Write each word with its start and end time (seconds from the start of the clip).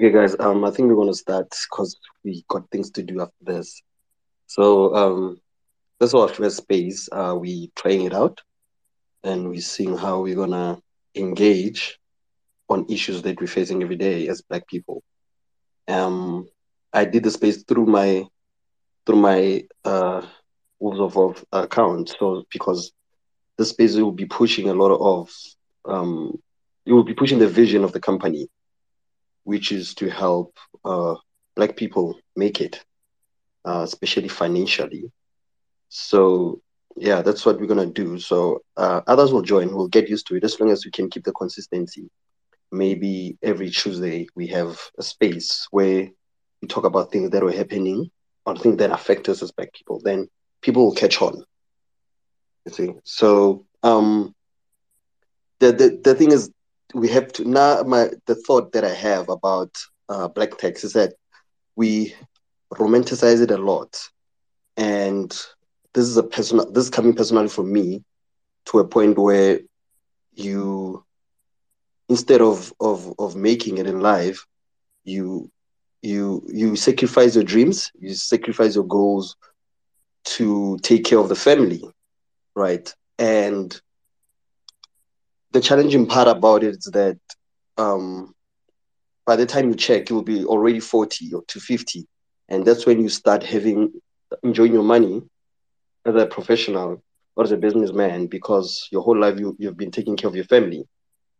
Okay, 0.00 0.12
guys. 0.12 0.34
Um, 0.40 0.64
I 0.64 0.70
think 0.70 0.88
we're 0.88 0.96
gonna 0.96 1.12
start 1.12 1.54
because 1.70 2.00
we 2.24 2.42
got 2.48 2.70
things 2.70 2.90
to 2.92 3.02
do 3.02 3.20
after 3.20 3.44
this. 3.44 3.82
So, 4.46 4.94
um, 4.96 5.38
this 5.98 6.08
is 6.08 6.14
our 6.14 6.26
first 6.26 6.56
space. 6.56 7.06
Uh, 7.12 7.36
we 7.38 7.70
trying 7.76 8.04
it 8.04 8.14
out, 8.14 8.40
and 9.24 9.50
we're 9.50 9.60
seeing 9.60 9.98
how 9.98 10.22
we're 10.22 10.36
gonna 10.36 10.78
engage 11.14 11.98
on 12.70 12.86
issues 12.88 13.20
that 13.20 13.38
we're 13.42 13.46
facing 13.46 13.82
every 13.82 13.96
day 13.96 14.26
as 14.28 14.40
Black 14.40 14.66
people. 14.68 15.02
Um, 15.86 16.48
I 16.94 17.04
did 17.04 17.22
the 17.22 17.30
space 17.30 17.62
through 17.64 17.84
my 17.84 18.24
through 19.04 19.16
my 19.16 19.64
uh 19.84 20.22
Wolves 20.78 21.00
of 21.00 21.14
Wolf 21.14 21.44
account. 21.52 22.16
So 22.18 22.44
because 22.50 22.90
this 23.58 23.68
space 23.68 23.96
will 23.96 24.12
be 24.12 24.24
pushing 24.24 24.70
a 24.70 24.74
lot 24.74 24.96
of 24.96 25.30
um, 25.84 26.40
it 26.86 26.94
will 26.94 27.04
be 27.04 27.12
pushing 27.12 27.38
the 27.38 27.48
vision 27.48 27.84
of 27.84 27.92
the 27.92 28.00
company 28.00 28.48
which 29.44 29.72
is 29.72 29.94
to 29.94 30.08
help 30.10 30.56
uh, 30.84 31.14
Black 31.56 31.76
people 31.76 32.18
make 32.36 32.60
it, 32.60 32.82
uh, 33.64 33.82
especially 33.84 34.28
financially. 34.28 35.10
So, 35.88 36.60
yeah, 36.96 37.22
that's 37.22 37.44
what 37.44 37.60
we're 37.60 37.66
going 37.66 37.92
to 37.92 38.04
do. 38.04 38.18
So, 38.18 38.62
uh, 38.76 39.00
others 39.06 39.32
will 39.32 39.42
join, 39.42 39.74
we'll 39.74 39.88
get 39.88 40.08
used 40.08 40.26
to 40.28 40.36
it 40.36 40.44
as 40.44 40.58
long 40.60 40.70
as 40.70 40.84
we 40.84 40.90
can 40.90 41.10
keep 41.10 41.24
the 41.24 41.32
consistency. 41.32 42.08
Maybe 42.72 43.36
every 43.42 43.70
Tuesday 43.70 44.28
we 44.36 44.46
have 44.48 44.78
a 44.98 45.02
space 45.02 45.66
where 45.70 46.08
we 46.62 46.68
talk 46.68 46.84
about 46.84 47.10
things 47.10 47.30
that 47.30 47.42
are 47.42 47.50
happening 47.50 48.10
or 48.46 48.56
things 48.56 48.76
that 48.76 48.92
affect 48.92 49.28
us 49.28 49.42
as 49.42 49.50
Black 49.50 49.72
people. 49.72 50.00
Then 50.02 50.28
people 50.62 50.84
will 50.84 50.94
catch 50.94 51.20
on. 51.20 51.42
You 52.66 52.72
see? 52.72 52.90
So, 53.04 53.66
um, 53.82 54.34
the, 55.58 55.72
the, 55.72 56.00
the 56.02 56.14
thing 56.14 56.32
is, 56.32 56.50
we 56.94 57.08
have 57.08 57.32
to 57.34 57.48
now 57.48 57.82
my 57.82 58.08
the 58.26 58.34
thought 58.34 58.72
that 58.72 58.84
I 58.84 58.94
have 58.94 59.28
about 59.28 59.74
uh, 60.08 60.28
black 60.28 60.58
tax 60.58 60.84
is 60.84 60.92
that 60.94 61.14
we 61.76 62.14
romanticize 62.74 63.40
it 63.42 63.50
a 63.50 63.58
lot, 63.58 63.98
and 64.76 65.30
this 65.94 66.06
is 66.06 66.16
a 66.16 66.22
personal. 66.22 66.70
This 66.70 66.84
is 66.84 66.90
coming 66.90 67.14
personally 67.14 67.48
from 67.48 67.72
me 67.72 68.02
to 68.66 68.78
a 68.78 68.86
point 68.86 69.18
where 69.18 69.60
you 70.32 71.04
instead 72.08 72.40
of 72.40 72.72
of 72.80 73.12
of 73.18 73.36
making 73.36 73.78
it 73.78 73.86
in 73.86 74.00
life, 74.00 74.46
you 75.04 75.50
you 76.02 76.42
you 76.48 76.76
sacrifice 76.76 77.34
your 77.34 77.44
dreams, 77.44 77.90
you 77.98 78.14
sacrifice 78.14 78.74
your 78.74 78.86
goals 78.86 79.36
to 80.24 80.78
take 80.82 81.04
care 81.04 81.18
of 81.18 81.28
the 81.28 81.34
family, 81.36 81.82
right? 82.54 82.92
And 83.18 83.78
the 85.52 85.60
challenging 85.60 86.06
part 86.06 86.28
about 86.28 86.62
it 86.64 86.76
is 86.76 86.90
that 86.92 87.18
um, 87.78 88.32
by 89.26 89.36
the 89.36 89.46
time 89.46 89.68
you 89.68 89.74
check, 89.74 90.08
you 90.10 90.16
will 90.16 90.22
be 90.22 90.44
already 90.44 90.80
40 90.80 91.32
or 91.34 91.42
250. 91.46 92.06
And 92.48 92.64
that's 92.64 92.86
when 92.86 93.00
you 93.00 93.08
start 93.08 93.42
having 93.42 93.92
enjoying 94.42 94.72
your 94.72 94.82
money 94.82 95.22
as 96.06 96.14
a 96.14 96.26
professional 96.26 97.02
or 97.36 97.44
as 97.44 97.52
a 97.52 97.56
businessman 97.56 98.26
because 98.26 98.88
your 98.92 99.02
whole 99.02 99.18
life 99.18 99.38
you, 99.38 99.56
you've 99.58 99.76
been 99.76 99.90
taking 99.90 100.16
care 100.16 100.28
of 100.28 100.36
your 100.36 100.44
family. 100.44 100.84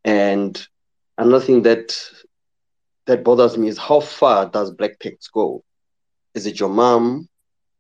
And 0.05 0.61
another 1.19 1.45
thing 1.45 1.63
that 1.63 1.97
that 3.07 3.25
bothers 3.25 3.57
me 3.59 3.69
is 3.69 3.79
how 3.79 4.01
far 4.01 4.47
does 4.49 4.71
black 4.73 4.99
tax 4.99 5.29
go? 5.29 5.63
Is 6.35 6.47
it 6.47 6.61
your 6.61 6.69
mom? 6.69 7.29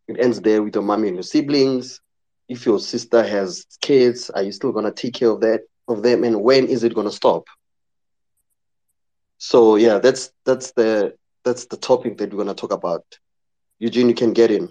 It 0.08 0.18
ends 0.20 0.40
there 0.40 0.62
with 0.62 0.74
your 0.74 0.84
mommy 0.84 1.08
and 1.08 1.16
your 1.16 1.22
siblings. 1.22 2.00
If 2.48 2.66
your 2.66 2.78
sister 2.78 3.22
has 3.22 3.66
kids, 3.80 4.30
are 4.30 4.42
you 4.42 4.52
still 4.52 4.72
gonna 4.72 4.92
take 4.92 5.14
care 5.14 5.30
of 5.30 5.40
that? 5.40 5.60
Of 5.90 6.02
them 6.02 6.24
and 6.24 6.42
when 6.42 6.66
is 6.66 6.84
it 6.84 6.94
going 6.94 7.06
to 7.06 7.12
stop? 7.12 7.46
So 9.38 9.76
yeah 9.76 9.98
that's 9.98 10.32
that's 10.44 10.72
the 10.72 11.14
that's 11.44 11.66
the 11.66 11.76
topic 11.76 12.18
that 12.18 12.30
we're 12.30 12.42
going 12.44 12.54
to 12.54 12.54
talk 12.54 12.72
about. 12.72 13.04
Eugene 13.78 14.08
you 14.08 14.14
can 14.14 14.32
get 14.32 14.50
in. 14.50 14.68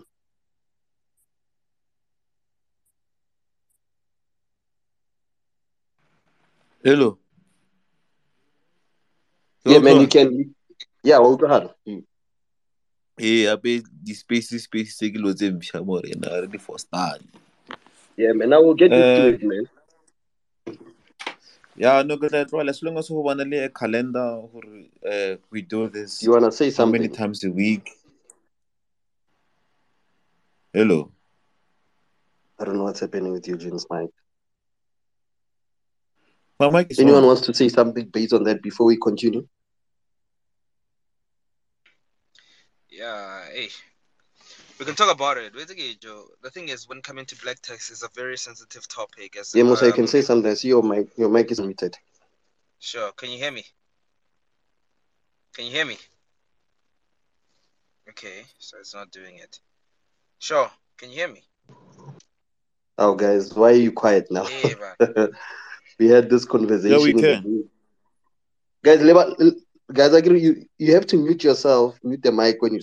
Hello. 6.83 7.17
Yeah 9.66 9.80
man 9.80 9.99
you 9.99 10.08
can 10.08 10.55
yeah 11.04 11.20
well 11.20 11.36
go 11.36 11.45
ahead. 11.48 11.70
Ee 13.20 13.48
ape 13.48 13.83
di-space 14.04 14.55
space 14.64 14.95
tse 14.95 15.10
ke 15.11 15.20
lo 15.20 15.33
tse 15.33 15.52
mpšha 15.52 15.83
mo 15.83 15.99
rena 15.99 16.39
re 16.42 16.48
di 16.48 16.58
fostane 16.58 17.27
yeah 18.16 18.32
man 18.32 18.54
i 18.54 18.58
will 18.58 18.73
get 18.73 18.92
used 18.92 19.16
to 19.16 19.27
it 19.27 19.43
man 19.43 19.67
yeah, 21.80 22.02
no, 22.04 22.17
good 22.17 22.36
at 22.36 22.52
well. 22.52 22.70
As 22.70 22.84
long 22.84 22.98
as 22.98 23.10
we 23.10 23.16
want 23.17 23.40
to 23.40 23.45
lay 23.45 23.60
a 23.60 23.70
calendar, 23.70 24.42
uh, 25.10 25.36
we 25.50 25.62
do 25.62 25.88
this. 25.88 26.22
You 26.22 26.32
wanna 26.32 26.52
say 26.52 26.72
something? 26.72 27.02
How 27.02 27.08
many 27.08 27.16
times 27.16 27.45
a 27.45 27.50
week? 27.50 27.90
Hello. 30.73 31.10
I 32.60 32.66
don't 32.66 32.76
know 32.76 32.84
what's 32.84 33.00
happening 33.00 33.32
with 33.32 33.48
Eugene's 33.48 33.86
mic. 33.90 34.10
My 36.60 36.70
mic 36.70 36.92
is 36.92 37.00
Anyone 37.00 37.22
on. 37.22 37.28
wants 37.28 37.44
to 37.44 37.54
say 37.54 37.70
something 37.70 38.08
based 38.08 38.34
on 38.34 38.44
that 38.44 38.61
before 38.61 38.86
we 38.88 38.98
continue? 38.98 39.48
Yeah, 42.90 43.46
hey. 43.54 43.70
We 44.80 44.86
can 44.86 44.95
talk 44.95 45.14
about 45.14 45.38
it. 45.38 45.54
Basically, 45.54 45.95
Joe, 45.95 46.26
the 46.42 46.50
thing 46.50 46.70
is, 46.70 46.88
when 46.88 47.02
coming 47.02 47.26
to 47.26 47.36
black 47.42 47.60
tax, 47.62 47.92
is 47.92 48.02
a 48.02 48.08
very 48.16 48.38
sensitive 48.38 48.88
topic. 48.88 49.36
As 49.36 49.54
yeah, 49.54 49.64
Musa, 49.64 49.84
um, 49.86 49.88
you 49.90 49.94
can 49.94 50.08
say 50.08 50.22
something. 50.22 50.50
I 50.50 50.54
see 50.54 50.70
your 50.70 50.82
mic. 50.82 51.10
Your 51.17 51.30
mic 51.30 51.52
is 51.52 51.60
muted. 51.60 51.98
Sure. 52.80 53.12
Can 53.12 53.30
you 53.30 53.38
hear 53.38 53.52
me? 53.52 53.66
Can 55.54 55.66
you 55.66 55.72
hear 55.72 55.86
me? 55.86 55.98
Okay, 58.10 58.45
so 58.58 58.78
it's 58.80 58.94
not 58.95 59.12
doing 59.12 59.38
it. 59.38 59.60
Sure. 60.40 60.72
Can 60.98 61.10
you 61.10 61.16
hear 61.17 61.28
me? 61.28 61.44
Oh, 62.98 63.16
guys, 63.16 63.54
why 63.54 63.72
are 63.72 63.76
you 63.76 63.92
quiet 63.92 64.28
now? 64.32 64.46
Hey, 64.46 64.76
we 66.00 66.08
had 66.08 66.30
this 66.30 66.46
conversation. 66.46 66.92
Yeah, 66.92 67.04
we 67.04 67.14
can. 67.14 67.70
Guys, 68.84 69.00
guys, 69.94 70.14
I 70.14 70.17
agree. 70.17 70.42
You 70.42 70.66
you 70.78 70.94
have 70.94 71.06
to 71.08 71.17
mute 71.17 71.44
yourself, 71.44 71.98
mute 72.04 72.23
the 72.23 72.32
mic 72.32 72.61
when 72.61 72.73
you 72.73 72.80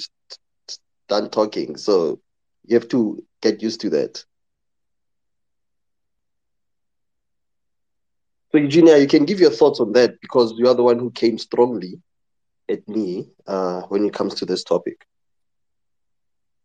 done 1.09 1.31
talking. 1.31 1.77
So 1.77 2.21
you 2.65 2.78
have 2.78 2.89
to 2.89 3.22
get 3.43 3.62
used 3.62 3.81
to 3.83 3.91
that. 3.91 4.25
So 8.53 8.59
Eugenia, 8.59 8.99
you 8.99 9.06
can 9.06 9.25
give 9.25 9.41
your 9.41 9.50
thoughts 9.50 9.81
on 9.81 9.93
that 9.93 10.21
because 10.21 10.55
you 10.56 10.69
are 10.69 10.75
the 10.75 10.83
one 10.83 10.99
who 10.99 11.11
came 11.11 11.39
strongly 11.39 12.00
at 12.69 12.87
me 12.89 13.28
uh, 13.47 13.83
when 13.83 14.05
it 14.05 14.15
comes 14.15 14.34
to 14.37 14.47
this 14.47 14.65
topic. 14.65 15.06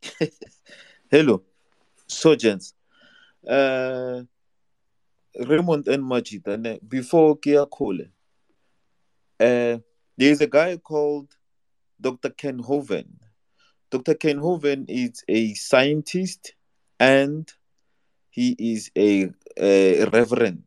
Hello. 1.11 1.43
So 2.07 2.35
gents, 2.35 2.73
uh, 3.47 4.21
Raymond 5.47 5.87
and 5.87 6.05
Majid, 6.05 6.47
and 6.47 6.79
before 6.87 7.37
Kia 7.37 7.65
Cole, 7.65 8.01
uh, 9.39 9.77
there 10.17 10.31
is 10.31 10.41
a 10.41 10.47
guy 10.47 10.77
called 10.77 11.35
Dr. 11.99 12.29
Kent 12.29 12.61
Hovind 12.61 13.19
Dr. 13.91 14.15
Kent 14.15 14.39
Hovind 14.39 14.85
is 14.87 15.21
a 15.27 15.53
scientist 15.53 16.53
and 16.97 17.51
he 18.29 18.55
is 18.57 18.89
a, 18.97 19.29
a 19.57 20.05
reverend. 20.05 20.63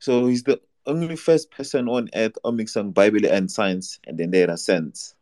So 0.00 0.26
he's 0.26 0.42
the 0.42 0.60
only 0.84 1.14
first 1.14 1.52
person 1.52 1.88
on 1.88 2.08
earth 2.14 2.36
who 2.42 2.50
mixing 2.50 2.90
Bible 2.90 3.24
and 3.24 3.48
science, 3.48 4.00
and 4.04 4.18
then 4.18 4.32
there 4.32 4.50
are 4.50 4.56
sense. 4.56 5.14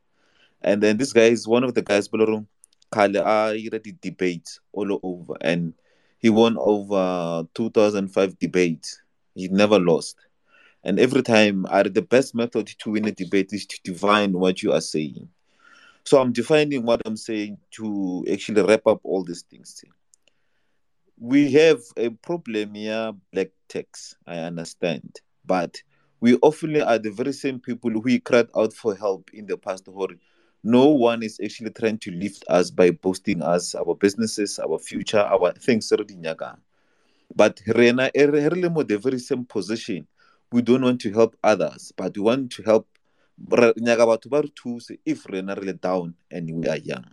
And 0.62 0.83
then 0.83 0.97
this 0.97 1.12
guy 1.12 1.27
is 1.27 1.47
one 1.47 1.65
of 1.65 1.75
the 1.75 1.83
guys 1.83 2.09
below 2.09 2.47
Kale 2.94 3.19
already 3.19 3.94
debates 4.00 4.61
all 4.72 4.99
over, 5.03 5.34
and 5.43 5.75
he 6.21 6.31
won 6.31 6.56
over 6.59 7.47
2005 7.55 8.38
debates. 8.38 9.03
He 9.34 9.49
never 9.49 9.78
lost. 9.78 10.17
And 10.83 10.99
every 10.99 11.22
time, 11.22 11.67
are 11.69 11.84
the 11.84 12.00
best 12.00 12.34
method 12.34 12.69
to 12.78 12.91
win 12.93 13.06
a 13.06 13.12
debate 13.12 13.53
is 13.53 13.67
to 13.67 13.78
divine 13.84 14.33
what 14.33 14.62
you 14.62 14.72
are 14.72 14.81
saying. 14.81 15.28
So 16.08 16.19
I'm 16.19 16.32
defining 16.32 16.87
what 16.87 17.02
I'm 17.05 17.19
saying 17.19 17.58
to 17.72 18.25
actually 18.32 18.62
wrap 18.62 18.87
up 18.87 19.00
all 19.05 19.22
these 19.22 19.43
things. 19.43 19.84
We 21.20 21.52
have 21.52 21.81
a 21.99 22.08
problem 22.08 22.72
here, 22.75 23.12
black 23.31 23.49
tax, 23.69 24.16
I 24.26 24.38
understand. 24.38 25.20
But 25.44 25.82
we 26.20 26.37
often 26.37 26.81
are 26.81 26.99
the 26.99 27.10
very 27.10 27.34
same 27.34 27.60
people 27.60 27.90
who 27.90 28.20
cried 28.20 28.49
out 28.56 28.72
for 28.72 28.94
help 28.94 29.28
in 29.34 29.44
the 29.44 29.58
past. 29.58 29.87
No 30.64 30.87
one 30.87 31.22
is 31.22 31.38
actually 31.44 31.72
trying 31.72 31.99
to 31.99 32.11
lift 32.11 32.43
us 32.49 32.70
by 32.70 32.90
boosting 32.90 33.43
us, 33.43 33.75
our 33.75 33.94
businesses, 33.94 34.58
our 34.58 34.78
future, 34.78 35.20
our 35.20 35.52
things. 35.52 35.93
But 35.93 37.61
Rena, 37.66 38.11
the 38.14 38.99
very 39.02 39.19
same 39.19 39.44
position. 39.44 40.06
We 40.52 40.62
don't 40.62 40.81
want 40.81 41.02
to 41.02 41.12
help 41.12 41.37
others, 41.44 41.93
but 41.94 42.16
we 42.16 42.22
want 42.22 42.50
to 42.52 42.62
help 42.62 42.88
nyaka 43.81 44.06
batho 44.06 44.29
ba 44.29 44.43
re 44.43 44.49
thuse 44.55 44.99
if 45.05 45.26
rena 45.26 45.55
re 45.55 45.67
le 45.67 45.73
down 45.73 46.14
and 46.31 46.50
we 46.50 46.69
are 46.69 46.79
young. 46.79 47.05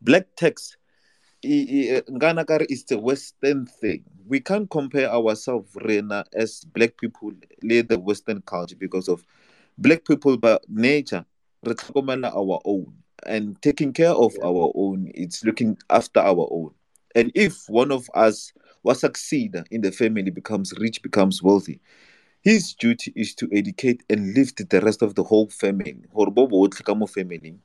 Black 0.00 0.26
tax 0.36 0.76
nkana 1.44 2.46
kare 2.46 2.66
is 2.68 2.84
the 2.84 2.98
western 2.98 3.66
thing. 3.66 4.04
We 4.26 4.40
can't 4.40 4.68
compare 4.68 5.10
ourselves 5.10 5.70
rena 5.76 6.24
as 6.34 6.64
black 6.64 6.96
people 6.96 7.32
le 7.62 7.82
the 7.82 7.98
western 7.98 8.42
culture 8.42 8.76
because 8.76 9.08
of 9.08 9.24
black 9.78 10.04
people 10.04 10.36
by 10.36 10.58
nature 10.68 11.24
re 11.64 11.74
tlhokomela 11.74 12.32
our 12.34 12.60
own 12.64 12.92
and 13.26 13.60
taking 13.62 13.92
care 13.92 14.10
of 14.12 14.32
Yeah. 14.38 14.46
our 14.46 14.72
own 14.74 15.10
it's 15.14 15.44
looking 15.44 15.76
after 15.90 16.20
our 16.20 16.48
own. 16.50 16.70
And 17.14 17.32
if 17.34 17.68
one 17.68 17.92
of 17.92 18.08
us 18.14 18.52
was 18.82 19.00
succeed 19.00 19.56
in 19.70 19.80
the 19.80 19.90
family 19.90 20.30
becomes 20.30 20.72
rich 20.78 21.02
becomes 21.02 21.42
wealthy 21.42 21.80
his 22.46 22.74
duty 22.74 23.12
is 23.16 23.34
to 23.34 23.48
educate 23.50 24.04
and 24.08 24.32
lift 24.36 24.68
the 24.70 24.80
rest 24.80 25.02
of 25.02 25.16
the 25.16 25.24
whole 25.24 25.48
family. 25.48 25.96
Gore 26.14 26.30
bo 26.30 26.46
botlhe 26.46 26.84
ka 26.84 26.94
mo 26.94 27.06
family 27.06 27.58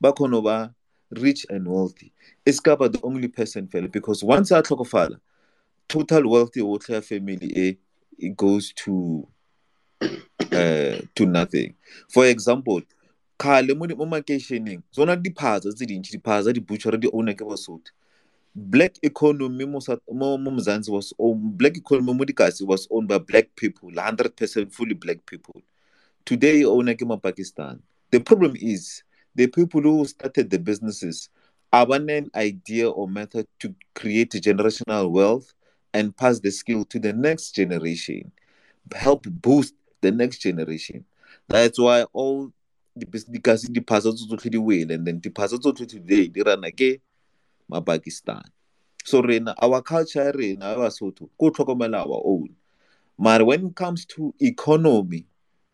ba 0.00 0.12
ba 0.12 0.72
rich 1.10 1.44
and 1.50 1.66
wealthy. 1.66 2.12
E 2.46 2.52
ska 2.52 2.76
ba 2.76 2.88
the 2.88 3.00
only 3.02 3.26
person 3.26 3.66
fela 3.66 3.90
because 3.90 4.22
once 4.22 4.52
a 4.52 4.62
tlhokofala 4.62 5.18
total 5.88 6.30
wealthy 6.30 6.60
yotlhe 6.60 6.94
ya 6.94 7.00
family 7.00 7.50
e 7.56 7.78
it 8.18 8.36
goes 8.36 8.72
to 8.74 9.26
uh, 10.00 11.00
to 11.16 11.26
nothing. 11.26 11.74
For 12.08 12.26
example 12.26 12.82
kgale 13.36 13.74
mo 13.74 14.06
makeišeneng 14.06 14.82
tsona 14.92 15.16
diphatsa 15.16 15.74
tse 15.74 15.86
dintšhi 15.86 16.20
diphatsa 16.22 16.54
di 16.54 16.60
butcher 16.60 16.96
di 16.96 17.08
owner 17.12 17.34
ke 17.34 17.42
basotho 17.42 17.90
black 18.54 18.96
economy 19.02 19.64
was 19.64 19.88
owned, 21.18 21.58
black 21.58 21.76
economy 21.76 22.24
was 22.60 22.88
owned 22.90 23.08
by 23.08 23.18
black 23.18 23.48
people 23.56 23.90
100% 23.90 24.72
fully 24.72 24.94
black 24.94 25.24
people. 25.26 25.62
Today 26.24 26.64
owner 26.64 26.94
ke 26.94 27.22
pakistan 27.22 27.80
the 28.10 28.20
problem 28.20 28.54
is 28.60 29.02
the 29.34 29.46
people 29.46 29.80
who 29.80 30.04
started 30.04 30.50
the 30.50 30.58
businesses 30.58 31.28
have 31.72 31.90
an 31.90 32.30
idea 32.34 32.90
or 32.90 33.08
method 33.08 33.46
to 33.60 33.74
create 33.94 34.32
generational 34.32 35.10
wealth 35.10 35.54
and 35.94 36.16
pass 36.16 36.40
the 36.40 36.50
skill 36.50 36.84
to 36.84 36.98
the 36.98 37.12
next 37.12 37.52
generation 37.54 38.30
help 38.94 39.26
boost 39.28 39.74
the 40.00 40.10
next 40.10 40.38
generation. 40.38 41.04
That's 41.48 41.78
why 41.78 42.04
all 42.12 42.52
the 42.96 43.06
bus- 43.06 43.24
dikasi 43.24 43.68
diphatsa 43.68 44.12
tso 44.14 44.26
tsotlhe 44.26 44.50
di 44.50 44.58
wele 44.58 44.94
and 44.94 45.06
then 45.06 45.20
the 45.20 45.30
diphatsa 45.30 45.58
tsotlhe 45.58 45.86
today 45.86 46.28
they 46.28 46.42
run 46.42 46.62
ke 46.72 47.00
mapakistan. 47.70 48.42
So 49.04 49.22
rena 49.22 49.54
our 49.62 49.82
culture 49.82 50.24
ya 50.24 50.32
rena 50.32 50.66
ya 50.66 50.76
basotho 50.76 51.30
ko 51.38 51.50
tlhokomela 51.50 52.04
our 52.04 52.22
own. 52.24 52.50
But 53.18 53.46
when 53.46 53.66
it 53.66 53.74
comes 53.74 54.04
to 54.16 54.34
economy 54.40 55.26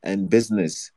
and 0.02 0.28
business 0.28 0.90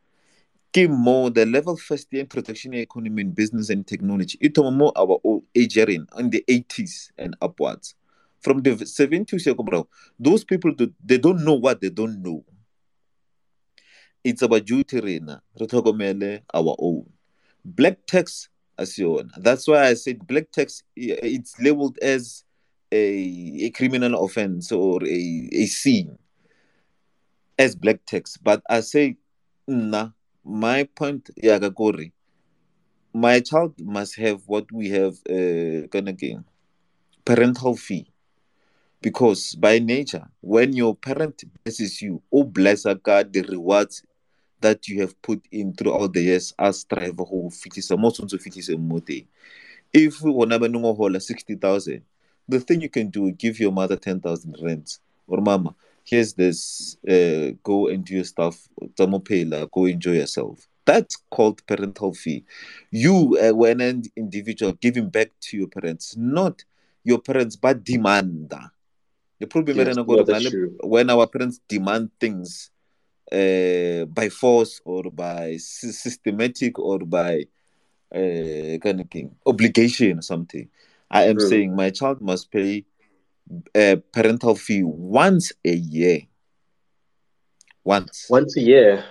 ke 0.73 0.87
more 0.89 1.29
the 1.31 1.45
level 1.45 1.75
first 1.75 2.07
year 2.13 2.25
protection 2.25 2.73
economy 2.73 3.21
and 3.23 3.35
business 3.35 3.69
and 3.69 3.85
technology 3.87 4.37
it 4.41 4.57
more 4.57 4.91
our 4.95 5.19
old 5.23 5.43
age 5.55 5.77
in 5.77 6.05
in 6.17 6.29
the 6.29 6.43
80s 6.47 7.11
and 7.17 7.35
upwards. 7.41 7.95
From 8.41 8.61
the 8.61 8.71
70s 8.71 9.45
ya 9.45 9.53
ko 9.53 9.63
morago, 9.63 9.87
those 10.17 10.45
people 10.45 10.71
do, 10.71 10.93
they 11.03 11.17
don't 11.17 11.43
know 11.43 11.55
what 11.55 11.81
they 11.81 11.89
don't 11.89 12.21
know. 12.21 12.45
It's 14.23 14.41
about 14.41 14.65
duty 14.65 14.99
rena 15.01 15.41
re 15.59 15.67
tlhokomele 15.67 16.41
our 16.53 16.75
own. 16.79 17.09
Black 17.65 18.05
tax 18.05 18.47
that's 19.37 19.67
why 19.67 19.87
i 19.87 19.93
said 19.93 20.25
black 20.27 20.51
tax 20.51 20.83
it's 20.95 21.59
labeled 21.59 21.97
as 22.01 22.43
a, 22.91 23.65
a 23.65 23.69
criminal 23.71 24.23
offense 24.23 24.71
or 24.71 25.03
a, 25.03 25.49
a 25.51 25.65
sin 25.65 26.17
as 27.57 27.75
black 27.75 28.05
tax. 28.05 28.37
But 28.37 28.61
i 28.69 28.79
say 28.79 29.17
nah 29.67 30.09
my 30.43 30.85
point 30.95 31.29
yeah 31.37 31.59
Gagori, 31.59 32.11
my 33.13 33.39
child 33.41 33.75
must 33.79 34.15
have 34.17 34.41
what 34.47 34.71
we 34.71 34.89
have 34.89 35.15
uh 35.29 35.87
kind 35.87 36.09
again 36.09 36.45
parental 37.25 37.75
fee. 37.75 38.11
Because 39.01 39.55
by 39.55 39.79
nature 39.79 40.27
when 40.41 40.73
your 40.73 40.95
parent 40.95 41.43
blesses 41.63 42.01
you 42.01 42.21
oh 42.33 42.43
bless 42.43 42.85
God 43.03 43.31
the 43.31 43.41
rewards 43.43 44.03
that 44.61 44.87
you 44.87 45.01
have 45.01 45.19
put 45.21 45.41
in 45.51 45.73
throughout 45.73 46.13
the 46.13 46.21
years 46.21 46.53
as 46.59 46.79
strive 46.79 47.15
go 47.15 47.49
fitlhisa 47.49 47.97
mo 47.97 48.11
tshwanetse 48.11 48.35
o 48.35 48.39
fitlhise 48.39 48.77
mo 48.77 48.99
teng. 48.99 49.25
If 49.93 50.19
wona 50.21 50.59
neng 50.59 50.85
o 50.85 50.93
hola 50.93 51.19
60000 51.19 52.01
the 52.47 52.59
thing 52.59 52.81
you 52.81 52.89
can 52.89 53.09
do 53.09 53.27
is 53.27 53.35
give 53.37 53.59
your 53.59 53.71
mother 53.71 53.95
10000 53.95 54.57
rents 54.61 54.99
or 55.27 55.39
mama 55.41 55.75
here's 56.03 56.33
this 56.33 56.97
uh, 57.07 57.51
go 57.63 57.87
and 57.87 58.03
do 58.03 58.15
your 58.15 58.23
stuff 58.23 58.67
tsa 58.95 59.67
go 59.71 59.85
enjoy 59.85 60.13
yourself. 60.13 60.67
That's 60.85 61.17
called 61.29 61.65
parental 61.67 62.13
fee. 62.13 62.43
You 62.89 63.37
uh, 63.39 63.55
when 63.55 63.79
an 63.81 64.03
individual 64.15 64.73
giving 64.73 65.09
back 65.09 65.31
to 65.41 65.57
your 65.57 65.67
parents 65.67 66.15
not 66.17 66.63
your 67.03 67.19
parents 67.19 67.55
but 67.55 67.83
demand 67.83 68.53
the 69.39 69.47
problem 69.47 69.77
Yes, 69.77 69.87
yes, 69.87 69.95
no, 69.95 70.23
that's 70.23 70.49
true. 70.49 70.75
when 70.83 71.09
our 71.09 71.27
parents 71.27 71.61
demand 71.67 72.09
things 72.19 72.71
uh, 73.31 74.05
by 74.05 74.29
force 74.29 74.81
or 74.85 75.03
by 75.11 75.57
sy- 75.57 75.91
systematic 75.91 76.77
or 76.79 76.99
by 76.99 77.45
uh, 78.13 78.77
kind 78.81 79.01
of 79.01 79.09
thing, 79.09 79.35
obligation 79.45 80.19
or 80.19 80.21
something. 80.21 80.67
I 81.09 81.23
am 81.25 81.37
Mm. 81.37 81.49
saying 81.49 81.75
my 81.75 81.89
child 81.91 82.21
must 82.21 82.51
pay 82.51 82.85
a 83.75 83.97
parental 84.11 84.55
fee 84.55 84.83
once 84.83 85.51
a 85.65 85.73
year. 85.73 86.21
Once. 87.83 88.27
Once 88.29 88.57
a 88.57 88.61
year. 88.61 89.03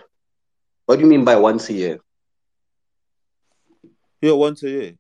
What 0.87 0.97
do 0.97 1.03
you 1.03 1.09
mean 1.09 1.25
by 1.25 1.37
once 1.37 1.69
a 1.71 1.73
year? 1.73 1.99
Yeah, 4.21 4.33
once 4.33 4.63
a 4.63 4.71
year. 4.71 4.95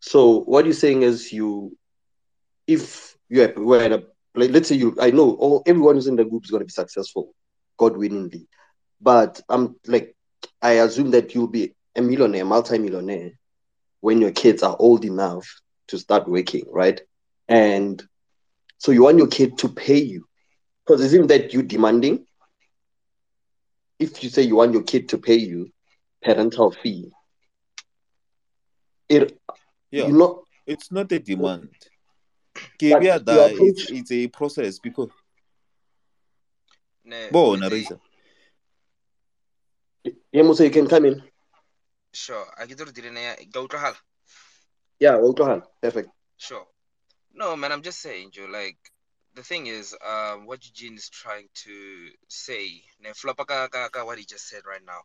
So 0.00 0.40
what 0.40 0.64
you're 0.64 0.74
saying 0.74 1.02
is 1.02 1.32
you, 1.32 1.76
if 2.66 3.16
you 3.28 3.42
are, 3.42 3.52
were 3.56 3.82
in 3.82 3.92
a, 3.92 4.02
like, 4.34 4.50
let's 4.50 4.68
say 4.68 4.76
you, 4.76 4.96
I 5.00 5.10
know 5.10 5.32
all 5.34 5.62
everyone 5.66 5.96
who's 5.96 6.06
in 6.06 6.16
the 6.16 6.24
group 6.24 6.44
is 6.44 6.50
going 6.50 6.60
to 6.60 6.66
be 6.66 6.72
successful, 6.72 7.34
God 7.80 7.96
willingly, 7.96 8.46
but 9.00 9.40
I'm 9.48 9.76
like, 9.86 10.14
I 10.60 10.72
assume 10.84 11.12
that 11.12 11.34
you'll 11.34 11.48
be 11.48 11.74
a 11.96 12.02
millionaire, 12.02 12.44
multi-millionaire, 12.44 13.30
when 14.02 14.20
your 14.20 14.32
kids 14.32 14.62
are 14.62 14.76
old 14.78 15.06
enough 15.06 15.46
to 15.88 15.98
start 15.98 16.28
working, 16.28 16.66
right? 16.70 17.00
And 17.48 18.02
so 18.76 18.92
you 18.92 19.02
want 19.04 19.16
your 19.16 19.28
kid 19.28 19.56
to 19.58 19.68
pay 19.68 19.96
you, 19.98 20.26
because 20.84 21.00
isn't 21.00 21.28
that 21.28 21.54
you 21.54 21.62
demanding? 21.62 22.26
If 23.98 24.22
you 24.22 24.28
say 24.28 24.42
you 24.42 24.56
want 24.56 24.74
your 24.74 24.82
kid 24.82 25.08
to 25.08 25.18
pay 25.18 25.36
you 25.36 25.70
parental 26.22 26.70
fee, 26.70 27.10
it 29.08 29.38
Yeah. 29.90 30.06
you 30.06 30.12
know 30.12 30.44
It's 30.66 30.92
not 30.92 31.10
a 31.12 31.18
demand. 31.18 31.70
But 32.54 32.70
Kebia 32.78 33.24
da, 33.24 33.46
your 33.46 33.68
it's, 33.68 33.90
it's 33.90 34.12
a 34.12 34.28
process 34.28 34.78
because 34.78 35.08
Bona 37.30 37.68
with 37.68 37.88
the- 37.88 37.94
Risa. 37.94 38.00
yeah, 40.32 40.52
so 40.52 40.64
you 40.64 40.70
can 40.70 40.86
come 40.86 41.04
in. 41.06 41.22
Sure. 42.12 42.46
I 42.58 42.66
get 42.66 42.78
to 42.78 42.84
the 42.84 43.46
go 43.52 43.66
to 43.66 43.78
hell. 43.78 43.96
Yeah, 44.98 45.16
well, 45.16 45.32
go 45.32 45.44
ahead. 45.44 45.62
Perfect. 45.80 46.08
Sure. 46.36 46.66
No, 47.32 47.56
man, 47.56 47.72
I'm 47.72 47.82
just 47.82 48.00
saying, 48.00 48.32
Joe, 48.32 48.46
like, 48.50 48.76
the 49.34 49.42
thing 49.42 49.66
is, 49.66 49.96
um, 50.04 50.46
what 50.46 50.64
Eugene 50.66 50.96
is 50.96 51.08
trying 51.08 51.48
to 51.54 52.08
say, 52.28 52.82
ne 53.00 53.10
flopa 53.10 53.46
ka, 53.46 53.68
ka, 53.68 53.88
ka 53.88 54.04
what 54.04 54.18
he 54.18 54.24
just 54.24 54.48
said 54.48 54.62
right 54.66 54.84
now. 54.84 55.00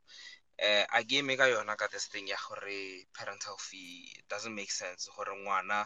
Uh, 0.61 0.85
I 0.93 1.03
gave 1.03 1.25
me 1.25 1.35
yona 1.35 1.75
ka 1.75 1.87
this 1.91 2.05
thing 2.07 2.27
ya 2.27 2.35
gore 2.47 3.03
parental 3.13 3.57
fee 3.57 4.07
it 4.17 4.23
doesn't 4.29 4.55
make 4.55 4.71
sense 4.71 5.09
gore 5.13 5.35
ngwana 5.35 5.85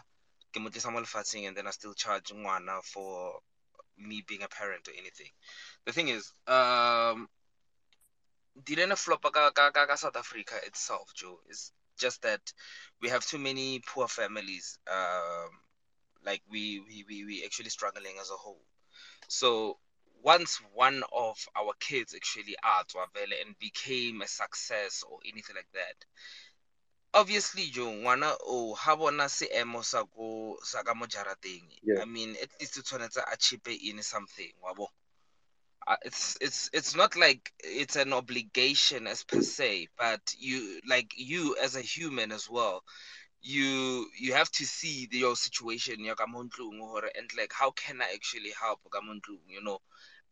ke 0.52 0.60
mo 0.60 0.70
tlisa 0.70 0.92
mo 0.92 1.00
lefatsheng 1.00 1.48
and 1.48 1.56
then 1.56 1.66
I 1.66 1.70
still 1.70 1.92
charge 1.92 2.32
ngwana 2.32 2.80
for 2.84 3.40
me 4.00 4.24
being 4.26 4.42
a 4.42 4.48
parent 4.48 4.88
or 4.88 4.92
anything. 4.98 5.30
The 5.86 5.92
thing 5.92 6.08
is, 6.08 6.32
um, 6.46 7.28
didn't 8.64 8.96
flop 8.96 9.24
South 9.96 10.16
Africa 10.16 10.54
itself, 10.66 11.12
Joe. 11.14 11.40
It's 11.48 11.72
just 11.98 12.22
that 12.22 12.40
we 13.00 13.08
have 13.08 13.24
too 13.24 13.38
many 13.38 13.80
poor 13.86 14.08
families. 14.08 14.78
Um, 14.90 15.50
like 16.24 16.42
we, 16.50 16.80
we, 16.80 17.04
we, 17.08 17.24
we 17.24 17.44
actually 17.44 17.70
struggling 17.70 18.16
as 18.20 18.30
a 18.30 18.34
whole. 18.34 18.60
So 19.28 19.78
once 20.22 20.60
one 20.74 21.02
of 21.12 21.38
our 21.56 21.72
kids 21.80 22.14
actually 22.14 22.56
arts 22.62 22.94
and 22.94 23.58
became 23.58 24.20
a 24.22 24.26
success 24.26 25.04
or 25.08 25.18
anything 25.24 25.56
like 25.56 25.70
that, 25.74 25.94
obviously 27.14 27.66
Joe, 27.70 27.92
ngwana 27.92 28.36
o 28.46 28.74
ha 28.74 28.96
bona 28.96 29.28
seemo 29.28 29.84
sa 29.84 30.04
ko 30.04 30.58
sa 30.62 30.82
ka 30.82 30.94
mo 30.94 31.06
jarateng. 31.06 31.66
I 32.00 32.04
mean, 32.04 32.36
at 32.42 32.50
least 32.60 32.78
o 32.78 32.82
tshwanetse 32.82 33.22
a 33.32 33.36
chip 33.36 33.68
in 33.68 34.02
something, 34.02 34.52
wa 34.62 34.74
bo. 34.74 34.88
Uh, 35.86 35.96
it's 36.04 36.36
it's 36.40 36.70
it's 36.72 36.94
not 36.94 37.16
like 37.16 37.52
it's 37.58 37.96
an 37.96 38.12
obligation 38.12 39.06
as 39.06 39.24
per 39.24 39.40
se, 39.42 39.88
but 39.98 40.20
you 40.38 40.80
like 40.86 41.12
you 41.16 41.56
as 41.56 41.74
a 41.74 41.80
human 41.80 42.32
as 42.32 42.48
well 42.48 42.82
you 43.42 44.06
you 44.18 44.34
have 44.34 44.50
to 44.50 44.64
see 44.66 45.08
the, 45.10 45.18
your 45.18 45.34
situation 45.36 46.04
ya 46.04 46.14
ka 46.14 46.26
mo 46.26 46.44
hore, 46.78 47.10
and 47.16 47.30
like 47.36 47.52
how 47.52 47.70
can 47.70 48.00
i 48.02 48.12
actually 48.12 48.52
help 48.52 48.80
ka 48.90 49.00
you 49.48 49.62
know 49.62 49.78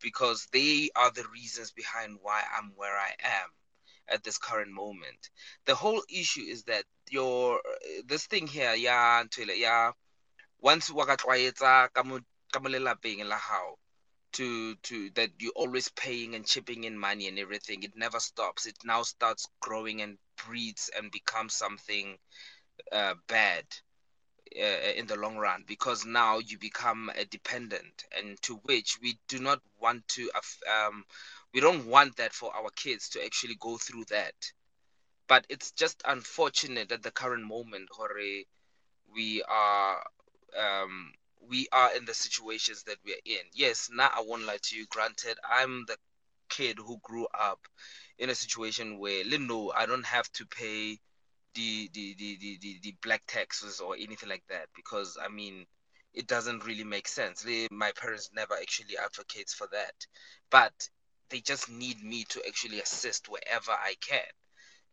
because 0.03 0.47
they 0.53 0.91
are 0.95 1.11
the 1.13 1.25
reasons 1.33 1.73
behind 1.73 2.19
why 2.21 2.43
i'm 2.57 2.73
where 2.77 2.97
i 2.97 3.15
am 3.25 3.49
at 4.11 4.23
this 4.25 4.39
current 4.39 4.73
moment. 4.73 5.31
The 5.67 5.75
whole 5.75 6.03
issue 6.09 6.43
is 6.43 6.65
that 6.65 6.85
your 7.11 7.61
this 8.07 8.27
thing 8.27 8.47
here 8.47 8.75
ya 8.75 9.23
ntho 9.25 9.43
ele, 9.43 9.55
ya 9.59 9.93
once 10.61 10.91
wa 10.91 11.05
ka 11.07 11.17
tlwaetsa 11.17 11.93
ka 11.93 12.03
mo 12.03 12.21
ka 12.53 12.61
la 12.61 13.37
hao 13.37 13.79
to 14.33 14.75
to 14.77 15.11
that 15.11 15.31
you're 15.39 15.53
always 15.57 15.89
paying 15.91 16.35
and 16.35 16.47
chipping 16.47 16.85
in 16.85 16.99
money 16.99 17.29
and 17.29 17.39
everything 17.39 17.83
it 17.83 17.97
never 17.97 18.21
stops. 18.21 18.67
It 18.67 18.77
now 18.85 19.03
starts 19.03 19.49
growing 19.61 20.03
and 20.03 20.19
breeds 20.47 20.91
and 20.97 21.11
becomes 21.11 21.55
something 21.55 22.19
uh, 22.93 23.15
bad 23.27 23.65
uh, 24.57 24.93
in 24.97 25.07
the 25.07 25.17
long 25.17 25.37
run 25.37 25.65
because 25.67 26.05
now 26.05 26.39
you 26.39 26.59
become 26.59 27.11
a 27.17 27.25
dependent 27.25 28.05
and 28.17 28.41
to 28.43 28.55
which 28.65 28.99
we 29.03 29.19
do 29.29 29.39
not 29.39 29.61
want 29.81 30.07
to 30.09 30.31
um, 30.89 31.05
we 31.59 31.63
don't 31.63 31.87
want 31.87 32.15
that 32.19 32.33
for 32.33 32.55
our 32.55 32.71
kids 32.77 33.09
to 33.09 33.25
actually 33.25 33.57
go 33.59 33.77
through 33.77 34.05
that. 34.11 34.53
But 35.27 35.45
it's 35.49 35.73
just 35.73 36.01
unfortunate 36.07 36.93
at 36.93 37.03
the 37.03 37.11
current 37.11 37.45
moment 37.45 37.89
Jorge, 37.91 38.45
we 39.13 39.43
are 39.43 40.05
um, 40.57 41.11
we 41.51 41.67
are 41.73 41.97
in 41.97 42.05
the 42.05 42.15
situations 42.15 42.85
that 42.85 42.99
we're 43.05 43.17
in. 43.25 43.43
Yes 43.53 43.91
now 43.93 44.09
i 44.17 44.23
won't 44.25 44.45
lie 44.45 44.59
to 44.63 44.77
you. 44.77 44.87
Granted 44.89 45.37
i'm 45.43 45.85
the 45.89 45.97
kid 46.49 46.79
who 46.79 46.99
grew 47.03 47.27
up 47.37 47.59
in 48.21 48.31
a 48.31 48.37
situation 48.37 49.01
where 49.01 49.25
no 49.41 49.73
i 49.77 49.85
don't 49.85 50.07
have 50.07 50.31
to 50.35 50.47
pay 50.47 50.97
the 51.55 51.91
the, 51.93 52.15
the 52.19 52.39
the 52.41 52.59
the 52.63 52.79
the 52.85 52.95
black 53.03 53.23
taxes 53.27 53.81
or 53.81 53.97
anything 53.97 54.29
like 54.29 54.45
that 54.49 54.67
because 54.77 55.19
i 55.21 55.29
mean 55.29 55.67
it 56.15 56.27
doesn't 56.27 56.65
really 56.67 56.85
make 56.85 57.07
sense. 57.07 57.47
My 57.71 57.93
parents 57.93 58.31
never 58.35 58.55
actually 58.55 58.97
advocates 58.97 59.55
for 59.55 59.69
that. 59.73 59.95
But 60.51 60.73
they 61.31 61.41
just 61.41 61.71
need 61.71 62.03
me 62.03 62.25
to 62.25 62.43
actually 62.47 62.81
assist 62.81 63.29
wherever 63.29 63.73
i 63.73 63.95
can 64.01 64.21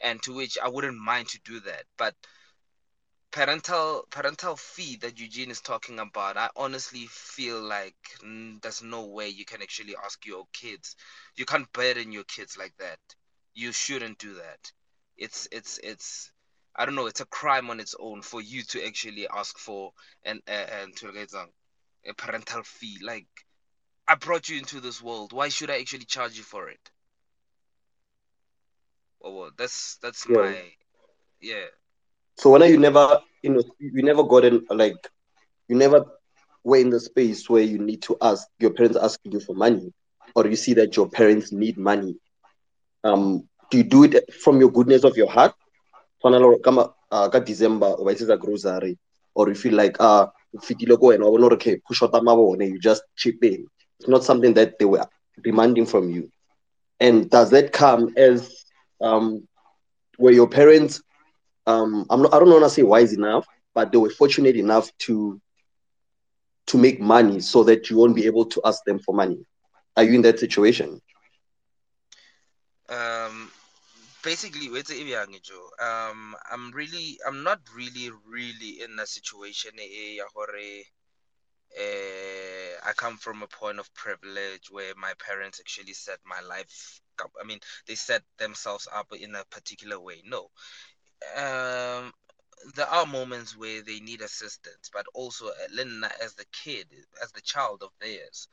and 0.01 0.21
to 0.23 0.33
which 0.35 0.57
i 0.63 0.67
wouldn't 0.69 0.97
mind 0.97 1.27
to 1.27 1.39
do 1.45 1.59
that 1.61 1.83
but 1.97 2.15
parental 3.31 4.07
parental 4.09 4.55
fee 4.55 4.95
that 4.97 5.19
Eugene 5.19 5.51
is 5.51 5.61
talking 5.61 5.99
about, 5.99 6.37
I 6.37 6.49
honestly 6.55 7.05
feel 7.09 7.61
like 7.61 7.95
mm, 8.23 8.61
there's 8.61 8.81
no 8.81 9.07
way 9.07 9.27
you 9.29 9.45
can 9.45 9.61
actually 9.61 9.95
ask 10.03 10.25
your 10.25 10.45
kids. 10.53 10.95
You 11.35 11.45
can't 11.45 11.71
burden 11.73 12.11
your 12.13 12.23
kids 12.23 12.57
like 12.57 12.73
that. 12.79 12.99
You 13.53 13.71
shouldn't 13.73 14.19
do 14.19 14.35
that. 14.35 14.71
It's 15.17 15.47
it's 15.51 15.79
it's 15.83 16.31
I 16.75 16.85
don't 16.85 16.95
know. 16.95 17.07
It's 17.07 17.21
a 17.21 17.25
crime 17.25 17.69
on 17.69 17.79
its 17.79 17.95
own 17.99 18.21
for 18.21 18.41
you 18.41 18.63
to 18.63 18.85
actually 18.85 19.27
ask 19.27 19.57
for 19.59 19.91
and 20.23 20.41
and 20.47 20.95
to 20.97 21.11
get 21.11 21.33
a 21.33 22.13
parental 22.13 22.63
fee. 22.63 22.99
Like 23.03 23.27
I 24.07 24.15
brought 24.15 24.49
you 24.49 24.57
into 24.57 24.79
this 24.79 25.01
world. 25.01 25.33
Why 25.33 25.49
should 25.49 25.69
I 25.69 25.79
actually 25.79 26.05
charge 26.05 26.37
you 26.37 26.43
for 26.43 26.69
it? 26.69 26.91
Well, 29.19 29.35
well 29.35 29.51
that's 29.57 29.97
that's 29.97 30.27
yeah. 30.29 30.37
my 30.37 30.71
yeah. 31.41 31.65
So 32.37 32.51
when 32.51 32.63
are 32.63 32.67
you 32.67 32.77
never, 32.77 33.21
you 33.41 33.51
know, 33.51 33.63
you 33.79 34.03
never 34.03 34.23
got 34.23 34.45
in 34.45 34.65
like, 34.69 34.97
you 35.67 35.75
never 35.75 36.05
were 36.63 36.77
in 36.77 36.89
the 36.89 36.99
space 36.99 37.49
where 37.49 37.63
you 37.63 37.79
need 37.79 38.01
to 38.03 38.17
ask 38.21 38.47
your 38.59 38.71
parents 38.71 38.97
asking 38.97 39.31
you 39.31 39.39
for 39.39 39.55
money, 39.55 39.93
or 40.35 40.45
you 40.47 40.55
see 40.55 40.73
that 40.75 40.95
your 40.95 41.09
parents 41.09 41.51
need 41.51 41.77
money. 41.77 42.15
Um, 43.03 43.47
do 43.71 43.77
you 43.77 43.83
do 43.83 44.03
it 44.03 44.33
from 44.33 44.59
your 44.59 44.71
goodness 44.71 45.03
of 45.03 45.15
your 45.17 45.29
heart? 45.29 45.53
Uh, 46.23 47.39
December 47.39 47.87
or 47.87 48.11
a 48.11 48.37
grocery, 48.37 48.97
or 49.35 49.47
you 49.47 49.55
feel 49.55 49.75
like 49.75 49.95
uh 49.99 50.27
okay, 50.53 51.81
push 51.87 52.03
out 52.03 52.13
you 52.13 52.79
just 52.79 53.03
chip 53.15 53.43
in. 53.43 53.67
It's 53.99 54.09
not 54.09 54.23
something 54.23 54.53
that 54.55 54.79
they 54.79 54.85
were 54.85 55.05
demanding 55.43 55.85
from 55.85 56.09
you. 56.09 56.29
And 56.99 57.29
does 57.29 57.51
that 57.51 57.71
come 57.71 58.13
as 58.17 58.65
um, 59.01 59.47
were 60.17 60.31
your 60.31 60.47
parents 60.47 61.01
um, 61.67 62.05
I'm 62.09 62.21
not, 62.21 62.33
I 62.33 62.39
don't 62.39 62.49
want 62.49 62.63
to 62.63 62.69
say 62.69 62.83
wise 62.83 63.13
enough, 63.13 63.45
but 63.73 63.91
they 63.91 63.97
were 63.97 64.09
fortunate 64.09 64.55
enough 64.55 64.91
to 64.99 65.39
to 66.67 66.77
make 66.77 66.99
money 66.99 67.39
so 67.39 67.63
that 67.63 67.89
you 67.89 67.97
won't 67.97 68.15
be 68.15 68.25
able 68.25 68.45
to 68.45 68.61
ask 68.65 68.83
them 68.85 68.99
for 68.99 69.13
money. 69.13 69.45
Are 69.95 70.03
you 70.03 70.13
in 70.15 70.21
that 70.23 70.39
situation? 70.39 71.01
Um, 72.89 73.51
basically, 74.23 74.69
wait 74.69 74.89
um, 74.89 76.35
I'm 76.51 76.71
really, 76.71 77.19
I'm 77.27 77.43
not 77.43 77.59
really, 77.75 78.11
really 78.27 78.81
in 78.81 78.99
a 78.99 79.05
situation 79.05 79.71
where 80.33 80.47
uh, 81.79 82.89
I 82.89 82.93
come 82.93 83.17
from 83.17 83.43
a 83.43 83.47
point 83.47 83.79
of 83.79 83.93
privilege 83.93 84.69
where 84.71 84.93
my 84.95 85.13
parents 85.25 85.59
actually 85.59 85.93
set 85.93 86.19
my 86.25 86.41
life 86.41 87.01
up. 87.23 87.31
I 87.41 87.45
mean, 87.45 87.59
they 87.87 87.95
set 87.95 88.23
themselves 88.37 88.87
up 88.93 89.13
in 89.13 89.35
a 89.35 89.45
particular 89.45 89.99
way. 89.99 90.21
No, 90.25 90.49
um, 91.37 92.13
there 92.75 92.87
are 92.87 93.05
moments 93.05 93.57
where 93.57 93.81
they 93.81 93.99
need 93.99 94.21
assistance, 94.21 94.89
but 94.93 95.05
also 95.13 95.47
uh, 95.49 95.51
Lena 95.73 96.09
as 96.23 96.33
the 96.35 96.45
kid, 96.51 96.87
as 97.21 97.31
the 97.31 97.41
child 97.41 97.83
of 97.83 97.91
theirs, 98.01 98.47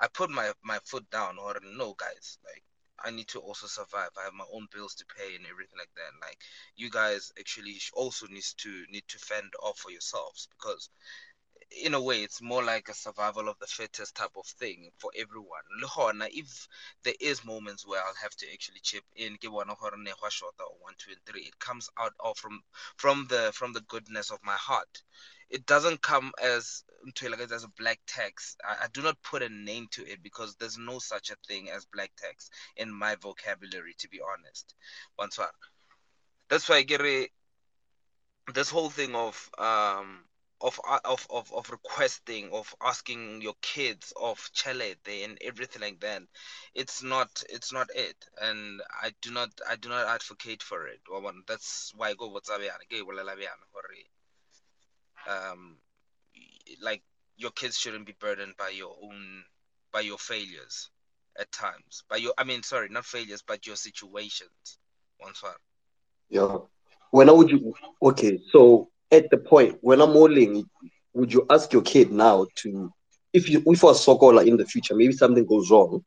I 0.00 0.08
put 0.08 0.30
my 0.30 0.52
my 0.62 0.78
foot 0.84 1.08
down 1.10 1.38
or 1.38 1.56
no, 1.64 1.94
guys, 1.94 2.38
like 2.44 2.62
I 3.04 3.10
need 3.10 3.28
to 3.28 3.40
also 3.40 3.66
survive. 3.66 4.10
I 4.20 4.24
have 4.24 4.34
my 4.34 4.44
own 4.52 4.68
bills 4.72 4.94
to 4.96 5.06
pay 5.06 5.36
and 5.36 5.46
everything 5.46 5.78
like 5.78 5.94
that. 5.96 6.12
Like 6.20 6.38
you 6.76 6.90
guys 6.90 7.32
actually 7.38 7.78
also 7.94 8.26
needs 8.28 8.54
to 8.54 8.84
need 8.90 9.04
to 9.08 9.18
fend 9.18 9.52
off 9.62 9.78
for 9.78 9.90
yourselves 9.90 10.48
because 10.50 10.88
in 11.70 11.94
a 11.94 12.00
way 12.00 12.22
it's 12.22 12.40
more 12.40 12.62
like 12.62 12.88
a 12.88 12.94
survival 12.94 13.48
of 13.48 13.58
the 13.58 13.66
fittest 13.66 14.14
type 14.14 14.30
of 14.36 14.46
thing 14.46 14.90
for 14.98 15.10
everyone. 15.16 15.62
If 16.32 16.68
there 17.04 17.14
is 17.20 17.44
moments 17.44 17.86
where 17.86 18.00
i'll 18.00 18.14
have 18.22 18.34
to 18.36 18.46
actually 18.52 18.80
chip 18.82 19.04
in 19.16 19.36
give 19.40 19.52
one 19.52 19.68
or 19.68 19.76
one 19.76 20.94
two 20.98 21.10
and 21.10 21.20
three 21.26 21.42
it 21.42 21.58
comes 21.58 21.88
out 21.98 22.12
of 22.20 22.36
from 22.38 22.62
from 22.96 23.26
the 23.28 23.50
from 23.54 23.72
the 23.72 23.82
goodness 23.82 24.30
of 24.30 24.38
my 24.44 24.54
heart. 24.54 25.02
It 25.50 25.66
doesn't 25.66 26.02
come 26.02 26.32
as 26.42 26.84
as 27.52 27.64
a 27.64 27.68
black 27.78 28.00
tax 28.06 28.56
I, 28.64 28.84
I, 28.84 28.86
do 28.92 29.02
not 29.02 29.22
put 29.22 29.42
a 29.42 29.48
name 29.48 29.86
to 29.92 30.06
it 30.06 30.22
because 30.22 30.56
there's 30.56 30.78
no 30.78 30.98
such 30.98 31.30
a 31.30 31.36
thing 31.46 31.70
as 31.70 31.86
black 31.86 32.10
tax 32.16 32.50
in 32.76 32.92
my 32.92 33.14
vocabulary 33.16 33.94
to 33.98 34.08
be 34.08 34.20
honest. 34.20 34.74
Once 35.18 35.38
that's 36.48 36.68
why 36.68 36.76
I 36.76 36.82
get 36.82 37.00
this 38.54 38.70
whole 38.70 38.90
thing 38.90 39.14
of 39.14 39.50
um 39.58 40.24
of 40.60 40.80
of 41.04 41.26
of, 41.30 41.52
of 41.52 41.70
requesting 41.70 42.50
of 42.52 42.74
asking 42.82 43.40
your 43.42 43.54
kids 43.62 44.12
of 44.20 44.38
chelete 44.54 45.24
and 45.24 45.38
everything 45.40 45.82
like 45.82 46.00
that 46.00 46.22
it's 46.74 47.02
not 47.02 47.42
it's 47.50 47.72
not 47.72 47.88
it. 47.94 48.16
And 48.40 48.80
i 49.02 49.12
do 49.22 49.32
not 49.32 49.50
i 49.68 49.76
do 49.76 49.88
not 49.88 50.06
advocate 50.06 50.62
for 50.62 50.86
it. 50.86 51.00
That's 51.46 51.92
why 51.96 52.10
i 52.10 52.14
go 52.14 52.28
what's 52.28 52.50
um 55.28 55.76
like 56.82 57.02
your 57.36 57.50
kids 57.52 57.78
shouldn't 57.78 58.06
be 58.06 58.14
burdened 58.18 58.56
by 58.56 58.68
your 58.70 58.96
own 59.02 59.44
by 59.92 60.00
your 60.00 60.18
failures 60.18 60.90
at 61.38 61.50
times. 61.52 62.04
By 62.08 62.16
your 62.16 62.32
i 62.38 62.44
mean 62.44 62.62
sorry 62.62 62.88
not 62.88 63.04
failures 63.04 63.42
but 63.46 63.66
your 63.66 63.76
situations. 63.76 64.78
Once 65.20 65.42
yeah. 66.30 66.58
When 67.10 67.34
would 67.36 67.50
you 67.50 67.74
okay 68.02 68.40
so 68.52 68.90
at 69.10 69.30
the 69.30 69.38
point 69.38 69.76
when 69.80 70.00
I'm 70.00 70.12
modeling, 70.14 70.64
would 71.14 71.32
you 71.32 71.46
ask 71.50 71.72
your 71.72 71.82
kid 71.82 72.10
now 72.12 72.46
to, 72.56 72.90
if 73.32 73.48
you 73.48 73.62
if 73.66 73.82
a 73.82 73.86
sokola 73.86 74.46
in 74.46 74.56
the 74.56 74.64
future, 74.66 74.94
maybe 74.94 75.12
something 75.12 75.44
goes 75.46 75.70
wrong, 75.70 76.02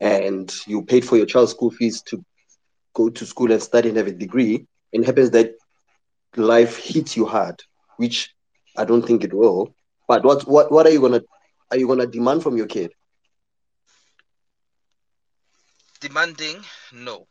and 0.00 0.52
you 0.66 0.82
paid 0.82 1.04
for 1.04 1.16
your 1.16 1.26
child's 1.26 1.52
school 1.52 1.70
fees 1.70 2.02
to 2.08 2.22
go 2.94 3.08
to 3.10 3.26
school 3.26 3.50
and 3.52 3.62
study 3.62 3.88
and 3.88 3.98
have 3.98 4.06
a 4.08 4.12
degree, 4.12 4.66
and 4.92 5.04
happens 5.04 5.30
that 5.30 5.52
life 6.36 6.76
hits 6.78 7.16
you 7.16 7.26
hard, 7.26 7.56
which 7.96 8.30
I 8.76 8.84
don't 8.84 9.02
think 9.04 9.24
it 9.24 9.34
will. 9.34 9.74
But 10.08 10.24
what 10.24 10.46
what 10.48 10.70
what 10.72 10.86
are 10.86 10.90
you 10.90 11.00
gonna 11.00 11.22
are 11.70 11.78
you 11.78 11.86
gonna 11.86 12.06
demand 12.06 12.42
from 12.42 12.56
your 12.56 12.66
kid? 12.66 12.92
Demanding, 16.00 16.64
no. 16.92 17.26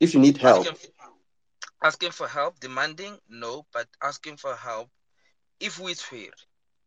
If 0.00 0.14
you 0.14 0.20
need 0.20 0.38
help, 0.38 0.68
asking 1.82 2.10
for 2.10 2.28
help, 2.28 2.58
demanding, 2.60 3.18
no, 3.28 3.66
but 3.72 3.86
asking 4.02 4.36
for 4.36 4.54
help, 4.54 4.90
if 5.60 5.78
we 5.78 5.94
swear, 5.94 6.30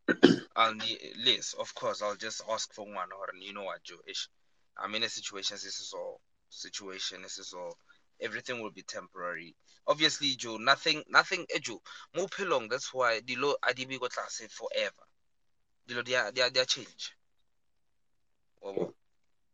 I'll 0.56 0.74
need 0.76 1.00
list, 1.24 1.56
of 1.60 1.74
course, 1.76 2.02
I'll 2.02 2.16
just 2.16 2.42
ask 2.50 2.74
for 2.74 2.86
one 2.86 3.10
or 3.12 3.28
you 3.40 3.54
know 3.54 3.64
what, 3.64 3.84
Joe, 3.84 4.02
ish. 4.08 4.28
I'm 4.78 4.96
in 4.96 5.04
a 5.04 5.10
situation, 5.10 5.56
this 5.56 5.80
is 5.80 5.94
all 5.94 6.22
situation, 6.50 7.22
this 7.22 7.38
is 7.38 7.54
all 7.54 7.78
everything 8.22 8.62
will 8.62 8.72
be 8.72 8.84
temporary. 8.84 9.56
Obviously, 9.88 10.30
Joe, 10.36 10.58
nothing 10.58 11.04
nothing 11.10 11.46
eh, 11.54 11.60
Joe, 11.60 11.82
more 12.16 12.28
long, 12.46 12.70
that's 12.70 12.94
why 12.94 13.20
the 13.26 13.36
law 13.36 13.54
adibi 13.64 14.00
got 14.00 14.14
say 14.30 14.48
forever. 14.48 14.92
The 15.88 15.96
law 15.96 16.02
they 16.04 16.16
are 16.16 16.32
they 16.32 16.42
are 16.42 16.66
change. 16.66 17.12
Well, 18.62 18.94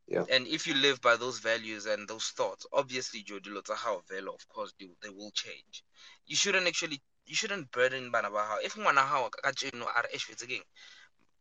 yeah. 0.08 0.26
And 0.30 0.48
if 0.48 0.68
you 0.68 0.74
live 0.74 1.02
by 1.02 1.16
those 1.18 1.40
values 1.40 1.86
and 1.86 2.08
those 2.08 2.30
thoughts, 2.30 2.66
obviously 2.74 3.24
Jodilota 3.24 3.76
how 3.76 4.02
velo, 4.10 4.34
of 4.34 4.48
course, 4.50 4.74
they, 4.80 4.88
they 5.02 5.10
will 5.10 5.32
change. 5.32 5.84
You 6.26 6.36
shouldn't 6.36 6.68
actually 6.68 7.02
you 7.26 7.36
shouldn't 7.36 7.72
burden 7.72 8.12
how 8.44 8.60
if 8.64 8.78
how 9.02 9.30
again. 10.42 10.62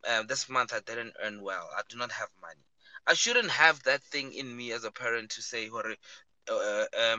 Um, 0.09 0.27
this 0.27 0.49
month 0.49 0.73
I 0.73 0.79
didn't 0.79 1.13
earn 1.23 1.41
well. 1.41 1.69
I 1.77 1.81
do 1.89 1.97
not 1.97 2.11
have 2.11 2.29
money. 2.41 2.65
I 3.07 3.13
shouldn't 3.13 3.51
have 3.51 3.83
that 3.83 4.03
thing 4.03 4.33
in 4.33 4.55
me 4.55 4.71
as 4.71 4.83
a 4.83 4.91
parent 4.91 5.31
to 5.31 5.41
say 5.41 5.67
uh, 6.49 6.85
uh, 6.97 7.17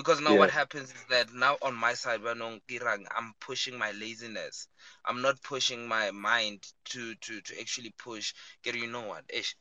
Because 0.00 0.22
now 0.22 0.34
Yeah. 0.34 0.38
what 0.38 0.50
happens 0.50 0.88
is 0.88 1.04
that 1.10 1.30
now 1.34 1.58
on 1.60 1.74
my 1.74 1.92
side, 1.92 2.22
when 2.22 2.40
on 2.40 2.62
Kirang, 2.66 3.04
I'm 3.14 3.34
pushing 3.38 3.76
my 3.78 3.92
laziness. 3.92 4.66
I'm 5.04 5.20
not 5.20 5.42
pushing 5.42 5.86
my 5.86 6.10
mind 6.10 6.66
to 6.86 7.14
to 7.16 7.40
to 7.42 7.60
actually 7.60 7.90
push. 7.98 8.32
Get 8.62 8.76
you 8.76 8.86
know 8.86 9.02
what? 9.02 9.24
Ish, 9.28 9.56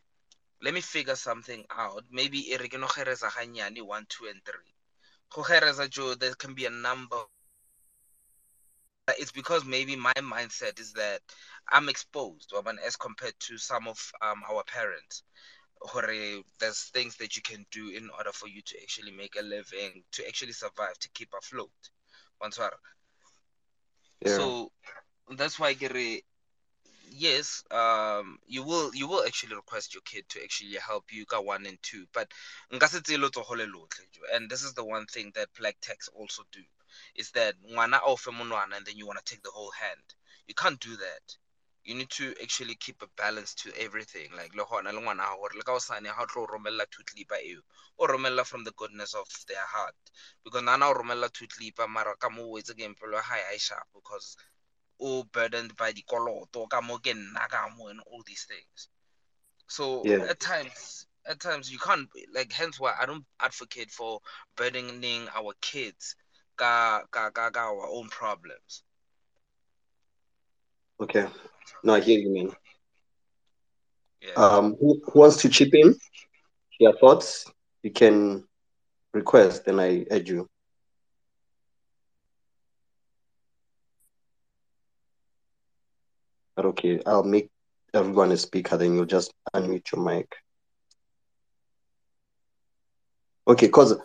let 0.62 0.74
me 0.74 0.80
figure 0.80 1.16
something 1.18 1.66
out. 1.70 2.06
Maybe 2.10 2.56
re 2.58 2.70
ke 2.70 2.80
no 2.80 2.88
kgereza 2.88 3.30
ganyane, 3.30 3.82
one, 3.86 4.06
two, 4.08 4.28
and 4.28 4.40
three. 4.46 4.74
Go 5.30 5.44
kgereza, 5.44 5.90
Joe, 5.90 6.16
there 6.16 6.34
can 6.36 6.54
be 6.54 6.66
a 6.66 6.70
number. 6.70 7.18
It's 9.20 9.32
because 9.34 9.66
maybe 9.66 9.98
my 9.98 10.14
mindset 10.20 10.80
is 10.80 10.94
that 10.94 11.20
I'm 11.70 11.90
exposed, 11.90 12.54
as 12.86 12.96
compared 12.96 13.34
to 13.42 13.58
some 13.58 13.90
of 13.90 14.12
um, 14.22 14.42
our 14.50 14.64
parents. 14.64 15.24
There's 16.60 16.84
things 16.94 17.16
that 17.18 17.36
you 17.36 17.42
can 17.42 17.66
do 17.72 17.90
in 17.90 18.10
order 18.18 18.32
for 18.32 18.48
you 18.48 18.62
to 18.62 18.82
actually 18.82 19.12
make 19.12 19.36
a 19.40 19.44
living, 19.44 20.04
to 20.14 20.28
actually 20.28 20.54
survive, 20.54 20.98
to 21.00 21.10
keep 21.14 21.30
afloat. 21.38 21.72
Yeah. 24.26 24.38
So 24.38 24.72
that's 25.36 25.60
why 25.60 25.74
Gary 25.74 26.24
yes, 27.12 27.64
um, 27.72 28.40
you 28.48 28.64
will 28.64 28.94
you 28.94 29.08
will 29.08 29.24
actually 29.26 29.56
request 29.56 29.94
your 29.94 30.02
kid 30.02 30.28
to 30.30 30.44
actually 30.44 30.76
help 30.76 31.06
you 31.12 31.26
got 31.26 31.46
one 31.46 31.66
and 31.66 31.78
two, 31.82 32.06
but 32.14 32.32
nka 32.72 32.88
se 32.88 33.00
tseye 33.00 33.18
letsogo 33.18 33.56
le 33.58 34.36
and 34.36 34.50
this 34.50 34.64
is 34.64 34.74
the 34.74 34.84
one 34.84 35.06
thing 35.06 35.32
that 35.36 35.48
black 35.58 35.76
tax 35.82 36.10
also 36.10 36.44
do, 36.52 36.62
is 37.16 37.32
that 37.32 37.56
ngwana 37.72 37.98
a 37.98 38.02
o 38.06 38.16
fe 38.16 38.32
monwana 38.32 38.78
and 38.78 38.86
then 38.86 38.98
you 38.98 39.08
want 39.08 39.24
to 39.24 39.26
take 39.26 39.44
the 39.44 39.52
whole 39.52 39.72
hand. 39.72 40.16
You 40.48 40.56
can't 40.56 40.80
do 40.80 40.96
that. 40.98 41.36
You 41.84 41.96
need 41.96 42.10
to 42.12 42.34
actually 42.42 42.76
keep 42.76 43.02
a 43.02 43.08
balance 43.18 43.56
to 43.56 43.72
everything. 43.80 44.30
Like 44.36 44.54
le 44.56 44.66
gona 44.66 44.94
le 44.94 45.02
ngwana 45.02 45.24
hore 45.24 45.56
le 45.56 45.64
ka 45.64 45.74
osane 45.74 46.08
ha 46.08 46.24
o 46.24 46.26
tlo 46.26 46.48
romella 46.48 46.86
two 46.92 47.04
clipa 47.04 47.38
eo, 47.44 47.62
o 47.98 48.08
romella 48.08 48.46
from 48.46 48.64
the 48.64 48.72
goodness 48.72 49.14
of 49.16 49.28
their 49.48 49.66
heart. 49.66 49.96
Because 50.44 50.64
nana 50.64 50.88
o 50.90 50.94
romella 50.94 51.32
two 51.32 51.48
clipa 51.48 51.88
mara 51.88 52.16
ka 52.18 52.30
mo 52.30 52.44
o 52.44 52.58
etse 52.58 52.76
game 52.76 52.96
pelo 52.96 53.18
ya 53.18 53.24
hae 53.24 53.42
ha 53.42 53.54
e 53.56 53.58
sharp 53.58 53.88
because 53.94 54.38
o 55.00 55.24
burdened 55.24 55.76
by 55.76 55.92
the 55.94 56.04
ka 56.04 56.82
mo 56.82 56.98
ke 57.00 57.14
nna 57.14 57.48
ka 57.50 57.70
mo 57.78 57.88
and 57.88 58.02
all 58.12 58.22
these 58.26 58.44
things 58.44 58.90
so 59.68 60.04
Yeah. 60.04 60.26
at 60.30 60.40
times 60.40 61.06
at 61.28 61.40
times 61.40 61.72
you 61.72 61.78
can't 61.78 62.10
like 62.34 62.52
hence 62.52 62.80
why 62.80 62.94
i 63.00 63.06
don't 63.06 63.26
advocate 63.40 63.92
for 63.92 64.20
burdening 64.56 65.28
our 65.36 65.54
kids 65.62 66.16
ka 66.58 67.04
ka 67.12 67.30
ka, 67.30 67.50
ka 67.50 67.60
our 67.70 67.88
own 67.88 68.10
problems 68.10 68.84
Okay. 71.02 71.28
No, 71.84 71.94
I 71.96 72.02
hear 72.02 72.20
you, 72.20 72.30
mean. 72.30 72.52
yeah 74.22 74.34
Um, 74.36 74.76
who, 74.80 75.02
who 75.06 75.20
wants 75.20 75.42
to 75.42 75.50
chip 75.50 75.74
in? 75.74 75.96
Your 76.80 76.98
thoughts? 76.98 77.46
You 77.84 77.92
can 77.92 78.44
request, 79.14 79.68
and 79.68 79.80
I 79.80 80.06
add 80.12 80.28
you. 80.28 80.48
But 86.56 86.66
okay, 86.66 87.00
I'll 87.06 87.24
make 87.24 87.50
everyone 87.94 88.32
a 88.32 88.38
speaker, 88.38 88.76
then 88.76 88.94
you'll 88.94 89.06
just 89.06 89.34
unmute 89.56 89.92
your 89.94 90.04
mic. 90.04 90.36
Okay, 93.48 93.68
because 93.68 93.96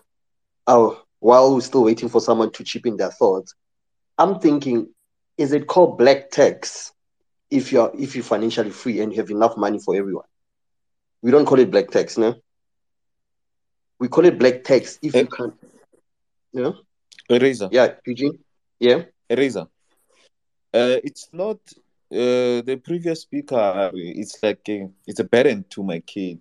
uh, 0.66 0.90
while 1.18 1.54
we're 1.54 1.60
still 1.60 1.84
waiting 1.84 2.08
for 2.08 2.20
someone 2.20 2.52
to 2.52 2.64
chip 2.64 2.86
in 2.86 2.96
their 2.96 3.10
thoughts, 3.10 3.54
I'm 4.16 4.38
thinking, 4.38 4.94
is 5.36 5.52
it 5.52 5.66
called 5.66 5.98
black 5.98 6.30
tax 6.30 6.92
if 7.50 7.72
you're 7.72 7.90
if 7.98 8.14
you're 8.14 8.24
financially 8.24 8.70
free 8.70 9.00
and 9.00 9.12
you 9.12 9.18
have 9.18 9.30
enough 9.30 9.56
money 9.56 9.78
for 9.78 9.94
everyone? 9.96 10.26
We 11.22 11.30
don't 11.30 11.46
call 11.46 11.58
it 11.58 11.70
black 11.70 11.90
tax, 11.90 12.18
no? 12.18 12.34
We 13.98 14.08
call 14.08 14.24
it 14.26 14.38
black 14.38 14.64
tax 14.64 14.98
if 15.02 15.14
Eh. 15.14 15.20
you 15.22 15.26
can't. 15.26 15.54
Yeah, 16.52 16.72
Eraser. 17.28 17.68
yeah, 17.72 17.94
Eugene. 18.06 18.38
Yeah, 18.78 19.04
Eraser. 19.28 19.66
Uh, 20.72 20.98
it's 21.02 21.28
not 21.32 21.58
uh, 22.12 22.62
the 22.62 22.80
previous 22.84 23.22
speaker. 23.22 23.90
It's 23.94 24.38
like 24.42 24.68
a, 24.68 24.88
it's 25.06 25.20
a 25.20 25.24
parent 25.24 25.70
to 25.70 25.82
my 25.82 26.00
kid. 26.00 26.40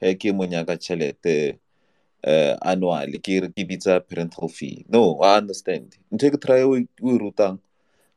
He 0.00 0.14
ke 0.16 0.32
mo 0.34 0.44
nyaka 0.46 0.76
tšhelete 0.78 1.58
uh, 2.26 2.56
annually 2.62 3.18
ke 3.18 3.40
re 3.42 3.48
ke 3.48 3.68
bitsa 3.68 4.00
parental 4.00 4.48
fee. 4.48 4.84
No, 4.88 5.20
I 5.20 5.36
understand. 5.38 5.96
Ntho 6.12 6.26
e 6.26 6.30
ke 6.30 6.40
try 6.40 6.62
o 6.62 6.74
rutang 7.02 7.58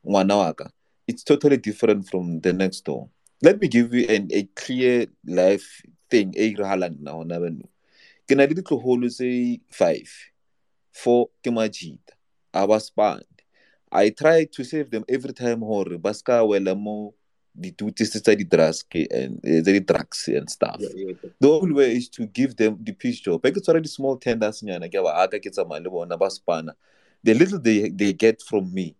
ngwana 0.07 0.37
wa 0.37 0.53
ka. 0.53 0.71
It's 1.07 1.23
totally 1.23 1.57
different 1.57 2.07
from 2.09 2.39
the 2.41 2.53
next 2.53 2.83
door. 2.85 3.09
Let 3.41 3.61
me 3.61 3.67
give 3.67 3.93
you 3.93 4.07
an, 4.09 4.27
a 4.31 4.43
clear 4.55 5.07
life 5.25 5.83
thing 6.09 6.33
e 6.35 6.55
irahalang 6.55 6.99
na 6.99 7.11
hona 7.11 7.39
bano. 7.39 7.67
Ke 8.27 8.35
na 8.35 8.43
le 8.43 8.55
ditloholo 8.55 9.09
tse 9.11 9.61
five. 9.69 10.09
Four 10.91 11.29
ke 11.43 11.51
majida. 11.51 12.15
A 12.53 12.67
ba 12.67 12.79
span. 12.79 13.21
I 13.91 14.09
try 14.09 14.45
to 14.45 14.63
save 14.63 14.89
them 14.91 15.05
every 15.07 15.33
time 15.33 15.61
hore 15.61 15.97
ba 15.97 16.13
ska 16.13 16.43
wela 16.43 16.75
mo 16.75 17.13
ditutisi 17.57 18.21
tsa 18.21 18.35
di-drugs 18.35 18.85
and 18.93 19.39
eh, 19.43 19.61
tsa 19.61 19.71
di-drugs 19.71 20.27
and 20.27 20.49
stuff. 20.49 20.77
yeah, 20.79 20.89
yeah. 20.93 21.29
The 21.39 21.49
only 21.49 21.73
way 21.73 21.95
is 21.95 22.09
to 22.09 22.25
give 22.25 22.55
them 22.55 22.77
the 22.81 22.93
peace 22.93 23.19
job. 23.19 23.41
Ba 23.41 23.51
ke 23.51 23.61
tshwara 23.61 23.81
di-small 23.81 24.17
tenders 24.17 24.61
nyana 24.61 24.89
ke 24.89 24.99
ba 25.01 25.23
aka 25.23 25.39
ke 25.39 25.49
tsamaya 25.49 25.83
le 25.83 25.89
bona 25.89 26.17
ba 26.17 26.29
spana. 26.29 26.75
The 27.23 27.33
little 27.33 27.59
they, 27.59 27.89
they 27.89 28.13
get 28.13 28.41
from 28.41 28.73
me 28.73 28.95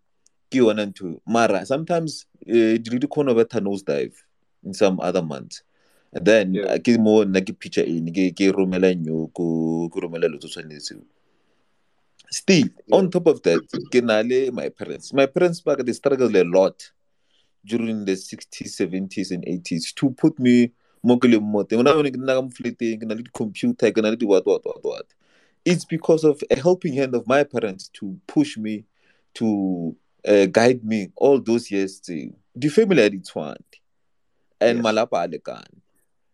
ke 0.51 0.60
yona 0.60 0.86
ntho. 0.86 1.19
Mara 1.27 1.65
sometimes 1.65 2.25
uh, 2.47 2.77
di 2.77 3.07
khona 3.07 3.36
ba 3.36 3.45
tha 3.45 3.60
nosedive 3.60 4.13
in 4.63 4.73
some 4.73 4.99
other 4.99 5.21
months. 5.21 5.63
And 6.13 6.25
then 6.25 6.53
Yeah. 6.53 6.77
ke 6.79 6.97
mo 6.99 7.23
nna 7.25 7.41
ke 7.45 7.57
picture 7.60 7.83
in 7.83 8.07
ke 8.13 8.31
ke 8.36 8.51
romela 8.55 8.93
nyoko 8.95 9.89
ke 9.91 10.01
romela 10.01 10.31
lo 10.31 10.38
tshwanetse 10.39 11.01
Still, 12.29 12.67
Yeah. 12.88 12.97
on 12.97 13.10
top 13.10 13.27
of 13.27 13.41
that, 13.43 13.62
ke 13.91 14.03
na 14.03 14.21
le 14.21 14.51
my 14.51 14.69
parents. 14.69 15.13
My 15.13 15.25
parents 15.27 15.62
back 15.62 15.79
they 15.79 15.93
struggled 15.93 16.36
a 16.36 16.43
lot 16.43 16.91
during 17.65 18.05
the 18.05 18.13
60s, 18.13 18.75
70s, 18.75 19.31
and 19.31 19.45
80s 19.45 19.93
to 19.95 20.10
put 20.12 20.39
me 20.39 20.71
mo 21.03 21.17
ke 21.17 21.23
leng 21.27 21.41
mo 21.43 21.63
teng. 21.63 21.79
Ona 21.79 21.93
ke 22.03 22.15
nna 22.15 22.36
ka 22.36 22.41
mo 22.41 22.49
fleteng, 22.49 22.99
ke 23.01 23.05
na 23.05 23.15
le 23.15 23.23
di-computer, 23.23 23.91
ke 23.91 23.97
na 24.01 24.10
le 24.10 24.15
di-what, 24.17 24.45
what, 24.45 24.65
what, 24.65 24.83
what. 24.83 25.05
It's 25.65 25.86
because 25.86 26.23
of 26.23 26.41
a 26.49 26.55
helping 26.60 26.93
hand 26.93 27.15
of 27.15 27.27
my 27.27 27.43
parents 27.43 27.89
to 27.99 28.17
push 28.27 28.57
me, 28.57 28.86
to 29.36 29.95
uh, 30.27 30.45
guide 30.47 30.83
me 30.83 31.09
all 31.15 31.39
those 31.39 31.71
years. 31.71 31.99
tse. 31.99 32.31
The 32.55 32.69
family 32.69 33.03
its 33.13 33.33
one. 33.35 33.57
And 34.59 34.77
Yes. 34.79 34.85
malapa 34.85 35.23
a 35.25 35.27
lekane. 35.27 35.81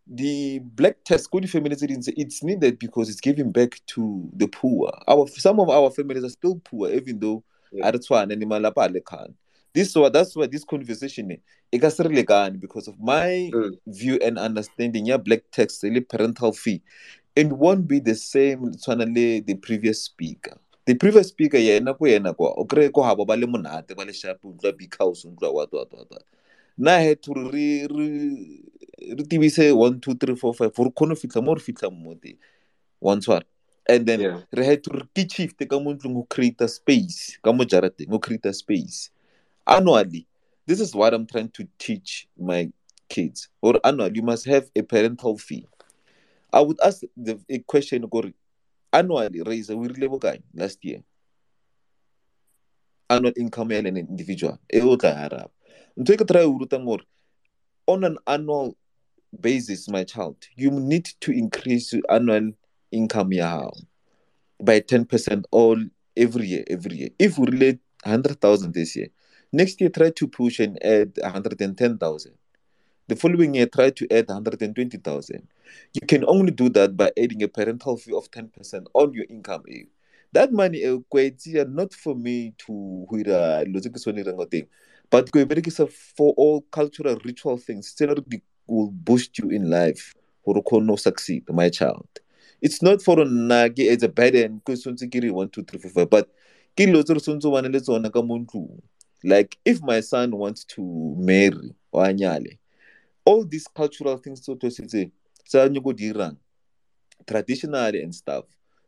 The 0.08 0.60
black 0.60 0.98
test 1.06 1.32
good 1.32 1.50
family 1.50 1.76
it's 2.18 2.44
needed 2.44 2.78
because 2.80 3.10
it's 3.10 3.22
giving 3.22 3.52
back 3.52 3.80
to 3.88 4.30
the 4.34 4.48
poor. 4.48 4.92
Our 5.08 5.28
some 5.28 5.60
of 5.60 5.70
our 5.70 5.90
families 5.92 6.24
are 6.24 6.30
still 6.30 6.60
poor, 6.64 6.90
even 6.90 7.20
though 7.20 7.44
Yeah. 7.72 7.88
one 8.10 8.32
and 8.32 8.42
malapa 8.44 8.86
a 8.86 8.90
lekane. 8.90 9.34
This 9.74 9.96
what 9.96 10.14
that's 10.14 10.36
why 10.36 10.48
this 10.48 10.64
conversation 10.64 11.32
eh, 11.32 11.38
re 12.00 12.24
because 12.60 12.88
of 12.88 13.00
my 13.00 13.50
Mm. 13.54 13.78
view 13.88 14.20
and 14.22 14.38
understanding. 14.38 15.06
Yeah, 15.08 15.18
black 15.18 15.44
tax, 15.52 15.80
parental 16.02 16.52
fee. 16.52 16.82
It 17.36 17.48
won't 17.52 17.88
be 17.88 18.00
the 18.00 18.16
same 18.16 18.78
the 19.42 19.56
previous 19.56 20.04
speaker. 20.04 20.58
The 20.86 20.96
previous 20.96 21.30
speaker 21.30 21.58
yena 21.58 21.98
ko 21.98 22.06
yena 22.06 22.34
kwa 22.36 22.54
o 22.58 22.66
kry 22.66 22.90
ko 22.90 23.02
habo 23.04 23.26
ba 23.26 23.36
le 23.38 23.48
monate 23.48 23.96
ba 23.96 24.04
le 24.06 24.14
sharp 24.14 24.44
o 24.46 24.54
big 24.74 24.96
house 24.98 25.26
o 25.26 25.30
utlwa 25.32 25.54
what 25.54 25.72
what 25.74 25.92
what 25.94 26.12
what. 26.12 26.24
Nna 26.80 27.00
he 27.02 27.16
to 27.16 27.34
re 27.34 27.88
re 27.88 28.64
re 29.16 29.24
tibise 29.24 29.76
one 29.76 30.00
two 30.00 30.16
three 30.16 30.36
four 30.36 30.54
five 30.54 30.74
gore 30.74 30.92
kgone 30.92 31.10
go 31.10 31.16
fitlha 31.16 31.44
mo 31.44 31.54
re 31.54 31.62
fitlhang 31.62 31.96
mo 32.04 32.16
teng 32.16 32.38
wa 33.02 33.16
ntshwara 33.16 33.44
and 33.88 34.06
then 34.08 34.22
Yeah. 34.22 34.42
to 34.52 34.92
re 34.92 35.04
ke 35.16 35.32
shift 35.32 35.60
ka 35.70 35.80
mo 35.80 35.94
ntlong 35.94 36.14
go 36.14 36.24
create 36.30 36.62
a 36.62 36.68
space 36.68 37.38
ka 37.44 37.52
mo 37.52 37.64
jarateng 37.64 38.10
go 38.10 38.20
create 38.20 38.46
a 38.46 38.54
space 38.54 39.10
annually 39.68 40.26
this 40.66 40.80
is 40.80 40.96
what 40.96 41.14
i'm 41.14 41.26
trying 41.26 41.50
to 41.50 41.68
teach 41.78 42.28
my 42.38 42.70
kids 43.10 43.50
or 43.62 43.80
annually 43.84 44.16
you 44.16 44.22
must 44.24 44.46
have 44.46 44.70
a 44.76 44.82
parental 44.82 45.38
fee 45.38 45.68
i 46.52 46.60
would 46.62 46.80
ask 46.84 47.04
the 47.18 47.40
a 47.50 47.60
question 47.60 48.02
gore 48.08 48.32
annually 48.94 49.42
raise 49.44 49.74
we 49.74 49.88
rile 49.88 50.08
bokae 50.10 50.42
last 50.54 50.84
year. 50.86 51.02
Annual 53.10 53.34
income 53.38 53.72
ya 53.72 53.80
an 53.80 53.98
individual 53.98 54.58
e 54.70 54.82
o 54.82 54.96
tla 54.98 55.12
araba 55.26 55.52
ntho 55.98 56.14
e 56.14 56.18
ke 56.18 56.26
try 56.28 56.44
o 56.44 56.58
rutang 56.60 56.86
gore 56.86 57.06
on 57.88 58.04
an 58.04 58.18
annual 58.26 58.76
basis 59.42 59.88
my 59.90 60.04
child 60.04 60.38
you 60.56 60.72
need 60.72 61.06
to 61.20 61.32
increase 61.32 61.94
your 61.94 62.06
annual 62.10 62.54
income 62.92 63.34
ya 63.34 63.50
gago 63.58 63.82
by 64.64 64.80
10% 64.80 65.44
all 65.52 65.78
every 66.16 66.48
year 66.48 66.64
every 66.70 66.98
year. 66.98 67.10
If 67.20 67.38
we 67.38 67.48
relate 67.48 67.80
100000 68.06 68.74
this 68.74 68.96
year 68.96 69.10
next 69.52 69.82
year 69.82 69.90
try 69.90 70.10
to 70.12 70.28
push 70.28 70.60
and 70.60 70.78
add 70.84 71.14
110000 71.16 72.34
the 73.08 73.16
following 73.16 73.56
year 73.56 73.66
try 73.68 73.90
to 73.90 74.08
add 74.12 74.28
120000 74.30 75.48
you 75.94 76.02
can 76.08 76.24
only 76.28 76.52
do 76.52 76.70
that 76.70 76.96
by 76.96 77.12
adding 77.18 77.44
a 77.44 77.48
parental 77.48 77.98
fee 77.98 78.14
of 78.14 78.30
10% 78.32 78.86
on 78.94 79.14
your 79.14 79.26
income. 79.30 79.64
Eh. 79.70 79.84
that 80.32 80.52
money 80.52 80.82
equates 80.84 81.46
not 81.70 81.94
for 81.94 82.16
me 82.16 82.54
to 82.58 83.06
but 85.10 85.30
for 85.92 86.34
all 86.38 86.62
cultural 86.72 87.18
ritual 87.24 87.58
things 87.58 87.94
di 87.96 88.42
will 88.68 88.90
boost 88.92 89.38
you 89.40 89.50
in 89.50 89.70
life 89.70 90.14
gore 90.46 90.58
o 90.58 90.62
kgone 90.62 90.88
go 90.88 90.96
succeed 90.96 91.44
my 91.50 91.70
child. 91.70 92.08
It's 92.62 92.82
not 92.82 93.02
for 93.02 93.18
nna 93.18 93.70
ke 93.70 93.80
it's 93.80 94.04
a 94.04 94.10
burden 94.10 94.62
re 94.66 95.30
one 95.30 95.50
two 95.50 95.64
three 95.64 95.80
four 95.80 95.90
five 95.92 96.10
but 96.10 96.30
like 99.26 99.58
if 99.66 99.82
my 99.82 100.00
son 100.02 100.32
wants 100.36 100.64
to 100.66 101.16
marry 101.18 101.74
or 101.92 102.06
a 102.06 102.14
nyale 102.14 102.58
all 103.26 103.46
these 103.46 103.68
cultural 103.68 104.18
things 104.18 104.42
tse 104.42 104.56
to 104.56 105.94
dirang 105.94 106.38
traditionally 107.26 108.02
and 108.04 108.14
stuff 108.14 108.46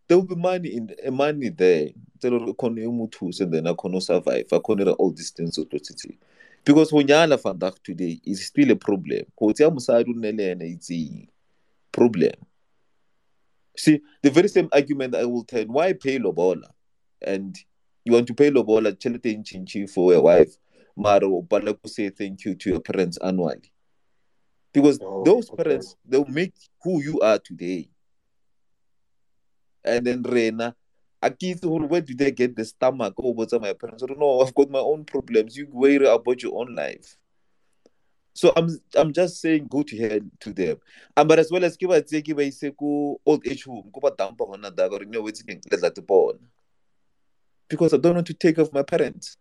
there 0.07 0.17
will 0.17 0.25
be 0.25 0.35
money 0.35 0.69
in 0.69 0.95
uh, 1.05 1.11
money 1.11 1.49
there. 1.49 1.89
Tse 2.19 2.29
le 2.29 2.39
gore 2.39 2.49
e 2.49 2.85
kgone 2.85 3.41
e 3.41 3.45
then 3.45 3.67
a 3.67 3.75
kgone 3.75 4.01
survive 4.01 4.45
a 4.51 4.59
kgone 4.59 4.95
all 4.99 5.11
these 5.11 5.31
things 5.31 5.55
tse 5.55 5.65
to 5.65 5.77
setse 5.79 6.17
because 6.63 6.91
go 6.91 7.01
nyala 7.01 7.37
vandag 7.37 7.75
today 7.83 8.19
is 8.25 8.45
still 8.45 8.71
a 8.71 8.75
problem. 8.75 9.25
Go 9.37 9.51
tseya 9.51 9.71
mosadi 9.71 10.09
o 10.09 10.13
nne 10.13 10.31
le 10.37 10.51
ene 10.51 10.77
itseng 10.77 11.27
problem. 11.91 12.33
See, 13.77 14.01
the 14.21 14.29
very 14.29 14.47
same 14.47 14.69
argument 14.71 15.15
I 15.15 15.25
will 15.25 15.43
tell 15.43 15.65
why 15.65 15.93
pay 15.93 16.17
Lobola? 16.17 16.69
And 17.21 17.57
you 18.05 18.13
want 18.13 18.27
to 18.27 18.33
pay 18.33 18.49
Lobola 18.51 18.93
chelete 18.93 19.43
chinchi 19.43 19.89
for 19.89 20.13
a 20.13 20.21
wife, 20.21 20.55
Maro 20.95 21.41
Balaku 21.41 21.89
say 21.89 22.09
thank 22.09 22.45
you 22.45 22.55
to 22.55 22.69
your 22.69 22.79
parents 22.79 23.17
annually. 23.17 23.71
Because 24.75 24.99
oh, 25.01 25.23
those 25.23 25.49
okay. 25.49 25.63
parents 25.63 25.95
they'll 26.05 26.25
make 26.25 26.53
who 26.83 27.01
you 27.01 27.21
are 27.21 27.39
today. 27.39 27.89
And 29.85 30.05
then 30.05 30.21
Rena, 30.21 30.75
Akith, 31.23 31.63
where 31.63 32.01
do 32.01 32.13
they 32.13 32.31
get 32.31 32.55
the 32.55 32.65
stomach? 32.65 33.13
Oh, 33.17 33.31
what's 33.31 33.53
my 33.53 33.71
parents? 33.71 34.03
I 34.03 34.07
don't 34.07 34.19
know. 34.19 34.41
I've 34.41 34.53
got 34.53 34.69
my 34.69 34.79
own 34.79 35.05
problems. 35.05 35.55
You 35.55 35.67
worry 35.71 36.05
about 36.05 36.43
your 36.43 36.59
own 36.59 36.75
life. 36.75 37.15
So 38.33 38.51
I'm 38.57 38.67
I'm 38.97 39.13
just 39.13 39.39
saying 39.39 39.67
go 39.69 39.81
to 39.83 39.97
hell 39.97 40.19
to 40.41 40.51
them. 40.51 40.77
Um, 41.15 41.25
but 41.25 41.39
as 41.39 41.49
well 41.49 41.63
as 41.63 41.77
kiba 41.77 42.05
tse 42.05 42.21
kiba 42.21 42.45
ise 42.45 42.69
ku 42.77 43.17
old 43.25 43.47
age 43.47 43.63
home 43.63 43.89
ko 43.93 44.01
ba 44.01 44.11
dampa 44.11 44.43
hona 44.43 44.75
da 44.75 44.89
go 44.89 44.97
no 44.97 45.23
wetse 45.23 45.47
keng 45.47 45.61
le 45.71 45.77
tla 45.77 45.89
te 45.89 46.01
bona. 46.01 46.38
Because 47.69 47.93
I 47.93 47.97
don't 47.97 48.15
want 48.15 48.27
to 48.27 48.33
take 48.33 48.59
off 48.59 48.73
my 48.73 48.83
parents. 48.83 49.38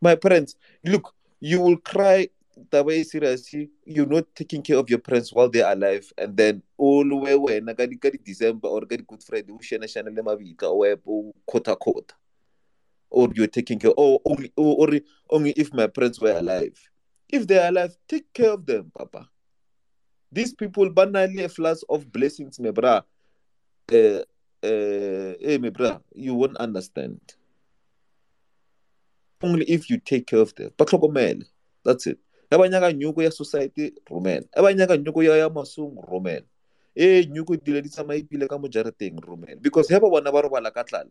My 0.00 0.14
parents, 0.14 0.54
look, 0.84 1.12
you 1.40 1.60
will 1.60 1.76
cry 1.76 2.28
the 2.70 2.82
way 2.84 3.02
seriously 3.02 3.70
you're 3.84 4.06
not 4.06 4.24
taking 4.34 4.62
care 4.62 4.76
of 4.78 4.88
your 4.90 4.98
parents 4.98 5.32
while 5.32 5.48
they're 5.48 5.70
alive 5.72 6.12
and 6.18 6.36
then 6.36 6.62
all 6.76 7.06
the 7.08 7.16
way 7.16 7.36
when 7.36 7.66
ka 7.74 7.86
di 7.86 7.96
ka 7.96 8.10
December 8.24 8.68
or 8.68 8.82
ka 8.82 8.96
di 8.96 9.04
Good 9.06 9.22
Friday 9.22 9.52
o 9.52 9.58
shena 9.58 9.84
shena 9.84 10.14
le 10.14 10.22
mabitla 10.22 10.68
o 10.68 10.84
o 11.06 11.34
kota 11.46 11.76
kota 11.76 12.14
or 13.10 13.28
you're 13.34 13.46
taking 13.46 13.78
care 13.78 13.92
or 13.96 14.20
only 14.24 14.52
or, 14.56 14.88
only 15.30 15.50
if 15.52 15.72
my 15.72 15.86
parents 15.86 16.20
were 16.20 16.36
alive 16.36 16.78
if 17.32 17.46
they 17.46 17.58
are 17.58 17.68
alive, 17.68 17.96
take 18.06 18.32
care 18.34 18.52
of 18.52 18.66
them, 18.66 18.92
Papa. 18.96 19.26
These 20.30 20.54
people, 20.54 20.90
banally 20.90 21.44
a 21.44 21.48
flash 21.48 21.78
of 21.88 22.12
blessings, 22.12 22.60
my 22.60 22.70
bra. 22.70 23.00
Uh, 23.90 24.20
uh, 24.62 25.34
hey, 25.40 25.58
my 25.60 25.70
bra, 25.70 25.98
you 26.14 26.34
won't 26.34 26.56
understand. 26.58 27.20
Only 29.42 29.64
if 29.64 29.90
you 29.90 29.98
take 29.98 30.26
care 30.26 30.38
of 30.40 30.54
them. 30.54 30.70
Patlhokomele. 30.76 31.44
That's 31.84 32.06
it. 32.06 32.18
Abanyaka 32.52 32.92
nyuko 32.92 33.22
ya 33.22 33.30
society, 33.30 33.94
romela. 34.04 34.44
Abanyaka 34.52 34.96
nyuko 34.96 35.22
ya 35.22 35.36
ya 35.36 35.48
masung, 35.48 35.96
romela. 36.04 36.46
Eh, 36.94 37.24
nyuko 37.24 37.56
dile 37.56 37.80
di 37.82 37.88
tsamaya 37.88 38.20
pile 38.28 38.46
ka 38.46 38.58
mo 38.58 38.68
jareteng, 38.68 39.16
romela. 39.20 39.56
Because 39.60 39.88
heba 39.88 40.10
bona 40.10 40.32
ba 40.32 40.42
robala 40.44 40.68
ka 40.68 40.84
tlala 40.84 41.08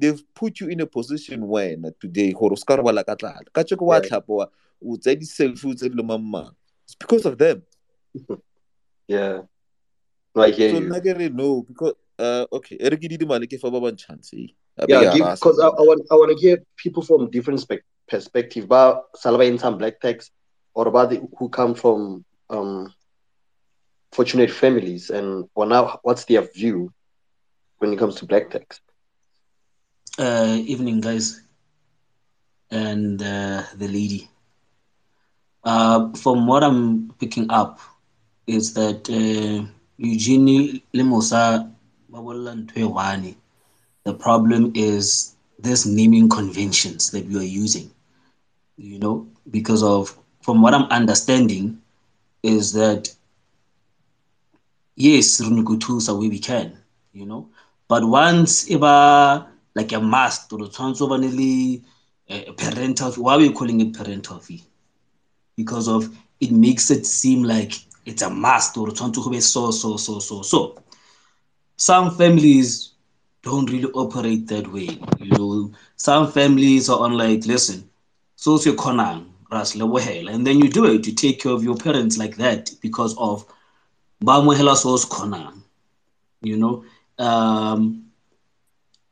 they've 0.00 0.22
put 0.34 0.60
you 0.60 0.68
in 0.68 0.80
a 0.80 0.86
position 0.86 1.46
when 1.46 1.84
today 2.00 2.32
gore 2.32 2.52
o 2.52 2.56
ska 2.56 2.76
robala 2.76 3.04
ka 3.04 3.14
tlala 3.14 3.44
ka 3.52 3.62
tsheko 3.62 3.86
wa 3.92 4.00
tlhapoa 4.00 4.48
o 4.80 4.96
tsa 4.96 5.14
di-selfie 5.14 5.74
tse 5.74 5.88
di 5.88 5.96
le 6.00 6.04
it's 6.84 6.94
because 6.98 7.26
of 7.26 7.36
them 7.38 7.62
yeah 9.08 9.42
no, 10.34 10.42
I 10.42 10.50
hear 10.50 10.70
so 10.70 10.80
you. 10.80 10.88
nna 10.88 11.00
ke 11.04 11.12
re 11.18 11.28
no 11.28 11.62
because 11.62 11.94
uh, 12.18 12.46
okay 12.52 12.76
e 12.80 12.88
re 12.88 12.96
ke 12.96 13.12
didimale 13.12 13.46
ke 13.46 13.60
fa 13.60 13.70
ba 13.70 13.80
ba 13.80 13.92
chance 13.92 14.32
yeah 14.32 15.12
because 15.12 15.60
I, 15.60 15.68
I, 15.68 15.84
want, 15.84 16.02
I 16.10 16.14
want 16.14 16.32
to 16.32 16.38
hear 16.40 16.64
people 16.76 17.02
from 17.02 17.30
different 17.30 17.60
perspective 18.08 18.68
ba 18.68 19.02
salaba 19.14 19.46
in 19.46 19.58
some 19.58 19.76
black 19.78 20.00
tax 20.00 20.30
or 20.74 20.88
about 20.88 21.12
who 21.38 21.48
come 21.48 21.74
from 21.74 22.24
um, 22.50 22.92
fortunate 24.12 24.50
families 24.50 25.10
and 25.10 25.48
well 25.54 25.68
now 25.68 25.98
what's 26.02 26.24
their 26.24 26.42
view 26.42 26.92
when 27.78 27.92
it 27.92 27.98
comes 27.98 28.16
to 28.16 28.26
black 28.26 28.50
tax 28.50 28.80
uh, 30.18 30.56
evening, 30.66 31.00
guys, 31.00 31.42
and 32.70 33.22
uh, 33.22 33.62
the 33.76 33.88
lady. 33.88 34.28
Uh, 35.64 36.12
from 36.14 36.46
what 36.46 36.62
I'm 36.64 37.10
picking 37.18 37.50
up, 37.50 37.80
is 38.46 38.74
that 38.74 39.08
uh, 39.10 39.66
Eugenie 39.98 40.82
Limosa 40.94 41.70
the 44.04 44.14
problem 44.14 44.72
is 44.74 45.36
this 45.58 45.86
naming 45.86 46.28
conventions 46.28 47.10
that 47.10 47.26
we 47.28 47.36
are 47.38 47.42
using, 47.64 47.90
you 48.76 48.98
know, 48.98 49.26
because 49.50 49.82
of, 49.82 50.16
from 50.40 50.62
what 50.62 50.74
I'm 50.74 50.84
understanding, 50.84 51.80
is 52.42 52.72
that 52.72 53.10
yes, 54.96 55.40
Runukutu 55.40 56.06
where 56.08 56.28
we 56.28 56.38
can, 56.38 56.76
you 57.12 57.26
know, 57.26 57.48
but 57.88 58.04
once 58.04 58.70
ever 58.70 59.46
like 59.74 59.92
a 59.92 60.00
must 60.00 60.52
or 60.52 60.58
ba 60.58 61.80
a 62.32 62.52
parental 62.52 63.10
fee 63.10 63.20
why 63.20 63.34
are 63.34 63.38
we 63.38 63.52
calling 63.52 63.80
it 63.80 63.92
parental 63.92 64.38
fee? 64.38 64.62
Because 65.56 65.88
of 65.88 66.08
it 66.40 66.50
makes 66.52 66.90
it 66.90 67.04
seem 67.06 67.42
like 67.42 67.72
it's 68.06 68.22
a 68.22 68.30
must 68.30 68.76
or 68.76 68.94
so 68.94 69.70
so 69.70 69.96
so 69.96 70.18
so 70.18 70.42
so. 70.42 70.76
Some 71.76 72.10
families 72.16 72.92
don't 73.42 73.70
really 73.70 73.90
operate 73.92 74.46
that 74.48 74.72
way 74.72 74.98
you 75.18 75.30
know? 75.30 75.72
Some 75.96 76.30
families 76.30 76.88
are 76.88 77.00
on 77.00 77.16
like 77.16 77.44
listen 77.46 77.88
so 78.36 78.52
ras 78.52 78.66
lebohela 78.66 79.29
and 79.50 80.46
then 80.46 80.58
you 80.58 80.68
do 80.68 80.84
it 80.86 81.06
you 81.06 81.14
take 81.14 81.40
care 81.40 81.52
of 81.52 81.62
your 81.64 81.76
parents 81.76 82.18
like 82.18 82.36
that 82.36 82.70
because 82.80 83.16
of 83.18 83.44
ba 84.20 84.32
amohela 84.32 84.76
so 84.76 84.96
se 84.96 85.06
you 86.42 86.56
know 86.56 86.84
um 87.18 88.10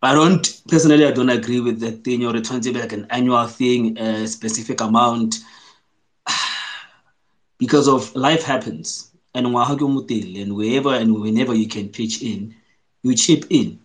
I 0.01 0.14
don't 0.14 0.62
personally. 0.68 1.05
I 1.05 1.11
don't 1.11 1.29
agree 1.29 1.61
with 1.61 1.81
that 1.81 2.05
thing. 2.05 2.24
Or 2.24 2.37
it's 2.37 2.48
to 2.48 2.61
be 2.61 2.81
like 2.81 2.92
an 2.92 3.07
annual 3.11 3.46
thing, 3.46 3.98
a 3.98 4.27
specific 4.29 4.81
amount, 4.81 5.40
because 7.59 7.88
of 7.88 8.14
life 8.14 8.44
happens, 8.44 9.11
and 9.35 9.46
and 9.46 10.57
wherever 10.57 10.94
and 10.94 11.20
whenever 11.20 11.55
you 11.55 11.66
can 11.68 11.88
pitch 11.88 12.22
in, 12.22 12.55
you 13.03 13.14
chip 13.14 13.46
in. 13.51 13.81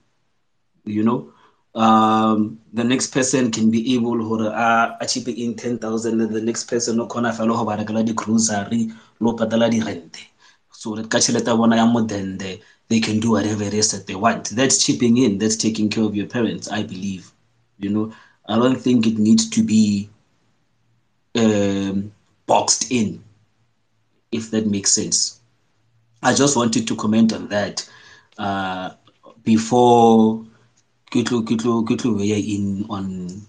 You 0.86 1.04
know, 1.04 1.34
um, 1.75 2.59
the 2.73 2.83
next 2.83 3.07
person 3.07 3.51
can 3.51 3.71
be 3.71 3.95
able 3.95 4.17
to 4.17 4.47
uh, 4.47 5.05
chip 5.05 5.27
in 5.27 5.55
ten 5.55 5.77
thousand, 5.77 6.21
and 6.21 6.33
the 6.33 6.41
next 6.41 6.65
person 6.65 6.97
no 6.97 7.07
corner 7.07 7.31
fellow 7.31 7.55
ho 7.55 7.65
barakala 7.65 8.05
di 8.05 8.13
grocery, 8.13 8.91
lo 9.19 9.36
patala 9.36 9.69
di 9.69 9.81
rent. 9.81 10.17
So 10.71 10.95
that 10.95 11.09
kacheleta 11.09 11.57
bona 11.57 11.77
ya 11.77 12.57
they 12.89 12.99
can 12.99 13.19
do 13.19 13.31
whatever 13.31 13.63
it 13.63 13.73
is 13.73 13.91
that 13.91 14.05
they 14.05 14.15
want. 14.15 14.49
That's 14.49 14.86
chipping 14.86 15.17
in, 15.17 15.38
that's 15.38 15.55
taking 15.55 15.89
care 15.89 16.03
of 16.03 16.15
your 16.15 16.27
parents, 16.27 16.69
I 16.69 16.83
believe. 16.83 17.31
You 17.79 17.89
know, 17.89 18.13
I 18.47 18.55
don't 18.55 18.79
think 18.79 19.07
it 19.07 19.17
needs 19.17 19.49
to 19.49 19.63
be 19.63 20.09
um, 21.36 22.12
boxed 22.45 22.91
in, 22.91 23.23
if 24.31 24.51
that 24.51 24.67
makes 24.67 24.91
sense. 24.91 25.39
I 26.21 26.33
just 26.33 26.55
wanted 26.55 26.88
to 26.88 26.95
comment 26.95 27.33
on 27.33 27.47
that 27.49 27.89
uh, 28.38 28.91
before 29.43 30.45
Kitlu 31.13 31.45
Kitlu 31.45 31.86
Kitlu 31.86 32.17
in 32.26 32.88
on 32.89 33.45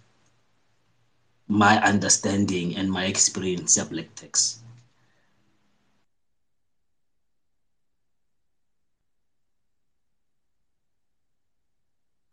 my 1.48 1.82
understanding 1.82 2.76
and 2.76 2.90
my 2.92 3.06
experience 3.06 3.78
of 3.78 3.88
black 3.88 4.14
tax. 4.14 4.60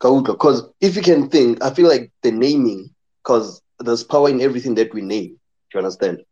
Kauka. 0.02 0.32
Because 0.32 0.64
if 0.82 0.96
you 0.96 1.02
can 1.02 1.30
think, 1.30 1.64
I 1.64 1.72
feel 1.72 1.88
like 1.88 2.10
the 2.22 2.30
naming, 2.30 2.90
because 3.24 3.62
there's 3.78 4.04
power 4.04 4.28
in 4.28 4.42
everything 4.42 4.74
that 4.74 4.92
we 4.92 5.00
name. 5.00 5.28
Do 5.28 5.38
you 5.74 5.78
understand? 5.78 6.24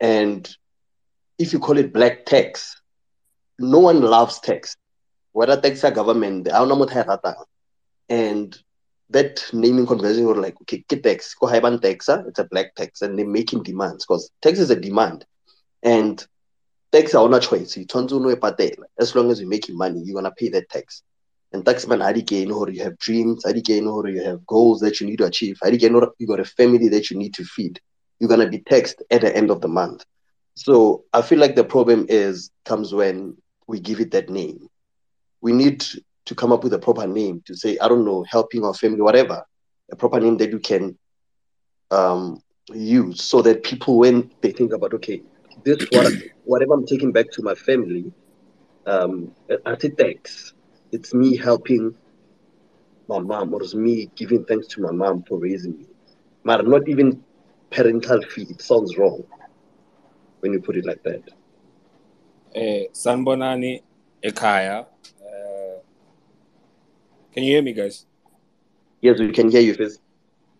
And 0.00 0.48
if 1.38 1.52
you 1.52 1.60
call 1.60 1.78
it 1.78 1.92
black 1.92 2.26
tax, 2.26 2.80
no 3.60 3.78
one 3.78 4.00
loves 4.00 4.40
text. 4.40 4.76
Whether 5.30 5.60
text 5.60 5.84
are 5.84 5.92
government, 5.92 6.48
I 6.48 6.58
don't 6.58 6.68
know 6.68 6.74
what 6.74 6.90
And 8.10 8.58
that 9.10 9.44
naming 9.52 9.86
convention 9.86 10.26
were 10.26 10.36
like, 10.36 10.60
okay, 10.62 10.84
get 10.88 11.02
text, 11.02 11.36
go 11.40 11.46
high 11.46 11.60
text, 11.78 12.10
ah, 12.10 12.22
it's 12.26 12.38
a 12.38 12.44
black 12.44 12.74
tax, 12.76 13.02
and 13.02 13.18
they're 13.18 13.26
making 13.26 13.62
demands 13.62 14.06
because 14.06 14.30
text 14.42 14.60
is 14.60 14.70
a 14.70 14.76
demand. 14.76 15.24
And 15.82 16.24
tax 16.92 17.14
are 17.14 17.28
not 17.28 17.42
choice. 17.42 17.76
You 17.76 17.86
turn 17.86 18.08
to 18.08 18.40
As 19.00 19.14
long 19.14 19.30
as 19.30 19.40
you're 19.40 19.48
making 19.48 19.76
money, 19.76 20.02
you're 20.04 20.14
gonna 20.14 20.32
pay 20.32 20.48
that 20.50 20.68
tax. 20.70 21.02
And 21.52 21.64
taxman 21.64 22.02
how 22.02 22.12
do 22.12 22.72
you 22.72 22.84
have 22.84 22.98
dreams, 22.98 23.44
how 23.44 23.52
do 23.52 23.62
you 24.12 24.22
have 24.22 24.46
goals 24.46 24.80
that 24.80 25.00
you 25.00 25.06
need 25.06 25.18
to 25.18 25.26
achieve, 25.26 25.58
you 25.64 25.90
know 25.90 26.12
you 26.18 26.26
got 26.26 26.40
a 26.40 26.44
family 26.44 26.88
that 26.88 27.10
you 27.10 27.16
need 27.18 27.34
to 27.34 27.44
feed. 27.44 27.80
You're 28.20 28.28
gonna 28.28 28.48
be 28.48 28.60
taxed 28.60 29.02
at 29.10 29.22
the 29.22 29.36
end 29.36 29.50
of 29.50 29.60
the 29.60 29.68
month. 29.68 30.04
So 30.54 31.04
I 31.12 31.22
feel 31.22 31.38
like 31.38 31.56
the 31.56 31.64
problem 31.64 32.06
is 32.08 32.50
comes 32.64 32.92
when 32.92 33.36
we 33.66 33.80
give 33.80 34.00
it 34.00 34.12
that 34.12 34.28
name. 34.30 34.68
we 35.40 35.52
need 35.52 35.84
to 36.26 36.34
come 36.34 36.52
up 36.52 36.62
with 36.62 36.72
a 36.74 36.78
proper 36.78 37.06
name 37.06 37.42
to 37.46 37.56
say, 37.56 37.78
I 37.78 37.88
don't 37.88 38.04
know, 38.04 38.24
helping 38.28 38.64
our 38.64 38.74
family, 38.74 39.00
whatever, 39.00 39.44
a 39.90 39.96
proper 39.96 40.20
name 40.20 40.36
that 40.38 40.50
you 40.50 40.58
can 40.58 40.96
um, 41.90 42.42
use 42.72 43.22
so 43.22 43.42
that 43.42 43.64
people, 43.64 43.98
when 43.98 44.30
they 44.40 44.52
think 44.52 44.72
about, 44.72 44.94
okay, 44.94 45.22
this 45.64 45.84
what 45.90 46.12
whatever 46.44 46.74
I'm 46.74 46.86
taking 46.86 47.12
back 47.12 47.30
to 47.32 47.42
my 47.42 47.54
family, 47.54 48.12
um, 48.86 49.34
architects, 49.66 50.54
it's 50.92 51.12
me 51.12 51.36
helping 51.36 51.94
my 53.08 53.18
mom 53.18 53.52
or 53.52 53.62
it's 53.62 53.74
me 53.74 54.10
giving 54.14 54.44
thanks 54.44 54.66
to 54.68 54.80
my 54.80 54.92
mom 54.92 55.22
for 55.24 55.38
raising 55.38 55.76
me. 55.78 55.86
But 56.44 56.66
not 56.66 56.88
even 56.88 57.22
parental 57.70 58.22
fee. 58.22 58.46
It 58.48 58.62
sounds 58.62 58.96
wrong 58.96 59.24
when 60.40 60.52
you 60.52 60.60
put 60.60 60.76
it 60.76 60.86
like 60.86 61.02
that. 61.02 61.22
Eh, 62.54 62.86
Sanbonani 62.92 63.82
Ekaya. 64.24 64.86
Can 67.32 67.44
you 67.44 67.52
hear 67.52 67.62
me, 67.62 67.72
guys? 67.72 68.06
Yes, 69.00 69.18
we 69.18 69.32
can 69.32 69.50
hear 69.50 69.60
you, 69.60 69.74
Fizz. 69.74 69.98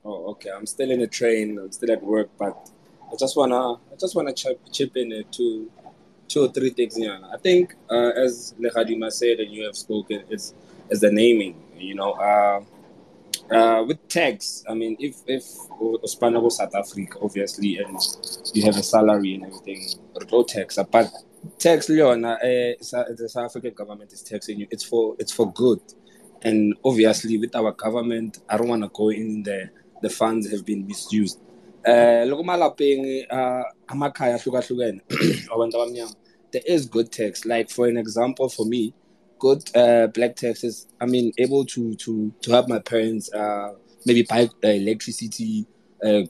Oh, 0.05 0.31
okay. 0.31 0.51
I'm 0.51 0.67
still 0.67 0.91
in 0.91 1.01
the 1.01 1.07
train. 1.07 1.59
I'm 1.59 1.73
still 1.73 1.91
at 1.91 2.03
work, 2.03 2.31
but 2.39 2.71
I 3.13 3.17
just 3.19 3.37
wanna, 3.37 3.73
I 3.75 3.97
just 3.99 4.15
wanna 4.15 4.33
chip, 4.33 4.61
chip 4.73 4.97
in 4.97 5.13
uh, 5.13 5.23
two, 5.31 5.71
two 6.29 6.45
or 6.45 6.49
three 6.49 6.71
things. 6.71 6.97
Yeah, 6.97 7.19
I 7.33 7.39
think 7.39 7.75
uh, 7.91 8.11
as 8.11 8.55
Lehadima 8.59 9.11
said, 9.11 9.41
and 9.41 9.53
you 9.53 9.65
have 9.65 9.77
spoken, 9.77 10.23
it's, 10.31 10.55
it's 10.89 11.01
the 11.01 11.11
naming. 11.11 11.61
You 11.77 11.97
know, 11.97 12.13
uh, 12.13 12.63
uh, 13.51 13.85
with 13.85 14.07
tax. 14.09 14.65
I 14.69 14.75
mean, 14.75 14.97
if 15.01 15.17
if 15.27 15.45
Ospana 15.81 16.41
goes 16.41 16.59
South 16.59 16.75
Africa, 16.75 17.19
obviously, 17.21 17.79
and 17.79 17.99
you 18.55 18.63
have 18.65 18.77
a 18.77 18.83
salary 18.83 19.35
and 19.35 19.45
everything, 19.45 19.89
no 20.31 20.43
tax. 20.43 20.79
But 20.91 21.11
tax, 21.59 21.89
Leona, 21.89 22.33
uh, 22.33 22.39
the 22.41 23.29
South 23.29 23.45
African 23.47 23.75
government 23.75 24.13
is 24.13 24.23
taxing 24.23 24.61
you. 24.61 24.67
It's 24.71 24.85
for 24.85 25.17
it's 25.19 25.33
for 25.33 25.53
good, 25.53 25.81
and 26.43 26.75
obviously, 26.85 27.39
with 27.39 27.55
our 27.55 27.73
government, 27.73 28.39
I 28.49 28.57
don't 28.57 28.69
want 28.69 28.83
to 28.83 28.91
go 28.93 29.11
in 29.11 29.43
there. 29.43 29.73
The 30.03 30.11
funds 30.11 30.51
have 30.51 30.65
been 30.65 30.87
misused. 30.87 31.41
Abantu 35.51 35.75
abamnyama 35.75 36.15
there 36.53 36.63
is 36.67 36.87
good 36.87 37.11
tax 37.11 37.45
like 37.45 37.71
for 37.71 37.87
an 37.87 37.97
example 37.97 38.49
for 38.49 38.67
me 38.67 38.93
good 39.39 39.63
uh, 39.77 40.07
black 40.09 40.37
taxes 40.37 40.87
i 41.01 41.07
mean 41.07 41.33
able 41.39 41.65
to 41.65 41.95
to 41.95 42.33
to 42.43 42.51
help 42.51 42.69
my 42.69 42.79
parents 42.79 43.33
uh, 43.33 43.73
maybe 44.07 44.23
buy 44.23 44.49
electricity 44.63 45.67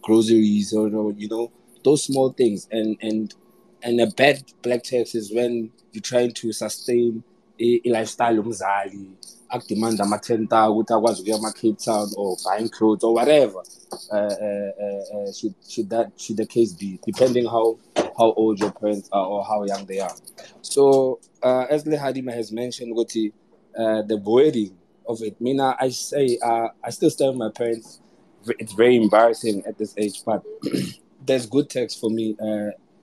groceries 0.03 0.73
or 0.73 0.89
you 1.17 1.29
know 1.29 1.51
those 1.85 2.05
small 2.05 2.33
things 2.33 2.69
and 2.71 2.97
and 3.01 3.35
and 3.83 4.01
a 4.01 4.07
bad 4.09 4.43
black 4.63 4.83
tax 4.83 5.15
is 5.15 5.33
when 5.33 5.71
you're 5.93 6.03
trying 6.03 6.33
to 6.33 6.53
sustain 6.53 7.23
a, 7.61 7.81
a 7.85 7.91
lifestyle 7.91 8.41
umzali 8.41 9.11
akudemanda 9.49 10.05
ama-10 10.05 10.71
ukuthi 10.71 10.93
akwazi 10.93 11.21
ukuya 11.21 11.37
ama-cape 11.37 11.85
town 11.85 12.09
or 12.17 12.37
buying 12.45 12.69
clothes 12.69 13.05
or 13.05 13.15
whatever 13.15 13.63
uh, 14.11 14.17
uh, 14.17 14.71
uh, 14.85 15.03
uh, 15.15 15.33
should, 15.33 15.55
should 15.69 15.91
that 15.91 16.09
should 16.17 16.37
the 16.37 16.47
case 16.47 16.73
be 16.73 16.99
depending 17.05 17.47
how 17.47 17.77
how 18.19 18.33
old 18.37 18.61
your 18.61 18.73
parents 18.73 19.09
are 19.13 19.27
or 19.27 19.45
how 19.45 19.65
young 19.65 19.85
they 19.87 19.99
are. 20.01 20.15
So 20.63 21.19
uh, 21.43 21.67
as 21.71 21.85
Lehadima 21.85 22.33
has 22.33 22.53
mentioned 22.53 22.95
ukuthi 22.95 23.33
uh, 23.77 24.03
the 24.03 24.17
wording 24.17 24.77
of 25.07 25.21
it 25.23 25.41
mina 25.41 25.77
I 25.81 25.91
say 25.91 26.39
uh, 26.43 26.69
I 26.85 26.91
still 26.91 27.11
stay 27.11 27.29
with 27.29 27.37
my 27.37 27.51
parents. 27.51 28.01
It's 28.59 28.73
very 28.73 28.97
embarrassing 28.97 29.65
at 29.67 29.77
this 29.79 29.95
age 29.99 30.23
but 30.25 30.43
there's 31.27 31.47
good 31.47 31.69
text 31.69 32.01
for 32.01 32.09
me 32.09 32.37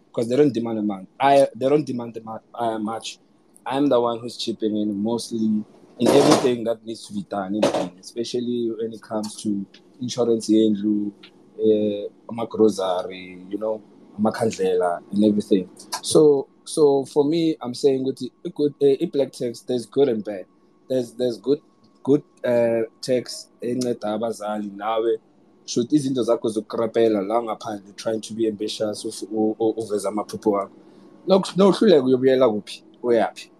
because 0.07 0.29
they 0.29 0.35
don't 0.35 0.53
demand 0.53 0.79
a 0.79 0.81
man 0.81 1.07
I 1.19 1.47
they 1.55 1.67
don't 1.69 1.85
demand 1.85 2.17
uh, 2.55 2.79
much 2.79 3.19
I'm 3.69 3.87
the 3.89 3.99
one 3.99 4.19
who's 4.19 4.37
chipping 4.37 4.77
in 4.77 5.03
mostly 5.03 5.63
in 5.99 6.07
everything 6.07 6.63
that 6.65 6.85
needs 6.85 7.05
to 7.07 7.13
be 7.13 7.23
done, 7.23 7.59
especially 7.99 8.71
when 8.79 8.93
it 8.93 9.01
comes 9.01 9.35
to 9.43 9.65
insurance 10.01 10.49
yendlu, 10.49 11.11
uh, 11.59 12.45
grocery, 12.45 13.43
you 13.49 13.57
know, 13.57 13.81
amakhandlela 14.17 15.01
and 15.11 15.25
everything. 15.25 15.69
So 16.01 16.47
so 16.63 17.05
for 17.05 17.25
me, 17.25 17.57
I'm 17.61 17.73
saying 17.73 18.05
with 18.05 18.17
the 18.19 18.31
good 18.51 18.73
uh, 18.81 19.05
black 19.11 19.31
tax, 19.33 19.61
there's 19.61 19.85
good 19.85 20.09
and 20.09 20.23
bad. 20.23 20.45
There's 20.89 21.13
there's 21.13 21.37
good 21.37 21.61
good 22.03 22.23
uh, 22.45 22.83
text 23.01 23.49
enceda 23.61 24.13
abazali 24.13 24.71
nawe 24.75 25.17
should 25.65 25.89
izinto 25.91 26.23
zakho 26.23 26.49
zokurapela 26.49 27.21
la 27.21 27.41
ngaphandle 27.41 27.93
trying 27.95 28.21
to 28.21 28.33
be 28.33 28.47
ambitious 28.47 29.25
uveza 29.31 30.09
amaphupho 30.09 30.51
wakho 30.51 31.51
nohluleka 31.57 32.03
uyobuyela 32.05 32.49
kuphi 32.49 32.83
uyaphi 33.03 33.51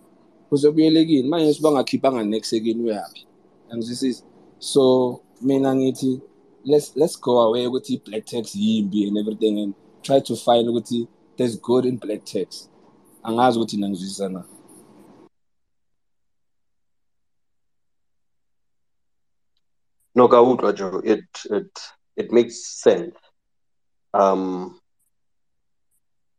manje 1.24 1.60
bangakhiphanga 1.62 2.24
nekusekeni 2.24 2.84
uyaphi 2.84 3.28
angizwisisi 3.70 4.24
so 4.60 4.84
mina 5.42 5.76
ngithi 5.76 6.22
let's 6.66 6.96
let's 6.96 7.22
go 7.22 7.40
away 7.42 7.68
ukuthi 7.68 8.02
black 8.06 8.26
tax 8.26 8.56
yimbi 8.56 9.08
and 9.08 9.18
everything 9.18 9.60
and 9.62 9.74
try 10.02 10.22
to 10.22 10.36
find 10.36 10.70
ukuthi 10.70 11.08
there's 11.38 11.62
good 11.62 11.86
in 11.86 11.98
black 11.98 12.24
tax 12.24 12.70
angazi 13.24 13.58
ukuthi 13.58 13.78
nangizwisisa 13.78 14.30
na. 14.30 14.44
No, 20.16 20.28
Kaudra, 20.28 20.74
Joe, 20.74 21.02
it 21.04 21.26
it 21.52 21.80
it 22.16 22.32
makes 22.32 22.82
sense. 22.82 23.16
Um, 24.14 24.80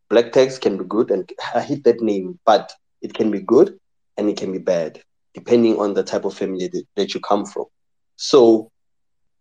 black 0.09 0.33
tax 0.33 0.59
can 0.59 0.79
be 0.79 0.85
good, 0.85 1.13
and 1.13 1.33
I 1.55 1.61
hate 1.61 1.85
that 1.85 2.01
name, 2.01 2.41
but 2.45 2.73
it 3.03 3.15
can 3.15 3.31
be 3.31 3.41
good 3.41 3.79
and 4.19 4.29
it 4.29 4.37
can 4.37 4.53
be 4.53 4.59
bad, 4.59 5.01
depending 5.33 5.79
on 5.79 5.95
the 5.95 6.03
type 6.03 6.25
of 6.25 6.35
family 6.35 6.69
that, 6.69 6.85
that 6.97 7.15
you 7.15 7.21
come 7.21 7.47
from. 7.47 7.65
So, 8.17 8.71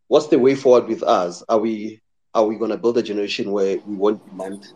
what's 0.08 0.28
the 0.28 0.40
way 0.40 0.56
forward 0.56 0.88
with 0.88 1.04
us? 1.04 1.44
Are 1.50 1.58
we 1.58 2.00
are 2.34 2.46
we 2.46 2.56
going 2.56 2.70
to 2.70 2.78
build 2.78 2.98
a 3.00 3.04
generation 3.04 3.52
where 3.52 3.80
we 3.86 3.96
won't 3.96 4.24
demand 4.30 4.68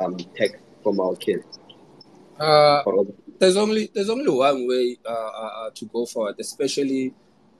um, 0.00 0.16
tech 0.36 0.50
from 0.82 0.98
our 0.98 1.14
kids? 1.14 1.60
Uh, 2.38 2.82
there's 3.38 3.56
only 3.56 3.90
there's 3.94 4.10
only 4.10 4.28
one 4.28 4.66
way 4.66 4.96
uh, 5.06 5.10
uh, 5.12 5.70
to 5.74 5.84
go 5.86 6.04
forward, 6.04 6.34
especially 6.40 7.14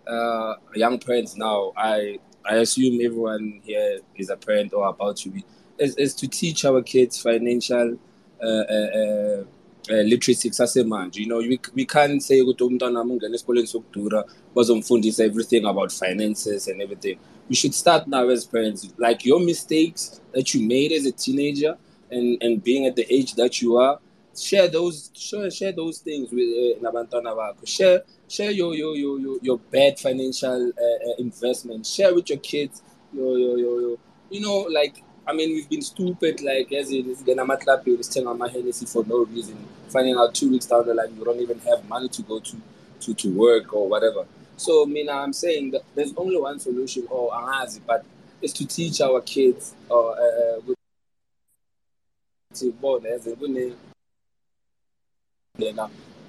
uh, 0.06 0.54
young 0.74 0.98
parents 0.98 1.36
now. 1.36 1.72
I 1.76 2.18
I 2.44 2.56
assume 2.56 3.00
everyone 3.04 3.60
here 3.64 4.00
is 4.16 4.30
a 4.30 4.36
parent 4.36 4.72
or 4.74 4.88
about 4.88 5.16
to 5.18 5.30
be. 5.30 5.44
Is, 5.78 5.96
is 5.96 6.14
to 6.16 6.28
teach 6.28 6.64
our 6.64 6.82
kids 6.82 7.20
financial 7.20 7.98
uh, 8.42 8.46
uh, 8.46 8.90
uh, 9.00 9.44
literacy 9.88 10.48
kusasemanje 10.48 11.20
you 11.20 11.26
know 11.26 11.38
we, 11.38 11.60
we 11.74 11.84
can't 11.84 12.22
say 12.22 12.40
ukuthi 12.40 12.64
umntwana 12.64 12.98
wami 12.98 13.12
ungena 13.12 13.34
esikoleni 13.34 13.66
sokudura 13.66 14.24
bazomfundisa 14.54 15.24
everything 15.24 15.64
about 15.66 15.92
finances 15.92 16.68
and 16.68 16.80
everything. 16.80 17.18
We 17.48 17.56
should 17.56 17.74
start 17.74 18.06
now 18.06 18.28
as 18.30 18.46
parents. 18.46 18.88
Like 18.98 19.24
your 19.28 19.40
mistakes 19.40 20.20
that 20.32 20.54
you 20.54 20.66
made 20.66 20.92
as 20.92 21.06
a 21.06 21.12
teenager 21.12 21.76
and 22.10 22.42
and 22.42 22.62
being 22.62 22.86
at 22.86 22.96
the 22.96 23.06
age 23.10 23.34
that 23.34 23.60
you 23.60 23.76
are 23.76 23.98
share 24.36 24.68
those 24.68 25.10
share, 25.14 25.50
share 25.50 25.72
those 25.72 25.98
things 25.98 26.30
with 26.32 26.48
uh, 26.48 26.80
nabantwana 26.82 27.34
bakho. 27.36 27.66
Share 27.66 28.02
share 28.28 28.50
your 28.50 28.74
your 28.74 28.96
your 28.96 29.38
your, 29.42 29.58
bad 29.70 29.98
financial 29.98 30.72
uh, 30.78 31.10
uh, 31.10 31.14
investment. 31.18 31.86
Share 31.86 32.14
with 32.14 32.30
your 32.30 32.38
kids 32.38 32.82
your, 33.12 33.38
your 33.38 33.58
your 33.58 33.80
your 33.80 33.98
you 34.30 34.40
know 34.40 34.66
like 34.70 35.03
I 35.26 35.32
mean, 35.32 35.54
we've 35.54 35.68
been 35.68 35.82
stupid, 35.82 36.42
like, 36.42 36.70
as 36.72 36.90
in, 36.90 37.10
it's 37.10 37.22
going 37.22 37.38
to 37.38 38.02
staying 38.02 38.26
on 38.26 38.36
my 38.36 38.48
Hennessy 38.48 38.84
for 38.84 39.04
no 39.06 39.24
reason. 39.24 39.56
Finding 39.88 40.16
out 40.16 40.34
two 40.34 40.50
weeks 40.50 40.66
down 40.66 40.86
the 40.86 40.92
line, 40.92 41.16
you 41.16 41.24
don't 41.24 41.40
even 41.40 41.58
have 41.60 41.88
money 41.88 42.08
to 42.08 42.22
go 42.22 42.40
to, 42.40 42.56
to, 43.00 43.14
to 43.14 43.32
work 43.32 43.72
or 43.72 43.88
whatever. 43.88 44.26
So, 44.56 44.84
I 44.84 44.86
mean, 44.86 45.08
I'm 45.08 45.32
saying 45.32 45.70
that 45.70 45.82
there's 45.94 46.12
only 46.16 46.38
one 46.38 46.58
solution, 46.58 47.06
or 47.08 47.32
angazi, 47.32 47.80
but 47.86 48.04
it's 48.42 48.52
to 48.54 48.66
teach 48.66 49.00
our 49.00 49.22
kids, 49.22 49.74
or, 49.88 50.12
uh, 50.12 50.60
good 50.60 50.76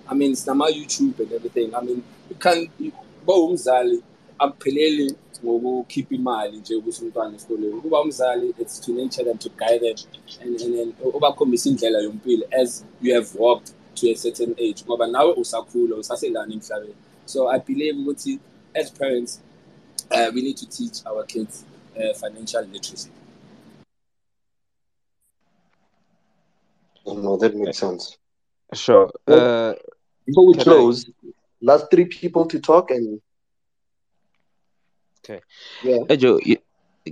I 0.08 0.14
mean, 0.14 0.32
it's 0.32 0.48
not 0.48 0.56
my 0.56 0.72
YouTube 0.72 1.20
and 1.20 1.32
everything. 1.34 1.76
I 1.76 1.82
mean, 1.82 2.04
you 2.30 2.36
can't, 2.36 2.70
umzali, 3.28 4.02
apheleli 4.40 5.16
ngokukhipha 5.44 6.16
imali 6.16 6.58
nje 6.58 6.76
ukuthi 6.76 7.04
umntwana 7.04 7.36
esikoleni 7.36 7.74
ukuba 7.74 8.02
umzali 8.02 8.56
it's 8.60 8.82
to 8.82 8.94
nurture 8.94 9.24
them 9.24 9.38
to 9.38 9.50
guide 9.50 9.80
them 9.80 9.98
and, 10.42 10.62
and 10.62 10.76
then 10.76 10.94
ubakhombisa 11.14 11.70
indlela 11.70 12.00
yompilo 12.00 12.46
as 12.62 12.86
you 13.02 13.14
have 13.16 13.40
walked 13.40 13.74
to 13.96 14.10
a 14.10 14.16
certain 14.16 14.52
age 14.58 14.84
ngoba 14.86 15.08
nawe 15.08 15.34
usakhula 15.34 15.96
usaselana 15.96 16.54
emhlabeni. 16.54 16.96
So 17.26 17.50
i 17.50 17.60
believe 17.60 18.00
ukuthi 18.00 18.40
as 18.74 18.92
parents 18.92 19.42
uh, 20.12 20.30
we 20.36 20.42
need 20.42 20.58
to 20.58 20.66
teach 20.66 21.06
our 21.06 21.26
kids 21.26 21.66
uh, 21.96 22.14
financial 22.14 22.64
literacy. 22.64 23.10
No 27.06 27.38
that 27.38 27.56
makes 27.56 27.78
sense. 27.78 28.18
Sure. 28.74 29.12
Uh, 29.28 29.74
before 30.26 30.48
we 30.48 30.54
close 30.56 31.06
I... 31.08 31.30
last 31.62 31.90
three 31.92 32.06
people 32.06 32.46
to 32.46 32.60
talk 32.60 32.92
and 32.92 33.22
Okay. 35.26 35.42
Yeah. 35.82 36.06
Ejo, 36.10 36.38
you, 36.46 36.58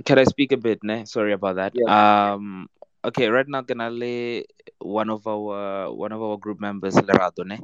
can 0.06 0.20
I 0.20 0.24
speak 0.26 0.52
a 0.52 0.58
bit? 0.58 0.84
Ne? 0.84 1.06
Sorry 1.06 1.34
about 1.34 1.56
that. 1.58 1.74
Yeah. 1.74 1.90
Um. 2.34 2.70
Okay. 3.04 3.28
Right 3.28 3.48
now, 3.48 3.62
Ganale, 3.62 4.44
one 4.80 5.10
of 5.10 5.26
our 5.28 5.92
one 5.94 6.12
of 6.12 6.22
our 6.22 6.38
group 6.38 6.60
members, 6.62 6.94
Lerato, 6.96 7.46
ne? 7.46 7.60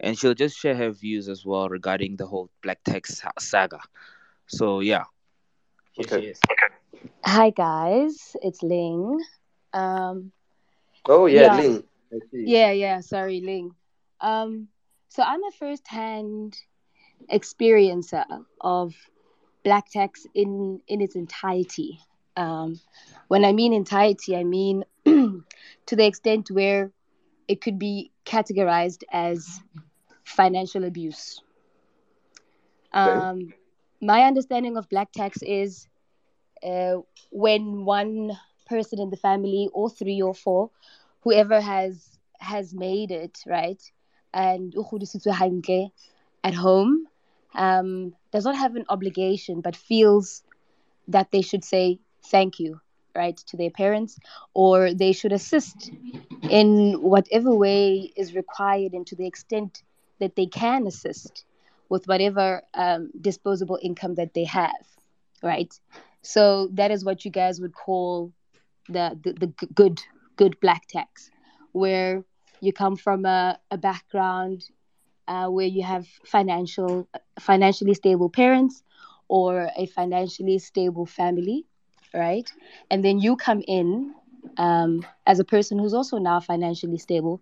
and 0.00 0.18
she'll 0.18 0.34
just 0.34 0.58
share 0.58 0.74
her 0.74 0.90
views 0.90 1.28
as 1.28 1.44
well 1.44 1.68
regarding 1.68 2.16
the 2.16 2.26
whole 2.26 2.50
black 2.62 2.82
tax 2.84 3.18
sa- 3.18 3.38
saga. 3.38 3.80
So 4.48 4.80
yeah, 4.80 5.04
here 5.92 6.06
Okay. 6.06 6.20
she 6.20 6.26
is. 6.28 6.40
Hi 7.24 7.50
guys, 7.50 8.36
it's 8.42 8.62
Ling. 8.62 9.20
Um, 9.72 10.32
Oh 11.08 11.26
yeah, 11.26 11.42
Yeah. 11.42 11.56
Ling. 11.60 11.84
Yeah, 12.32 12.70
yeah, 12.72 13.00
sorry, 13.00 13.40
Ling. 13.40 13.74
Um, 14.20 14.68
so 15.08 15.22
I'm 15.22 15.42
a 15.44 15.50
first-hand 15.52 16.56
experiencer 17.32 18.24
of 18.60 18.94
black 19.64 19.90
tax 19.90 20.26
in 20.34 20.80
in 20.88 21.00
its 21.00 21.14
entirety. 21.14 22.00
Um, 22.36 22.80
when 23.28 23.44
I 23.44 23.52
mean 23.52 23.72
entirety, 23.72 24.36
I 24.36 24.44
mean 24.44 24.84
to 25.04 25.96
the 25.96 26.06
extent 26.06 26.50
where 26.50 26.90
it 27.48 27.60
could 27.60 27.78
be 27.78 28.10
categorized 28.24 29.02
as 29.12 29.60
financial 30.24 30.84
abuse. 30.84 31.42
Um, 32.92 33.52
my 34.00 34.22
understanding 34.22 34.76
of 34.76 34.88
black 34.88 35.12
tax 35.12 35.42
is 35.42 35.86
uh, 36.62 36.96
when 37.30 37.84
one 37.84 38.32
person 38.66 39.00
in 39.00 39.10
the 39.10 39.16
family, 39.16 39.68
or 39.72 39.90
three 39.90 40.20
or 40.22 40.34
four, 40.34 40.70
whoever 41.20 41.60
has 41.60 42.18
has 42.38 42.74
made 42.74 43.10
it 43.10 43.38
right, 43.46 43.82
and 44.32 44.74
o 44.76 44.84
godisitswe 44.84 45.32
hantle 45.32 45.92
at 46.44 46.54
home, 46.54 47.06
um, 47.54 48.14
does 48.32 48.44
not 48.44 48.56
have 48.56 48.76
an 48.76 48.84
obligation, 48.88 49.60
but 49.60 49.76
feels 49.76 50.42
that 51.08 51.30
they 51.30 51.42
should 51.42 51.64
say 51.64 51.98
thank 52.24 52.58
you, 52.58 52.80
right, 53.14 53.36
to 53.36 53.56
their 53.56 53.70
parents, 53.70 54.18
or 54.54 54.94
they 54.94 55.12
should 55.12 55.32
assist 55.32 55.90
in 56.48 57.02
whatever 57.02 57.54
way 57.54 58.12
is 58.16 58.34
required, 58.34 58.92
and 58.92 59.06
to 59.06 59.16
the 59.16 59.26
extent 59.26 59.82
that 60.20 60.36
they 60.36 60.46
can 60.46 60.86
assist 60.86 61.44
with 61.88 62.06
whatever 62.06 62.62
um, 62.74 63.10
disposable 63.20 63.78
income 63.82 64.14
that 64.14 64.34
they 64.34 64.44
have, 64.44 64.86
right? 65.42 65.78
So 66.22 66.68
that 66.72 66.90
is 66.90 67.04
what 67.04 67.24
you 67.24 67.30
guys 67.30 67.60
would 67.60 67.74
call 67.74 68.32
the 68.88 69.18
the, 69.22 69.32
the 69.32 69.66
good 69.74 70.00
good 70.36 70.58
black 70.60 70.86
tax, 70.86 71.30
where 71.72 72.24
you 72.60 72.72
come 72.72 72.96
from 72.96 73.24
a, 73.26 73.58
a 73.70 73.76
background 73.76 74.64
uh, 75.28 75.46
where 75.48 75.66
you 75.66 75.82
have 75.82 76.06
financial 76.24 77.08
financially 77.38 77.94
stable 77.94 78.28
parents 78.30 78.82
or 79.28 79.70
a 79.76 79.86
financially 79.86 80.58
stable 80.58 81.06
family, 81.06 81.64
right? 82.14 82.50
And 82.90 83.04
then 83.04 83.18
you 83.20 83.36
come 83.36 83.62
in 83.66 84.14
um, 84.58 85.06
as 85.26 85.38
a 85.38 85.44
person 85.44 85.78
who's 85.78 85.94
also 85.94 86.18
now 86.18 86.40
financially 86.40 86.98
stable, 86.98 87.40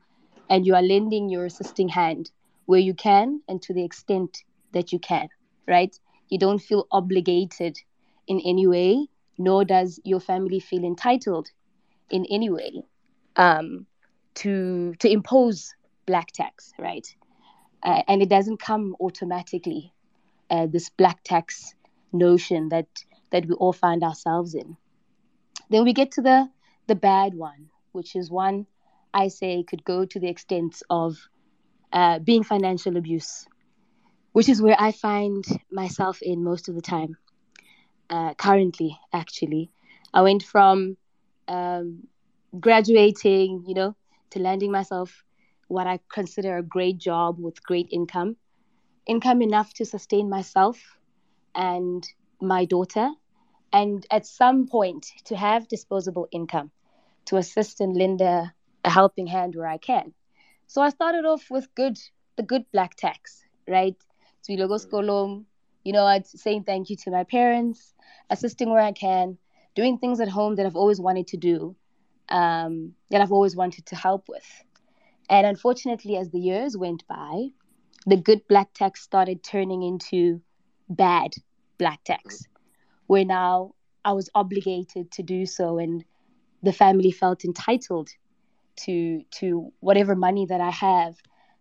and 0.49 0.67
you 0.67 0.75
are 0.75 0.83
lending 0.83 1.29
your 1.29 1.47
assisting 1.47 1.89
hand 1.89 2.31
where 2.67 2.81
you 2.81 2.95
can 2.95 3.41
and 3.49 3.61
to 3.63 3.75
the 3.75 3.85
extent 3.85 4.45
that 4.73 4.93
you 4.93 4.99
can, 4.99 5.29
right? 5.67 5.99
You 6.29 6.39
don't 6.39 6.61
feel 6.61 6.87
obligated 6.93 7.79
in 8.27 8.41
any 8.41 8.67
way, 8.67 9.07
nor 9.39 9.65
does 9.65 10.01
your 10.05 10.21
family 10.21 10.61
feel 10.61 10.85
entitled 10.85 11.51
in 12.11 12.25
any 12.31 12.51
way 12.51 12.83
um, 13.37 13.87
to 14.35 14.95
to 14.99 15.11
impose 15.11 15.75
black 16.07 16.31
tax, 16.33 16.73
right? 16.79 17.07
Uh, 17.83 18.03
and 18.09 18.23
it 18.23 18.29
doesn't 18.29 18.59
come 18.59 18.97
automatically. 19.01 19.93
Uh, 20.51 20.67
this 20.67 20.89
black 20.91 21.23
tax 21.23 21.75
notion 22.13 22.69
that 22.71 22.89
that 23.31 23.47
we 23.47 23.55
all 23.55 23.73
find 23.73 24.03
ourselves 24.03 24.55
in. 24.55 24.77
Then 25.71 25.85
we 25.85 25.93
get 25.93 26.13
to 26.13 26.23
the 26.23 26.51
the 26.89 26.97
bad 26.97 27.35
one, 27.35 27.71
which 27.93 28.17
is 28.17 28.31
one 28.31 28.67
I 29.15 29.29
say 29.29 29.63
could 29.63 29.85
go 29.85 30.05
to 30.05 30.21
the 30.21 30.29
extent 30.29 30.83
of 30.91 31.17
uh, 31.93 32.19
being 32.19 32.43
financial 32.43 32.97
abuse, 32.97 33.47
which 34.33 34.49
is 34.49 34.63
where 34.63 34.77
I 34.79 34.93
find 34.93 35.45
myself 35.71 36.21
in 36.23 36.45
most 36.45 36.69
of 36.69 36.75
the 36.75 36.83
time. 36.83 37.17
Uh, 38.09 38.35
currently, 38.35 38.99
actually, 39.13 39.71
I 40.13 40.23
went 40.23 40.43
from 40.43 40.97
um, 41.47 42.09
graduating, 42.59 43.65
you 43.67 43.75
know, 43.75 43.95
to 44.31 44.41
landing 44.41 44.73
myself 44.73 45.25
what 45.71 45.87
I 45.87 46.01
consider 46.13 46.57
a 46.57 46.63
great 46.63 46.99
job 46.99 47.39
with 47.39 47.63
great 47.63 47.89
income, 47.93 48.37
income 49.07 49.41
enough 49.41 49.73
to 49.75 49.85
sustain 49.85 50.29
myself 50.29 50.79
and 51.55 52.07
my 52.41 52.65
daughter, 52.65 53.09
and 53.73 54.05
at 54.11 54.27
some 54.27 54.67
point 54.67 55.07
to 55.27 55.37
have 55.37 55.69
disposable 55.69 56.27
income 56.33 56.73
to 57.27 57.37
assist 57.37 57.81
and 57.81 57.97
lend 57.97 58.21
a, 58.21 58.53
a 58.85 58.91
helping 58.91 59.29
hand 59.29 59.55
where 59.55 59.69
I 59.69 59.79
can. 59.79 60.13
So 60.67 60.83
I 60.83 60.89
started 60.89 61.25
off 61.25 61.45
with 61.51 61.73
good, 61.77 61.99
the 62.37 62.43
good 62.43 62.65
black 62.73 62.97
tax, 62.97 63.45
right? 63.69 63.97
So 64.41 64.55
logo 64.55 64.77
skolom, 64.77 65.45
you 65.85 65.93
know, 65.93 66.03
what, 66.03 66.27
saying 66.27 66.65
thank 66.65 66.91
you 66.91 66.97
to 67.05 67.13
my 67.13 67.23
parents, 67.23 67.95
assisting 68.29 68.71
where 68.71 68.83
I 68.83 68.93
can, 68.93 69.39
doing 69.77 69.99
things 69.99 70.19
at 70.19 70.29
home 70.29 70.57
that 70.57 70.67
I've 70.67 70.77
always 70.77 71.01
wanted 71.01 71.29
to 71.29 71.37
do, 71.37 71.77
um, 72.29 72.95
that 73.11 73.21
I've 73.21 73.33
always 73.33 73.55
wanted 73.55 73.87
to 73.87 73.97
help 73.97 74.29
with. 74.29 74.65
And 75.31 75.47
unfortunately, 75.47 76.17
as 76.17 76.31
the 76.31 76.41
years 76.41 76.77
went 76.77 77.07
by, 77.07 77.51
the 78.05 78.17
good 78.17 78.47
black 78.49 78.75
tax 78.75 79.01
started 79.01 79.45
turning 79.45 79.85
into 79.85 80.43
bad 80.89 81.35
black 81.79 82.03
tax, 82.03 82.43
where 83.07 83.25
now 83.25 83.75
I 84.05 84.13
was 84.13 84.29
obligated 84.35 85.13
to 85.13 85.23
do 85.23 85.47
so, 85.47 85.79
and 85.79 86.05
the 86.65 86.73
family 86.73 87.13
felt 87.13 87.45
entitled 87.45 88.11
to 88.79 89.23
to 89.39 89.73
whatever 89.79 90.17
money 90.17 90.47
that 90.47 90.61
I 90.61 90.71
have, 90.71 91.17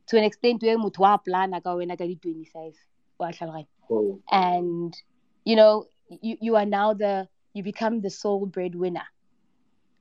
to 0.08 0.18
an 0.18 0.24
extent 0.24 0.64
where 0.64 0.78
motho 0.78 1.00
wa 1.00 1.18
plana 1.18 1.62
ka 1.62 1.76
wena 1.76 1.96
ka 1.96 2.06
di 2.06 2.16
25 2.16 2.74
wa 3.20 3.28
tlhaloganya? 3.28 3.68
Oh, 3.92 4.20
and 4.32 4.98
you 5.46 5.56
know 5.56 5.86
you, 6.10 6.38
you 6.42 6.56
are 6.56 6.66
now 6.66 6.96
the 6.96 7.28
you 7.54 7.62
become 7.62 8.02
the 8.02 8.10
sole 8.10 8.48
breadwinner. 8.48 9.06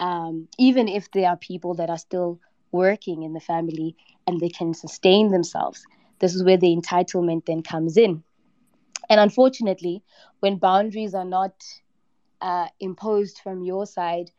Um, 0.01 0.49
even 0.59 0.89
if 0.89 1.11
there 1.11 1.29
are 1.29 1.37
people 1.37 1.75
that 1.75 1.91
are 1.91 1.99
still 1.99 2.41
working 2.73 3.23
in 3.23 3.33
the 3.33 3.41
family 3.41 3.97
and 4.27 4.41
they 4.41 4.49
can 4.49 4.75
sustain 4.75 5.31
themselves. 5.31 5.85
This 6.19 6.35
is 6.35 6.45
where 6.45 6.57
the 6.57 6.75
entitlement 6.75 7.47
then 7.47 7.63
comes 7.63 7.97
in. 7.97 8.23
And 9.11 9.21
unfortunately 9.21 10.03
when 10.41 10.57
boundaries 10.57 11.15
are 11.15 11.25
not 11.25 11.53
uh, 12.41 12.69
imposed 12.81 13.41
from 13.43 13.65
your 13.65 13.87
side 13.87 14.31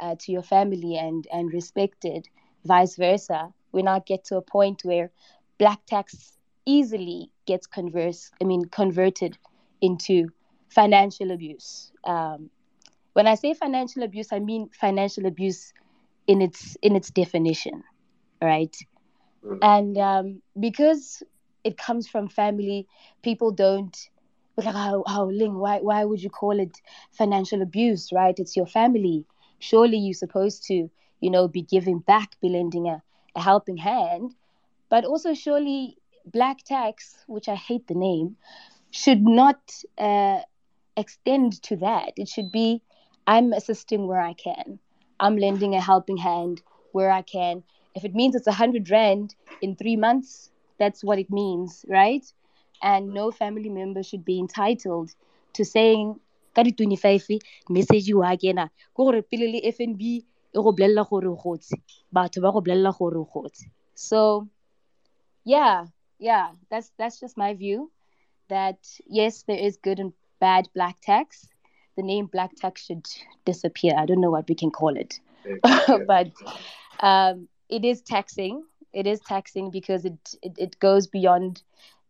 uh, 0.00 0.16
to 0.18 0.32
your 0.32 0.42
family 0.42 0.96
and 0.96 1.26
and 1.32 1.52
respected 1.52 2.28
vice 2.64 2.96
versa 2.96 3.52
we 3.72 3.82
now 3.82 4.00
get 4.00 4.24
to 4.24 4.36
a 4.36 4.42
point 4.42 4.80
where 4.84 5.10
black 5.58 5.84
tax 5.86 6.36
easily 6.66 7.30
gets 7.46 7.66
converse 7.66 8.30
i 8.40 8.44
mean 8.44 8.64
converted 8.64 9.38
into 9.80 10.28
financial 10.68 11.30
abuse. 11.30 11.92
Um, 12.04 12.50
when 13.12 13.28
i 13.28 13.36
say 13.36 13.54
financial 13.54 14.02
abuse 14.02 14.32
i 14.32 14.40
mean 14.40 14.68
financial 14.80 15.26
abuse 15.26 15.72
in 16.26 16.40
its 16.40 16.76
in 16.82 16.96
its 16.96 17.10
definition 17.10 17.82
right? 18.42 18.76
Mm. 19.44 19.58
and 19.62 19.98
um, 19.98 20.42
because 20.58 21.22
it 21.64 21.76
comes 21.76 22.08
from 22.08 22.28
family 22.28 22.86
people 23.22 23.50
don't 23.50 24.10
but 24.56 24.64
like 24.66 24.74
how, 24.74 25.02
how 25.06 25.24
ling 25.30 25.56
why, 25.58 25.78
why 25.80 26.04
would 26.04 26.22
you 26.22 26.30
call 26.30 26.58
it 26.60 26.80
financial 27.10 27.62
abuse 27.62 28.12
right? 28.12 28.38
It's 28.38 28.56
your 28.56 28.66
family. 28.66 29.24
Surely 29.58 29.96
you're 29.98 30.14
supposed 30.14 30.64
to 30.66 30.90
you 31.20 31.30
know 31.30 31.48
be 31.48 31.62
giving 31.62 31.98
back 32.00 32.38
be 32.40 32.48
lending 32.48 32.86
a, 32.88 33.02
a 33.34 33.40
helping 33.40 33.78
hand. 33.78 34.34
But 34.88 35.04
also 35.04 35.34
surely 35.34 35.98
black 36.26 36.58
tax 36.64 37.24
which 37.26 37.48
i 37.48 37.54
hate 37.54 37.86
the 37.86 37.94
name 37.94 38.36
should 38.90 39.22
not 39.22 39.60
uh, 39.98 40.40
extend 40.96 41.62
to 41.62 41.76
that. 41.76 42.12
It 42.16 42.28
should 42.28 42.50
be 42.52 42.82
i'm 43.26 43.52
assisting 43.52 44.06
where 44.06 44.20
i 44.20 44.34
can 44.34 44.78
i'm 45.20 45.36
lending 45.36 45.74
a 45.74 45.80
helping 45.80 46.16
hand 46.16 46.62
where 46.92 47.10
i 47.10 47.22
can. 47.22 47.62
If 47.94 48.04
it 48.04 48.14
means 48.14 48.34
it's 48.34 48.48
a 48.48 48.52
hundred 48.52 48.90
rand 48.90 49.34
in 49.62 49.76
three 49.76 49.96
months 49.96 50.50
that's 50.78 51.04
what 51.04 51.18
it 51.18 51.30
means 51.30 51.84
right? 51.88 52.24
And 52.82 53.14
no 53.14 53.30
family 53.30 53.68
member 53.70 54.02
should 54.02 54.24
be 54.24 54.38
entitled 54.38 55.14
to 55.54 55.64
saying 55.64 56.18
ka 56.54 56.62
di 56.62 56.72
25 56.72 57.38
message 57.70 58.08
FNB 59.74 60.02
e 60.02 60.22
go 60.54 60.72
bolella 60.72 61.04
so 63.94 64.48
yeah 65.44 65.86
yeah 66.18 66.52
that's 66.70 66.90
that's 66.98 67.20
just 67.20 67.36
my 67.36 67.54
view 67.54 67.90
that 68.48 68.78
yes 69.06 69.42
there 69.42 69.58
is 69.58 69.76
good 69.76 69.98
and 69.98 70.12
bad 70.40 70.68
black 70.74 71.00
tax 71.00 71.48
the 71.96 72.02
name 72.02 72.26
black 72.26 72.54
tax 72.56 72.84
should 72.86 73.06
disappear 73.44 73.92
i 73.96 74.06
don't 74.06 74.20
know 74.20 74.30
what 74.30 74.48
we 74.48 74.54
can 74.54 74.70
call 74.70 74.96
it 74.96 75.20
yeah. 75.64 75.98
but 76.06 76.30
um, 77.00 77.48
it 77.68 77.84
is 77.84 78.02
taxing. 78.02 78.64
It 78.92 79.06
is 79.06 79.20
taxing 79.20 79.70
because 79.70 80.04
it, 80.04 80.34
it, 80.42 80.52
it 80.58 80.78
goes 80.78 81.06
beyond 81.06 81.62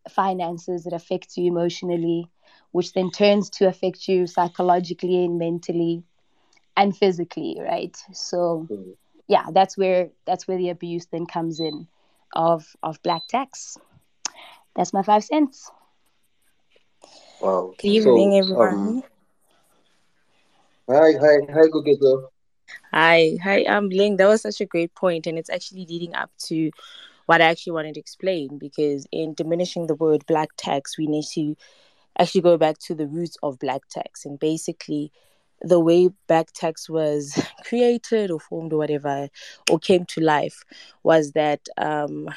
finances. 0.09 0.85
It 0.85 0.93
affects 0.93 1.37
you 1.37 1.47
emotionally, 1.47 2.29
which 2.71 2.93
then 2.93 3.11
turns 3.11 3.49
to 3.51 3.67
affect 3.67 4.07
you 4.07 4.27
psychologically 4.27 5.25
and 5.25 5.37
mentally 5.39 6.03
and 6.77 6.95
physically, 6.95 7.57
right? 7.59 7.95
So 8.13 8.67
yeah, 9.27 9.45
that's 9.51 9.77
where 9.77 10.09
that's 10.25 10.47
where 10.47 10.57
the 10.57 10.69
abuse 10.69 11.05
then 11.07 11.25
comes 11.25 11.59
in 11.59 11.87
of 12.33 12.75
of 12.83 13.01
black 13.01 13.27
tax. 13.27 13.77
That's 14.75 14.93
my 14.93 15.01
five 15.01 15.23
cents. 15.23 15.71
Wow. 17.41 17.73
Good 17.77 17.87
evening, 17.89 18.33
So, 18.33 18.37
everyone. 18.37 18.95
um, 18.97 19.03
hi, 20.87 21.13
hi, 21.19 21.37
hi, 21.53 21.67
Gugezo. 21.73 22.29
Hi, 22.91 23.37
hi, 23.43 23.65
I'm 23.67 23.89
Ling. 23.89 24.17
That 24.17 24.27
was 24.27 24.41
such 24.41 24.61
a 24.61 24.65
great 24.65 24.93
point, 24.95 25.27
and 25.27 25.37
it's 25.37 25.49
actually 25.49 25.85
leading 25.85 26.15
up 26.15 26.31
to 26.45 26.71
what 27.25 27.41
I 27.41 27.45
actually 27.45 27.73
wanted 27.73 27.95
to 27.95 27.99
explain 27.99 28.57
because 28.57 29.07
in 29.11 29.33
diminishing 29.33 29.87
the 29.87 29.95
word 29.95 30.25
black 30.27 30.49
tax, 30.57 30.97
we 30.97 31.07
need 31.07 31.25
to 31.33 31.55
actually 32.19 32.41
go 32.41 32.57
back 32.57 32.77
to 32.79 32.95
the 32.95 33.07
roots 33.07 33.37
of 33.43 33.59
black 33.59 33.81
tax 33.89 34.25
and 34.25 34.39
basically 34.39 35.11
the 35.61 35.79
way 35.79 36.09
black 36.27 36.51
tax 36.53 36.89
was 36.89 37.41
created 37.65 38.29
or 38.31 38.39
formed 38.39 38.73
or 38.73 38.77
whatever 38.77 39.29
or 39.71 39.79
came 39.79 40.05
to 40.05 40.21
life 40.21 40.63
was 41.03 41.31
that 41.31 41.61
um, 41.77 42.29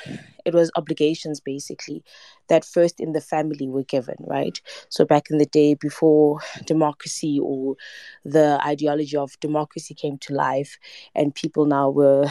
it 0.45 0.55
was 0.55 0.71
obligations 0.77 1.41
basically 1.41 2.03
that 2.49 2.65
first 2.65 3.01
in 3.01 3.13
the 3.13 3.21
family 3.21 3.69
were 3.69 3.83
given 3.85 4.17
right? 4.21 4.61
So 4.89 5.05
back 5.05 5.31
in 5.31 5.39
the 5.39 5.47
day 5.47 5.75
before 5.75 6.41
democracy 6.67 7.39
or 7.43 7.77
the 8.25 8.61
ideology 8.65 9.17
of 9.17 9.39
democracy 9.41 9.95
came 9.95 10.19
to 10.19 10.35
life 10.35 10.79
and 11.15 11.35
people 11.35 11.67
now 11.67 11.91
were 11.91 12.27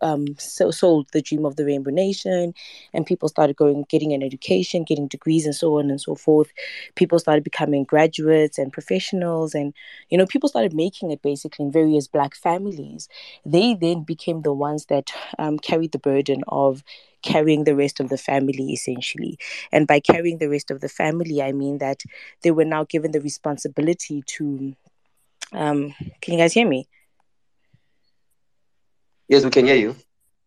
um, 0.00 0.26
so 0.38 0.70
sold 0.70 1.08
the 1.12 1.20
dream 1.20 1.44
of 1.44 1.56
the 1.56 1.64
rainbow 1.64 1.90
nation 1.90 2.54
and 2.92 3.06
people 3.06 3.28
started 3.28 3.56
going 3.56 3.84
getting 3.88 4.12
an 4.12 4.22
education 4.22 4.84
getting 4.84 5.08
degrees 5.08 5.44
and 5.44 5.54
so 5.54 5.78
on 5.78 5.90
and 5.90 6.00
so 6.00 6.14
forth. 6.14 6.50
People 6.94 7.18
started 7.18 7.44
becoming 7.44 7.84
graduates 7.84 8.58
and 8.58 8.72
professionals 8.72 9.54
and 9.54 9.74
you 10.08 10.18
know 10.18 10.26
people 10.26 10.48
started 10.48 10.72
making 10.72 11.10
it 11.10 11.22
basically 11.22 11.64
in 11.64 11.72
various 11.72 12.08
black 12.08 12.34
families. 12.34 13.08
They 13.44 13.74
then 13.74 14.04
became 14.04 14.42
the 14.42 14.52
ones 14.52 14.86
that 14.86 15.10
um, 15.38 15.58
carried 15.58 15.92
the 15.92 15.98
burden 15.98 16.42
of 16.48 16.82
carrying 17.24 17.64
the 17.64 17.76
rest 17.76 18.00
of 18.00 18.08
the 18.10 18.18
family 18.18 18.72
essentially 18.72 19.38
and 19.72 19.86
by 19.86 20.00
carrying 20.00 20.38
the 20.38 20.48
rest 20.48 20.70
of 20.70 20.80
the 20.80 20.88
family 20.88 21.42
i 21.42 21.52
mean 21.52 21.78
that 21.78 22.02
they 22.42 22.50
were 22.50 22.64
now 22.64 22.84
given 22.84 23.12
the 23.12 23.20
responsibility 23.20 24.22
to 24.26 24.74
um 25.52 25.94
can 26.20 26.34
you 26.34 26.38
guys 26.38 26.54
hear 26.54 26.68
me 26.68 26.86
Yes, 29.28 29.44
we 29.44 29.50
can 29.50 29.66
hear 29.66 29.76
you. 29.76 29.96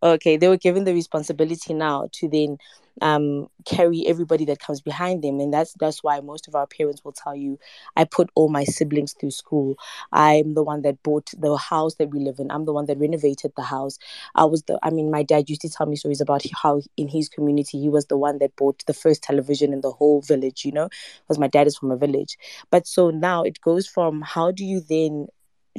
Okay 0.02 0.38
they 0.38 0.48
were 0.48 0.58
given 0.58 0.84
the 0.84 0.94
responsibility 0.94 1.74
now 1.74 2.08
to 2.12 2.28
then 2.28 2.58
um, 3.00 3.48
carry 3.66 4.08
everybody 4.08 4.44
that 4.46 4.60
comes 4.60 4.82
behind 4.82 5.24
them. 5.24 5.40
And 5.40 5.54
that's 5.54 5.74
that's 5.80 6.04
why 6.04 6.20
most 6.20 6.48
of 6.48 6.56
our 6.56 6.66
parents 6.66 7.04
will 7.06 7.12
tell 7.12 7.36
you 7.36 7.60
i 7.96 8.04
put 8.06 8.30
all 8.34 8.50
my 8.50 8.64
siblings 8.64 9.14
through 9.14 9.32
school. 9.32 9.76
I'm 10.12 10.56
the 10.56 10.64
one 10.64 10.82
that 10.82 11.04
bought 11.04 11.30
the 11.38 11.56
house 11.58 11.96
that 11.96 12.10
we 12.10 12.20
live 12.20 12.40
in. 12.40 12.50
I'm 12.50 12.66
the 12.66 12.74
one 12.74 12.86
that 12.88 12.98
renovated 12.98 13.52
the 13.56 13.62
house. 13.64 14.00
I 14.36 14.46
was 14.46 14.64
the 14.64 14.80
i 14.84 14.90
mean 14.90 15.12
my 15.12 15.24
dad 15.24 15.50
used 15.50 15.62
to 15.62 15.70
tell 15.70 15.86
me 15.86 15.96
stories 15.96 16.22
about 16.22 16.44
how 16.64 16.82
in 16.98 17.08
his 17.08 17.30
community 17.30 17.80
he 17.80 17.90
was 17.90 18.06
the 18.08 18.18
one 18.18 18.40
that 18.40 18.56
bought 18.56 18.84
the 18.88 18.94
first 18.94 19.22
television 19.24 19.74
in 19.74 19.82
the 19.82 19.92
whole 19.92 20.22
village 20.22 20.66
you 20.66 20.72
know 20.72 20.90
because 21.22 21.38
my 21.40 21.48
dad 21.48 21.68
is 21.68 21.78
from 21.78 21.92
a 21.92 21.98
village. 21.98 22.38
But 22.72 22.88
so 22.88 23.10
now 23.12 23.44
it 23.44 23.62
goes 23.62 23.88
from 23.88 24.22
how 24.22 24.52
do 24.52 24.66
you 24.66 24.80
then 24.82 25.28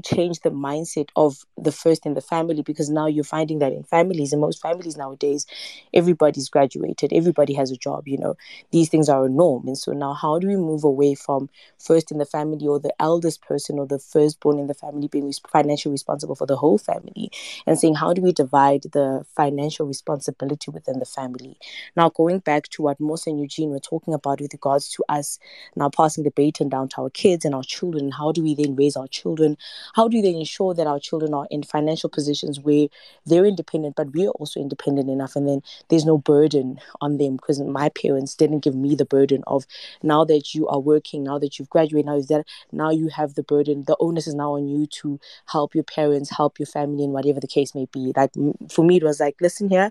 change 0.05 0.41
the 0.41 0.51
mindset 0.51 1.09
of 1.17 1.45
the 1.57 1.73
first 1.73 2.07
in 2.07 2.15
the 2.15 2.21
family 2.21 2.63
because 2.63 2.91
now 2.91 3.07
you're 3.07 3.25
finding 3.25 3.59
that 3.59 3.73
in 3.73 3.83
families 3.83 4.33
in 4.33 4.41
most 4.41 4.61
families 4.61 4.97
nowadays 4.97 5.47
everybody's 5.95 6.49
graduated 6.49 7.13
everybody 7.13 7.53
has 7.55 7.71
a 7.71 7.77
job 7.77 8.07
you 8.07 8.19
know 8.19 8.37
these 8.71 8.89
things 8.89 9.09
are 9.09 9.25
a 9.25 9.29
norm. 9.29 9.67
And 9.67 9.79
so 9.79 9.93
now 9.93 10.13
how 10.15 10.39
do 10.39 10.47
we 10.47 10.57
move 10.57 10.85
away 10.85 11.15
from 11.15 11.49
first 11.79 12.11
in 12.11 12.19
the 12.19 12.27
family 12.27 12.67
or 12.67 12.79
the 12.79 12.95
eldest 13.01 13.43
person 13.43 13.79
or 13.79 13.87
the 13.87 13.99
firstborn 13.99 14.59
in 14.59 14.67
the 14.67 14.75
family 14.75 15.09
being 15.09 15.33
financially 15.51 15.93
responsible 15.93 16.35
for 16.35 16.47
the 16.47 16.57
whole 16.57 16.79
family? 16.79 17.31
And 17.67 17.79
saying 17.79 17.97
how 17.97 18.13
do 18.13 18.23
we 18.23 18.33
divide 18.33 18.83
the 18.93 19.25
financial 19.35 19.87
responsibility 19.87 20.71
within 20.71 20.99
the 20.99 21.07
family? 21.07 21.59
Now 21.97 22.11
going 22.11 22.41
back 22.41 22.69
to 22.69 22.83
what 22.83 22.99
Mosa 22.99 23.29
and 23.29 23.41
Eugene 23.41 23.71
were 23.71 23.81
talking 23.81 24.15
about 24.15 24.41
with 24.41 24.53
regards 24.53 24.91
to 24.93 25.05
us 25.09 25.39
now 25.77 25.89
passing 25.89 26.25
the 26.25 26.31
baton 26.31 26.69
down 26.69 26.89
to 26.89 27.03
our 27.03 27.11
kids 27.11 27.45
and 27.45 27.55
our 27.55 27.63
children 27.63 28.11
how 28.11 28.33
do 28.33 28.43
we 28.43 28.55
then 28.55 28.77
raise 28.77 28.97
our 28.97 29.09
children 29.09 29.57
how 29.95 30.09
do 30.09 30.21
they 30.23 30.35
ensure 30.35 30.75
that 30.75 30.87
our 30.87 30.99
children 31.01 31.35
are 31.35 31.47
in 31.51 31.63
financial 31.63 32.11
positions 32.11 32.61
where 32.61 32.89
they're 33.27 33.47
independent 33.47 33.97
but 33.97 34.13
we're 34.13 34.31
also 34.31 34.61
independent 34.61 35.11
enough 35.11 35.37
and 35.37 35.49
then 35.49 35.63
there's 35.89 36.05
no 36.05 36.19
burden 36.19 36.79
on 37.01 37.19
them? 37.19 37.37
Because 37.37 37.61
my 37.61 37.89
parents 37.91 38.35
didn't 38.35 38.61
give 38.61 38.75
me 38.75 38.95
the 38.95 39.05
burden 39.05 39.43
of 39.47 39.67
now 40.03 40.25
that 40.25 40.55
you 40.55 40.69
are 40.69 40.81
working 40.81 41.25
now 41.25 41.39
that 41.39 41.59
you've 41.59 41.71
graduated 41.71 42.07
now 42.07 42.17
is 42.17 42.29
that 42.29 42.47
now 42.73 42.91
you 42.91 43.09
have 43.09 43.35
the 43.35 43.43
burden 43.43 43.85
the 43.87 43.97
onus 44.01 44.27
is 44.27 44.35
now 44.35 44.55
on 44.55 44.69
you 44.69 44.87
to 44.87 45.19
help 45.47 45.75
your 45.75 45.85
parents 45.85 46.31
help 46.31 46.59
your 46.59 46.67
family 46.67 47.05
and 47.05 47.13
whatever 47.13 47.41
the 47.41 47.47
case 47.47 47.75
may 47.75 47.87
be. 47.93 48.13
Like 48.17 48.31
for 48.71 48.85
me 48.85 48.97
it 48.97 49.03
was 49.03 49.21
like 49.21 49.37
listen 49.41 49.69
here 49.69 49.91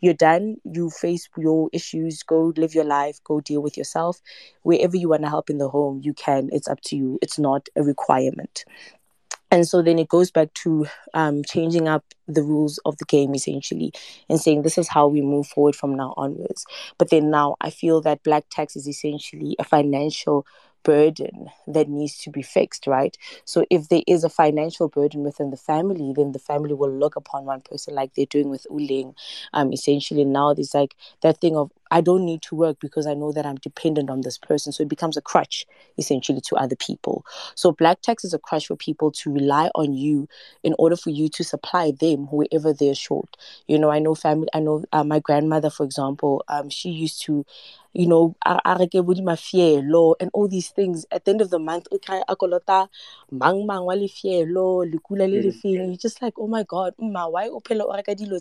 you're 0.00 0.14
done. 0.14 0.56
You 0.64 0.90
face 0.90 1.28
your 1.36 1.68
issues. 1.72 2.22
Go 2.22 2.52
live 2.56 2.74
your 2.74 2.84
life. 2.84 3.18
Go 3.24 3.40
deal 3.40 3.60
with 3.62 3.76
yourself. 3.76 4.20
Wherever 4.62 4.96
you 4.96 5.08
want 5.08 5.22
to 5.22 5.28
help 5.28 5.50
in 5.50 5.58
the 5.58 5.68
home 5.68 6.00
you 6.04 6.14
can. 6.14 6.48
It's 6.52 6.68
up 6.68 6.80
to 6.82 6.96
you. 6.96 7.18
It's 7.22 7.38
not 7.38 7.68
a 7.76 7.82
requirement 7.82 8.64
and 9.50 9.66
so 9.66 9.80
then 9.82 9.98
it 9.98 10.08
goes 10.08 10.30
back 10.30 10.52
to 10.54 10.86
um, 11.14 11.42
changing 11.44 11.88
up 11.88 12.04
the 12.26 12.42
rules 12.42 12.78
of 12.84 12.96
the 12.98 13.04
game 13.06 13.34
essentially 13.34 13.92
and 14.28 14.40
saying 14.40 14.62
this 14.62 14.76
is 14.78 14.88
how 14.88 15.06
we 15.08 15.22
move 15.22 15.46
forward 15.46 15.74
from 15.74 15.96
now 15.96 16.12
onwards. 16.16 16.64
But 16.98 17.10
then 17.10 17.30
now 17.30 17.56
i 17.60 17.70
feel 17.70 18.00
that 18.02 18.22
black 18.22 18.44
tax 18.50 18.76
is 18.76 18.86
essentially 18.86 19.56
a 19.58 19.64
financial 19.64 20.46
burden 20.84 21.48
that 21.66 21.88
needs 21.88 22.16
to 22.18 22.30
be 22.30 22.40
fixed 22.42 22.86
right? 22.86 23.16
So 23.44 23.64
if 23.70 23.88
there 23.88 24.02
is 24.06 24.24
a 24.24 24.28
financial 24.28 24.88
burden 24.88 25.22
within 25.24 25.50
the 25.50 25.56
family 25.56 26.12
then 26.14 26.32
the 26.32 26.38
family 26.38 26.74
will 26.74 26.90
look 26.92 27.16
upon 27.16 27.44
one 27.44 27.60
person 27.62 27.94
like 27.94 28.14
they're 28.14 28.26
doing 28.26 28.48
with 28.50 28.66
uling 28.70 29.14
um 29.52 29.72
essentially 29.72 30.24
now 30.24 30.54
there's 30.54 30.74
like 30.74 30.94
that 31.22 31.40
thing 31.40 31.56
of 31.56 31.70
I 31.90 32.00
don't 32.00 32.24
need 32.24 32.42
to 32.42 32.54
work 32.54 32.78
because 32.80 33.06
I 33.06 33.14
know 33.14 33.32
that 33.32 33.46
I'm 33.46 33.56
dependent 33.56 34.10
on 34.10 34.22
this 34.22 34.38
person. 34.38 34.72
So 34.72 34.82
it 34.82 34.88
becomes 34.88 35.16
a 35.16 35.22
crutch 35.22 35.66
essentially 35.98 36.40
to 36.42 36.56
other 36.56 36.76
people. 36.76 37.24
So 37.54 37.72
black 37.72 38.02
tax 38.02 38.24
is 38.24 38.34
a 38.34 38.38
crutch 38.38 38.66
for 38.68 38.76
people 38.76 39.10
to 39.12 39.32
rely 39.32 39.70
on 39.74 39.94
you 39.94 40.28
in 40.62 40.74
order 40.78 40.96
for 40.96 41.10
you 41.10 41.28
to 41.30 41.44
supply 41.44 41.92
them 41.98 42.26
wherever 42.30 42.72
they're 42.72 42.94
short. 42.94 43.36
You 43.66 43.78
know, 43.78 43.90
I 43.90 43.98
know 43.98 44.14
family, 44.14 44.48
I 44.54 44.60
know 44.60 44.84
uh, 44.92 45.04
my 45.04 45.20
grandmother, 45.20 45.70
for 45.70 45.84
example, 45.84 46.44
um, 46.48 46.70
she 46.70 46.90
used 46.90 47.22
to 47.24 47.44
you 47.92 48.06
know, 48.06 48.36
mafielo 48.46 50.14
and 50.20 50.30
all 50.32 50.48
these 50.48 50.68
things. 50.70 51.06
At 51.10 51.24
the 51.24 51.32
end 51.32 51.40
of 51.40 51.50
the 51.50 51.58
month, 51.58 51.88
okay, 51.92 52.22
akolota 52.28 52.88
mang 53.30 53.66
mang 53.66 53.84
wa 53.84 53.94
lefielo, 53.94 54.84
lekula 54.90 55.28
le 55.28 55.42
lefeng. 55.42 55.88
You're 55.88 55.96
just 55.96 56.22
like, 56.22 56.34
oh 56.38 56.46
my 56.46 56.62
god, 56.62 56.94
ma, 56.98 57.28
why 57.28 57.48
opela 57.48 57.82
o 57.86 57.94
reka 57.96 58.14
dilo 58.14 58.40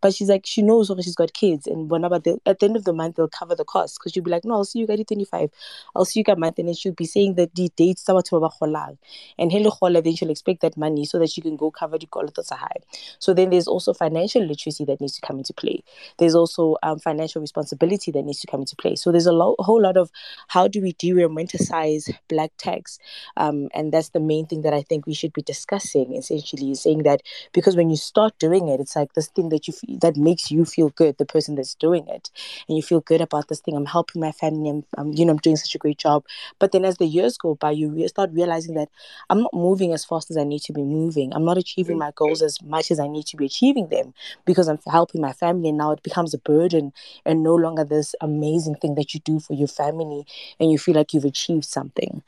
But 0.00 0.14
she's 0.14 0.28
like, 0.28 0.46
she 0.46 0.62
knows 0.62 0.90
she's 1.02 1.14
got 1.14 1.32
kids, 1.32 1.66
and 1.66 1.90
whenever 1.90 2.18
they, 2.18 2.36
at 2.46 2.58
the 2.60 2.63
end 2.64 2.76
of 2.76 2.84
the 2.84 2.92
month 2.92 3.16
they'll 3.16 3.28
cover 3.28 3.54
the 3.54 3.64
cost 3.64 3.98
because 3.98 4.14
you'll 4.14 4.24
be 4.24 4.30
like, 4.30 4.44
no, 4.44 4.54
I'll 4.54 4.64
see 4.64 4.80
you 4.80 4.86
at 4.88 5.06
25, 5.06 5.50
I'll 5.94 6.04
see 6.04 6.20
you 6.20 6.24
at 6.28 6.38
month, 6.38 6.58
and 6.58 6.68
then 6.68 6.74
she'll 6.74 6.92
be 6.92 7.04
saying 7.06 7.34
that 7.34 7.54
the 7.54 7.70
ba 7.76 8.90
and 9.38 9.52
then 9.52 10.16
she'll 10.16 10.30
expect 10.30 10.60
that 10.60 10.76
money 10.76 11.04
so 11.04 11.18
that 11.18 11.30
she 11.30 11.40
can 11.40 11.56
go 11.56 11.70
cover 11.70 11.98
the 11.98 12.56
hae. 12.56 12.82
So 13.18 13.34
then 13.34 13.50
there's 13.50 13.66
also 13.66 13.92
financial 13.92 14.42
literacy 14.42 14.84
that 14.86 15.00
needs 15.00 15.14
to 15.14 15.26
come 15.26 15.38
into 15.38 15.52
play. 15.52 15.82
There's 16.18 16.34
also 16.34 16.76
um, 16.82 16.98
financial 16.98 17.40
responsibility 17.40 18.10
that 18.12 18.22
needs 18.22 18.40
to 18.40 18.46
come 18.46 18.60
into 18.60 18.76
play. 18.76 18.96
So 18.96 19.12
there's 19.12 19.26
a 19.26 19.32
lo- 19.32 19.56
whole 19.58 19.80
lot 19.82 19.96
of 19.96 20.10
how 20.48 20.68
do 20.68 20.80
we 20.80 20.92
de-romanticize 20.92 22.12
black 22.28 22.52
tax, 22.58 22.98
um, 23.36 23.68
and 23.74 23.92
that's 23.92 24.10
the 24.10 24.20
main 24.20 24.46
thing 24.46 24.62
that 24.62 24.74
I 24.74 24.82
think 24.82 25.06
we 25.06 25.14
should 25.14 25.32
be 25.32 25.42
discussing. 25.42 26.14
Essentially, 26.14 26.70
is 26.70 26.82
saying 26.82 27.02
that 27.04 27.22
because 27.52 27.76
when 27.76 27.90
you 27.90 27.96
start 27.96 28.38
doing 28.38 28.68
it, 28.68 28.80
it's 28.80 28.96
like 28.96 29.12
this 29.14 29.28
thing 29.28 29.48
that 29.50 29.66
you 29.66 29.74
feel, 29.74 29.98
that 29.98 30.16
makes 30.16 30.50
you 30.50 30.64
feel 30.64 30.90
good, 30.90 31.18
the 31.18 31.26
person 31.26 31.54
that's 31.54 31.74
doing 31.74 32.06
it, 32.08 32.30
and 32.68 32.76
you 32.76 32.82
feel 32.82 33.00
good 33.00 33.20
about 33.20 33.48
this 33.48 33.60
thing. 33.60 33.76
I'm 33.76 33.86
helping 33.86 34.20
my 34.20 34.32
family. 34.32 34.70
I'm, 34.70 34.84
I'm 34.96 35.12
you 35.12 35.24
know 35.24 35.32
I'm 35.32 35.38
doing 35.38 35.56
such 35.56 35.74
a 35.74 35.78
great 35.78 35.98
job. 35.98 36.24
But 36.58 36.72
then 36.72 36.84
as 36.84 36.98
the 36.98 37.06
years 37.06 37.36
go 37.36 37.54
by, 37.54 37.72
you 37.72 38.06
start 38.08 38.30
realizing 38.32 38.74
that 38.74 38.88
I'm 39.30 39.42
not 39.42 39.54
moving 39.54 39.92
as 39.92 40.04
fast 40.04 40.30
as 40.30 40.36
I 40.36 40.44
need 40.44 40.60
to 40.62 40.72
be 40.72 40.82
moving. 40.82 41.32
I'm 41.34 41.44
not 41.44 41.58
achieving 41.58 41.98
my 41.98 42.12
goals 42.14 42.42
as 42.42 42.62
much 42.62 42.90
as 42.90 43.00
I 43.00 43.08
need 43.08 43.26
to 43.26 43.36
be 43.36 43.46
achieving 43.46 43.88
them 43.88 44.14
because 44.44 44.68
I'm 44.68 44.78
helping 44.86 45.20
my 45.20 45.32
family. 45.32 45.70
And 45.70 45.78
now 45.78 45.92
it 45.92 46.02
becomes 46.02 46.34
a 46.34 46.38
burden 46.38 46.92
and 47.24 47.42
no 47.42 47.54
longer 47.54 47.84
this 47.84 48.14
amazing 48.20 48.76
thing 48.76 48.94
that 48.96 49.14
you 49.14 49.20
do 49.20 49.40
for 49.40 49.54
your 49.54 49.68
family 49.68 50.26
and 50.60 50.70
you 50.70 50.78
feel 50.78 50.94
like 50.94 51.12
you've 51.14 51.24
achieved 51.24 51.64
something. 51.64 52.22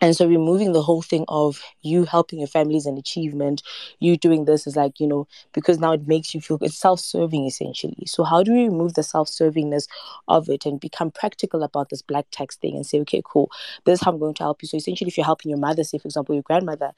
And 0.00 0.14
so 0.14 0.26
removing 0.26 0.72
the 0.72 0.82
whole 0.82 1.02
thing 1.02 1.24
of 1.28 1.60
you 1.82 2.04
helping 2.04 2.38
your 2.38 2.48
family 2.48 2.76
is 2.76 2.86
an 2.86 2.98
achievement, 2.98 3.62
you 3.98 4.16
doing 4.16 4.44
this 4.44 4.66
is 4.66 4.76
like, 4.76 5.00
you 5.00 5.06
know, 5.06 5.26
because 5.52 5.78
now 5.78 5.92
it 5.92 6.06
makes 6.06 6.34
you 6.34 6.40
feel 6.40 6.58
it's 6.60 6.78
self-serving 6.78 7.46
essentially. 7.46 8.04
So 8.06 8.24
how 8.24 8.42
do 8.42 8.52
we 8.52 8.64
remove 8.64 8.94
the 8.94 9.02
self-servingness 9.02 9.88
of 10.28 10.48
it 10.48 10.66
and 10.66 10.78
become 10.80 11.10
practical 11.10 11.62
about 11.62 11.90
this 11.90 12.02
black 12.02 12.26
tax 12.30 12.56
thing 12.56 12.76
and 12.76 12.86
say, 12.86 13.00
okay, 13.00 13.22
cool, 13.24 13.50
this 13.84 14.00
is 14.00 14.04
how 14.04 14.12
I'm 14.12 14.18
going 14.18 14.34
to 14.34 14.42
help 14.44 14.62
you. 14.62 14.68
So 14.68 14.76
essentially 14.76 15.08
if 15.08 15.16
you're 15.16 15.26
helping 15.26 15.50
your 15.50 15.58
mother, 15.58 15.84
say 15.84 15.98
for 15.98 16.08
example 16.08 16.34
your 16.34 16.42
grandmother, 16.42 16.92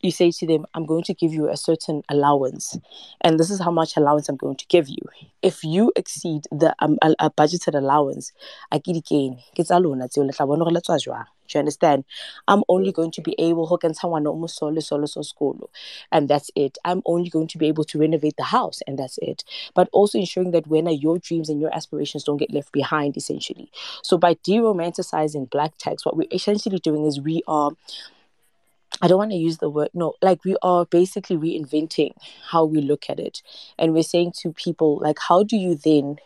you 0.00 0.10
say 0.10 0.30
to 0.30 0.46
them, 0.46 0.66
I'm 0.74 0.86
going 0.86 1.02
to 1.04 1.14
give 1.14 1.32
you 1.32 1.48
a 1.48 1.56
certain 1.56 2.02
allowance, 2.10 2.76
and 3.22 3.40
this 3.40 3.50
is 3.50 3.58
how 3.58 3.70
much 3.70 3.96
allowance 3.96 4.28
I'm 4.28 4.36
going 4.36 4.56
to 4.56 4.66
give 4.66 4.88
you. 4.88 4.98
If 5.40 5.64
you 5.64 5.92
exceed 5.96 6.42
the 6.52 6.74
um, 6.78 6.98
a, 7.00 7.14
a 7.18 7.30
budgeted 7.30 7.74
allowance, 7.74 8.30
I 8.70 8.78
get 8.78 8.96
again. 8.96 9.38
Do 11.48 11.58
you 11.58 11.60
understand? 11.60 12.04
I'm 12.48 12.62
only 12.68 12.92
going 12.92 13.10
to 13.12 13.20
be 13.20 13.34
able 13.38 13.66
to 13.66 13.68
hook 13.70 13.84
and 13.84 13.96
someone 13.96 14.26
almost 14.26 14.56
solo 14.56 14.80
solo 14.80 15.06
so 15.06 15.22
school. 15.22 15.70
And 16.10 16.28
that's 16.28 16.50
it. 16.54 16.78
I'm 16.84 17.02
only 17.06 17.30
going 17.30 17.48
to 17.48 17.58
be 17.58 17.66
able 17.66 17.84
to 17.84 17.98
renovate 17.98 18.36
the 18.36 18.44
house 18.44 18.80
and 18.86 18.98
that's 18.98 19.18
it. 19.20 19.44
But 19.74 19.88
also 19.92 20.18
ensuring 20.18 20.52
that 20.52 20.66
when 20.66 20.86
your 20.88 21.18
dreams 21.18 21.48
and 21.48 21.60
your 21.60 21.74
aspirations 21.74 22.24
don't 22.24 22.36
get 22.36 22.52
left 22.52 22.72
behind, 22.72 23.16
essentially. 23.16 23.70
So 24.02 24.16
by 24.18 24.34
de-romanticizing 24.42 25.50
black 25.50 25.76
tax, 25.78 26.04
what 26.04 26.16
we're 26.16 26.28
essentially 26.32 26.78
doing 26.78 27.04
is 27.04 27.20
we 27.20 27.42
are 27.46 27.72
I 29.02 29.08
don't 29.08 29.18
want 29.18 29.32
to 29.32 29.36
use 29.36 29.58
the 29.58 29.68
word 29.68 29.90
no, 29.92 30.14
like 30.22 30.44
we 30.44 30.56
are 30.62 30.86
basically 30.86 31.36
reinventing 31.36 32.14
how 32.50 32.64
we 32.64 32.80
look 32.80 33.10
at 33.10 33.18
it. 33.18 33.42
And 33.76 33.92
we're 33.92 34.04
saying 34.04 34.34
to 34.38 34.52
people, 34.52 34.98
like, 35.02 35.18
how 35.28 35.42
do 35.42 35.56
you 35.56 35.74
then 35.74 36.18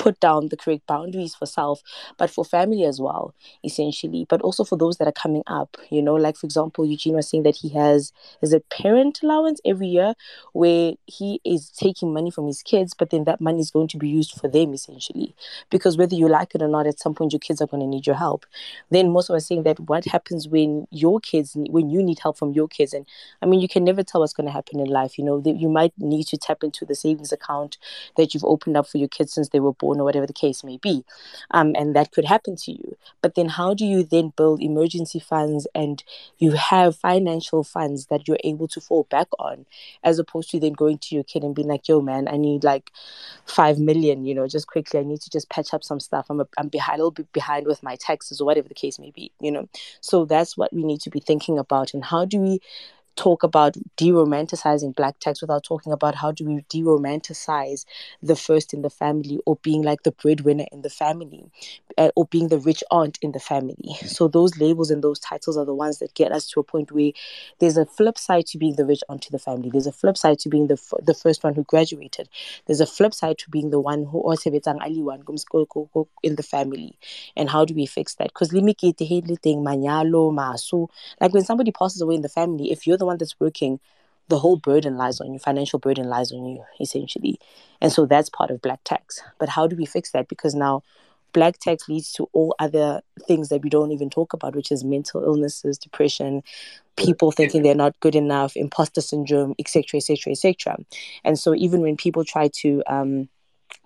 put 0.00 0.18
down 0.18 0.48
the 0.48 0.56
correct 0.56 0.86
boundaries 0.86 1.34
for 1.34 1.44
self, 1.44 1.82
but 2.16 2.30
for 2.30 2.42
family 2.42 2.84
as 2.84 2.98
well, 2.98 3.34
essentially, 3.62 4.26
but 4.30 4.40
also 4.40 4.64
for 4.64 4.78
those 4.78 4.96
that 4.96 5.06
are 5.06 5.12
coming 5.12 5.42
up. 5.46 5.76
You 5.90 6.00
know, 6.00 6.14
like 6.14 6.36
for 6.36 6.46
example, 6.46 6.86
Eugene 6.86 7.14
was 7.16 7.28
saying 7.28 7.42
that 7.42 7.56
he 7.56 7.68
has 7.70 8.10
is 8.40 8.54
a 8.54 8.60
parent 8.60 9.20
allowance 9.22 9.60
every 9.64 9.88
year 9.88 10.14
where 10.54 10.94
he 11.06 11.40
is 11.44 11.68
taking 11.70 12.14
money 12.14 12.30
from 12.30 12.46
his 12.46 12.62
kids, 12.62 12.94
but 12.98 13.10
then 13.10 13.24
that 13.24 13.42
money 13.42 13.60
is 13.60 13.70
going 13.70 13.88
to 13.88 13.98
be 13.98 14.08
used 14.08 14.32
for 14.40 14.48
them 14.48 14.72
essentially. 14.72 15.34
Because 15.70 15.98
whether 15.98 16.14
you 16.14 16.28
like 16.28 16.54
it 16.54 16.62
or 16.62 16.68
not, 16.68 16.86
at 16.86 16.98
some 16.98 17.14
point 17.14 17.32
your 17.32 17.40
kids 17.40 17.60
are 17.60 17.66
going 17.66 17.82
to 17.82 17.86
need 17.86 18.06
your 18.06 18.16
help. 18.16 18.46
Then 18.90 19.10
most 19.10 19.28
of 19.28 19.36
us 19.36 19.46
saying 19.46 19.64
that 19.64 19.78
what 19.80 20.06
happens 20.06 20.48
when 20.48 20.86
your 20.90 21.20
kids 21.20 21.56
when 21.68 21.90
you 21.90 22.02
need 22.02 22.20
help 22.20 22.38
from 22.38 22.52
your 22.52 22.68
kids, 22.68 22.94
and 22.94 23.04
I 23.42 23.46
mean 23.46 23.60
you 23.60 23.68
can 23.68 23.84
never 23.84 24.02
tell 24.02 24.22
what's 24.22 24.32
going 24.32 24.46
to 24.46 24.52
happen 24.52 24.80
in 24.80 24.86
life. 24.86 25.18
You 25.18 25.24
know, 25.24 25.40
that 25.40 25.60
you 25.60 25.68
might 25.68 25.92
need 25.98 26.26
to 26.28 26.38
tap 26.38 26.62
into 26.62 26.86
the 26.86 26.94
savings 26.94 27.32
account 27.32 27.76
that 28.16 28.32
you've 28.32 28.44
opened 28.44 28.78
up 28.78 28.88
for 28.88 28.96
your 28.96 29.08
kids 29.08 29.34
since 29.34 29.50
they 29.50 29.60
were 29.60 29.74
born 29.74 29.89
or 29.98 30.04
whatever 30.04 30.26
the 30.26 30.32
case 30.32 30.62
may 30.62 30.76
be. 30.76 31.04
Um, 31.50 31.74
and 31.76 31.96
that 31.96 32.12
could 32.12 32.26
happen 32.26 32.56
to 32.56 32.72
you. 32.72 32.96
But 33.22 33.34
then 33.34 33.48
how 33.48 33.72
do 33.72 33.86
you 33.86 34.02
then 34.02 34.32
build 34.36 34.60
emergency 34.60 35.18
funds 35.18 35.66
and 35.74 36.04
you 36.38 36.52
have 36.52 36.96
financial 36.96 37.64
funds 37.64 38.06
that 38.06 38.28
you're 38.28 38.38
able 38.44 38.68
to 38.68 38.80
fall 38.80 39.06
back 39.10 39.28
on 39.38 39.66
as 40.04 40.18
opposed 40.18 40.50
to 40.50 40.60
then 40.60 40.74
going 40.74 40.98
to 40.98 41.14
your 41.14 41.24
kid 41.24 41.42
and 41.42 41.54
being 41.54 41.68
like, 41.68 41.88
yo, 41.88 42.00
man, 42.00 42.28
I 42.28 42.36
need 42.36 42.62
like 42.62 42.90
five 43.46 43.78
million, 43.78 44.24
you 44.24 44.34
know, 44.34 44.46
just 44.46 44.66
quickly. 44.66 45.00
I 45.00 45.02
need 45.02 45.20
to 45.22 45.30
just 45.30 45.48
patch 45.48 45.72
up 45.72 45.82
some 45.82 46.00
stuff. 46.00 46.26
I'm, 46.28 46.40
a, 46.40 46.48
I'm 46.58 46.68
behind, 46.68 47.00
a 47.00 47.02
little 47.02 47.10
bit 47.10 47.32
behind 47.32 47.66
with 47.66 47.82
my 47.82 47.96
taxes 47.96 48.40
or 48.40 48.44
whatever 48.44 48.68
the 48.68 48.74
case 48.74 48.98
may 48.98 49.10
be, 49.10 49.32
you 49.40 49.50
know. 49.50 49.68
So 50.00 50.24
that's 50.24 50.56
what 50.56 50.72
we 50.72 50.84
need 50.84 51.00
to 51.02 51.10
be 51.10 51.20
thinking 51.20 51.58
about. 51.58 51.94
And 51.94 52.04
how 52.04 52.24
do 52.24 52.38
we 52.38 52.60
talk 53.20 53.42
about 53.42 53.76
de-romanticizing 53.98 54.94
black 54.96 55.18
tax 55.20 55.42
without 55.42 55.62
talking 55.62 55.92
about 55.92 56.14
how 56.14 56.32
do 56.32 56.46
we 56.46 56.64
de-romanticize 56.70 57.84
the 58.22 58.34
first 58.34 58.72
in 58.72 58.80
the 58.80 58.88
family 58.88 59.38
or 59.44 59.56
being 59.56 59.82
like 59.82 60.02
the 60.04 60.12
breadwinner 60.12 60.64
in 60.72 60.80
the 60.80 60.88
family 60.88 61.44
uh, 61.98 62.10
or 62.16 62.24
being 62.26 62.48
the 62.48 62.58
rich 62.58 62.82
aunt 62.90 63.18
in 63.20 63.32
the 63.32 63.40
family. 63.40 63.94
So 64.06 64.26
those 64.28 64.58
labels 64.58 64.90
and 64.90 65.02
those 65.04 65.18
titles 65.18 65.58
are 65.58 65.66
the 65.66 65.74
ones 65.74 65.98
that 65.98 66.14
get 66.14 66.32
us 66.32 66.48
to 66.50 66.60
a 66.60 66.62
point 66.64 66.92
where 66.92 67.12
there's 67.58 67.76
a 67.76 67.84
flip 67.84 68.16
side 68.16 68.46
to 68.46 68.58
being 68.58 68.76
the 68.76 68.86
rich 68.86 69.02
aunt 69.10 69.22
to 69.22 69.30
the 69.32 69.38
family. 69.38 69.68
There's 69.70 69.86
a 69.86 69.92
flip 69.92 70.16
side 70.16 70.38
to 70.40 70.48
being 70.48 70.68
the, 70.68 70.74
f- 70.74 71.04
the 71.04 71.14
first 71.14 71.44
one 71.44 71.54
who 71.54 71.64
graduated. 71.64 72.28
There's 72.66 72.80
a 72.80 72.86
flip 72.86 73.12
side 73.14 73.36
to 73.38 73.50
being 73.50 73.70
the 73.70 73.80
one 73.80 74.04
who 74.06 74.18
also 74.20 74.50
in 76.22 76.36
the 76.36 76.42
family. 76.42 76.98
And 77.36 77.50
how 77.50 77.64
do 77.64 77.74
we 77.74 77.86
fix 77.86 78.14
that? 78.16 78.28
Because 78.28 78.52
like 81.20 81.32
when 81.34 81.44
somebody 81.44 81.72
passes 81.72 82.00
away 82.00 82.14
in 82.14 82.22
the 82.22 82.28
family 82.28 82.70
if 82.70 82.86
you're 82.86 82.96
the 82.96 83.06
one 83.10 83.18
that's 83.18 83.38
working, 83.38 83.80
the 84.28 84.38
whole 84.38 84.56
burden 84.56 84.96
lies 84.96 85.20
on 85.20 85.32
you, 85.32 85.38
financial 85.38 85.78
burden 85.78 86.08
lies 86.08 86.32
on 86.32 86.46
you, 86.46 86.64
essentially. 86.80 87.38
And 87.80 87.92
so 87.92 88.06
that's 88.06 88.30
part 88.30 88.50
of 88.50 88.62
black 88.62 88.80
tax. 88.84 89.20
But 89.38 89.50
how 89.50 89.66
do 89.66 89.76
we 89.76 89.86
fix 89.86 90.12
that? 90.12 90.28
Because 90.28 90.54
now 90.54 90.82
black 91.32 91.58
tax 91.58 91.88
leads 91.88 92.12
to 92.12 92.28
all 92.32 92.54
other 92.58 93.02
things 93.26 93.48
that 93.48 93.62
we 93.62 93.70
don't 93.70 93.92
even 93.92 94.10
talk 94.10 94.32
about, 94.32 94.54
which 94.54 94.72
is 94.72 94.84
mental 94.84 95.22
illnesses, 95.22 95.78
depression, 95.78 96.42
people 96.96 97.30
thinking 97.32 97.62
they're 97.62 97.74
not 97.74 97.98
good 98.00 98.14
enough, 98.14 98.56
imposter 98.56 99.00
syndrome, 99.00 99.54
etc., 99.58 99.98
etc., 99.98 100.32
etc. 100.32 100.76
And 101.24 101.38
so 101.38 101.54
even 101.54 101.80
when 101.80 101.96
people 101.96 102.24
try 102.24 102.48
to 102.62 102.82
um, 102.86 103.28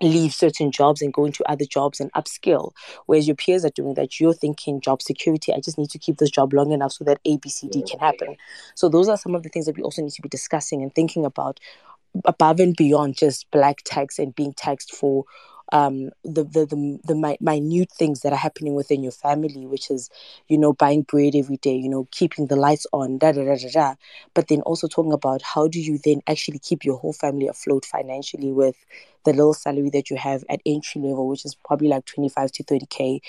leave 0.01 0.33
certain 0.33 0.71
jobs 0.71 1.01
and 1.01 1.13
go 1.13 1.25
into 1.25 1.43
other 1.49 1.65
jobs 1.65 1.99
and 1.99 2.11
upskill. 2.13 2.71
Whereas 3.05 3.27
your 3.27 3.35
peers 3.35 3.63
are 3.63 3.69
doing 3.69 3.93
that, 3.95 4.19
you're 4.19 4.33
thinking 4.33 4.81
job 4.81 5.01
security. 5.01 5.53
I 5.53 5.59
just 5.59 5.77
need 5.77 5.89
to 5.91 5.99
keep 5.99 6.17
this 6.17 6.31
job 6.31 6.53
long 6.53 6.71
enough 6.71 6.93
so 6.93 7.03
that 7.05 7.23
ABCD 7.23 7.89
can 7.89 7.99
happen. 7.99 8.35
So 8.75 8.89
those 8.89 9.07
are 9.07 9.17
some 9.17 9.35
of 9.35 9.43
the 9.43 9.49
things 9.49 9.65
that 9.65 9.77
we 9.77 9.83
also 9.83 10.01
need 10.01 10.13
to 10.13 10.21
be 10.21 10.29
discussing 10.29 10.83
and 10.83 10.93
thinking 10.93 11.25
about 11.25 11.59
above 12.23 12.59
and 12.59 12.75
beyond 12.75 13.17
just 13.17 13.49
black 13.51 13.81
tax 13.83 14.19
and 14.19 14.35
being 14.35 14.53
taxed 14.53 14.93
for 14.95 15.25
um, 15.71 16.09
the 16.23 16.43
the 16.43 16.65
the, 16.65 16.99
the 17.05 17.37
minute 17.41 17.91
things 17.91 18.21
that 18.21 18.33
are 18.33 18.37
happening 18.37 18.75
within 18.75 19.03
your 19.03 19.11
family, 19.11 19.65
which 19.65 19.89
is 19.89 20.09
you 20.47 20.57
know 20.57 20.73
buying 20.73 21.03
bread 21.03 21.35
every 21.35 21.57
day, 21.57 21.75
you 21.75 21.89
know 21.89 22.07
keeping 22.11 22.47
the 22.47 22.55
lights 22.55 22.85
on, 22.93 23.17
da 23.17 23.31
da 23.31 23.43
da 23.43 23.55
da 23.55 23.69
da. 23.71 23.95
But 24.33 24.47
then 24.47 24.61
also 24.61 24.87
talking 24.87 25.13
about 25.13 25.41
how 25.41 25.67
do 25.67 25.79
you 25.79 25.99
then 26.03 26.21
actually 26.27 26.59
keep 26.59 26.85
your 26.85 26.97
whole 26.97 27.13
family 27.13 27.47
afloat 27.47 27.85
financially 27.85 28.51
with 28.51 28.75
the 29.25 29.31
little 29.31 29.53
salary 29.53 29.89
that 29.91 30.09
you 30.09 30.17
have 30.17 30.43
at 30.49 30.61
entry 30.65 31.01
level, 31.01 31.27
which 31.27 31.45
is 31.45 31.55
probably 31.55 31.87
like 31.87 32.05
twenty 32.05 32.29
five 32.29 32.51
to 32.53 32.63
thirty 32.63 32.85
k 32.87 33.21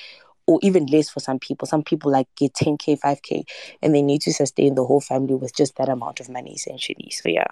or 0.46 0.60
even 0.62 0.86
less 0.86 1.08
for 1.10 1.20
some 1.20 1.38
people. 1.38 1.66
Some 1.66 1.82
people 1.82 2.10
like 2.10 2.28
get 2.36 2.54
10k, 2.54 3.00
5k, 3.00 3.44
and 3.82 3.94
they 3.94 4.02
need 4.02 4.22
to 4.22 4.32
sustain 4.32 4.74
the 4.74 4.84
whole 4.84 5.00
family 5.00 5.34
with 5.34 5.54
just 5.54 5.76
that 5.76 5.88
amount 5.88 6.20
of 6.20 6.28
money, 6.28 6.54
essentially. 6.54 7.10
So, 7.10 7.28
yeah. 7.28 7.48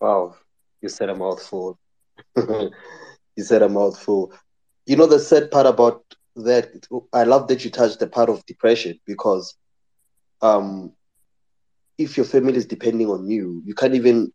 Wow, 0.00 0.36
you 0.80 0.88
said 0.88 1.10
a 1.10 1.14
mouthful. 1.14 1.78
you 2.36 3.44
said 3.44 3.62
a 3.62 3.68
mouthful. 3.68 4.32
You 4.86 4.96
know 4.96 5.06
the 5.06 5.18
sad 5.18 5.50
part 5.50 5.66
about 5.66 6.02
that. 6.36 6.70
I 7.12 7.24
love 7.24 7.48
that 7.48 7.64
you 7.64 7.70
touched 7.70 8.00
the 8.00 8.06
part 8.06 8.28
of 8.30 8.44
depression 8.46 8.98
because, 9.06 9.56
um, 10.42 10.92
if 11.98 12.16
your 12.16 12.26
family 12.26 12.56
is 12.56 12.66
depending 12.66 13.08
on 13.08 13.28
you, 13.28 13.62
you 13.64 13.74
can't 13.74 13.94
even 13.94 14.32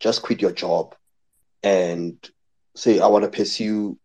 just 0.00 0.22
quit 0.22 0.40
your 0.42 0.52
job 0.52 0.94
and 1.62 2.16
say, 2.76 3.00
"I 3.00 3.06
want 3.06 3.24
to 3.24 3.30
pursue," 3.30 3.98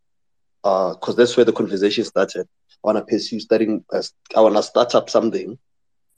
because 0.64 1.10
uh, 1.10 1.14
that's 1.14 1.36
where 1.38 1.46
the 1.46 1.54
conversation 1.54 2.04
started. 2.06 2.48
I 2.84 2.88
want 2.88 2.98
to 3.00 3.06
pursue 3.06 3.40
studying. 3.40 3.84
Uh, 3.94 4.02
I 4.36 4.42
want 4.42 4.56
to 4.56 4.64
start 4.64 4.96
up 4.96 5.10
something. 5.10 5.58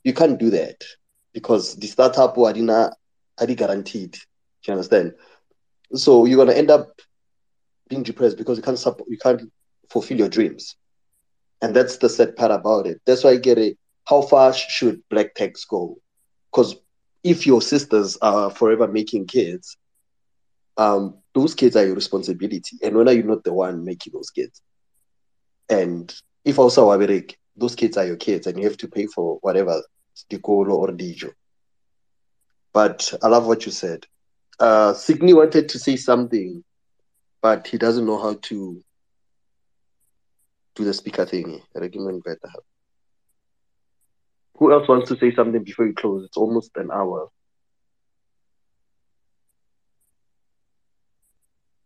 You 0.04 0.14
can't 0.14 0.38
do 0.38 0.50
that 0.50 0.82
because 1.32 1.76
the 1.76 1.86
startup 1.86 2.36
are 2.38 2.52
not 2.54 2.94
guaranteed. 3.56 4.12
Do 4.12 4.18
you 4.68 4.72
understand? 4.74 5.12
So 5.94 6.24
you're 6.24 6.44
gonna 6.44 6.56
end 6.56 6.70
up 6.70 7.00
being 7.88 8.02
depressed 8.02 8.36
because 8.38 8.56
you 8.58 8.62
can't 8.62 8.78
support, 8.78 9.08
you 9.08 9.18
can't 9.18 9.42
fulfill 9.90 10.18
your 10.18 10.28
dreams, 10.28 10.76
and 11.62 11.74
that's 11.74 11.98
the 11.98 12.08
sad 12.08 12.36
part 12.36 12.50
about 12.52 12.86
it. 12.86 13.00
That's 13.06 13.24
why 13.24 13.30
I 13.30 13.36
get 13.36 13.58
it. 13.58 13.76
How 14.06 14.22
far 14.22 14.52
should 14.52 15.02
black 15.10 15.34
tax 15.34 15.64
go? 15.64 15.98
Because 16.50 16.76
if 17.22 17.46
your 17.46 17.60
sisters 17.60 18.16
are 18.22 18.50
forever 18.50 18.86
making 18.86 19.26
kids, 19.26 19.76
um, 20.76 21.14
those 21.34 21.54
kids 21.54 21.76
are 21.76 21.84
your 21.86 21.94
responsibility, 21.94 22.78
and 22.82 22.96
when 22.96 23.08
are 23.08 23.12
you 23.12 23.22
not 23.22 23.44
the 23.44 23.52
one 23.52 23.84
making 23.84 24.12
those 24.12 24.30
kids? 24.30 24.60
And 25.68 26.14
if 26.44 26.58
also 26.58 26.88
Waberik, 26.88 27.34
those 27.56 27.74
kids 27.74 27.96
are 27.96 28.06
your 28.06 28.16
kids, 28.16 28.46
and 28.46 28.58
you 28.58 28.64
have 28.64 28.76
to 28.78 28.88
pay 28.88 29.06
for 29.06 29.38
whatever 29.42 29.82
Stikolo 30.14 30.70
or 30.70 30.88
Dijo. 30.88 31.30
But 32.72 33.12
I 33.22 33.28
love 33.28 33.46
what 33.46 33.66
you 33.66 33.72
said. 33.72 34.06
Uh, 34.58 34.94
Sydney 34.94 35.34
wanted 35.34 35.68
to 35.68 35.78
say 35.78 35.96
something 35.96 36.64
but 37.42 37.66
he 37.68 37.78
doesn't 37.78 38.06
know 38.06 38.18
how 38.18 38.34
to 38.42 38.82
do 40.74 40.84
the 40.84 40.92
speaker 40.92 41.24
thing. 41.24 41.62
Recommend 41.74 42.24
better. 42.24 42.52
Who 44.58 44.72
else 44.72 44.88
wants 44.88 45.08
to 45.10 45.18
say 45.18 45.34
something 45.34 45.62
before 45.62 45.86
you 45.86 45.94
close? 45.94 46.24
It's 46.24 46.36
almost 46.36 46.70
an 46.76 46.90
hour. 46.90 47.28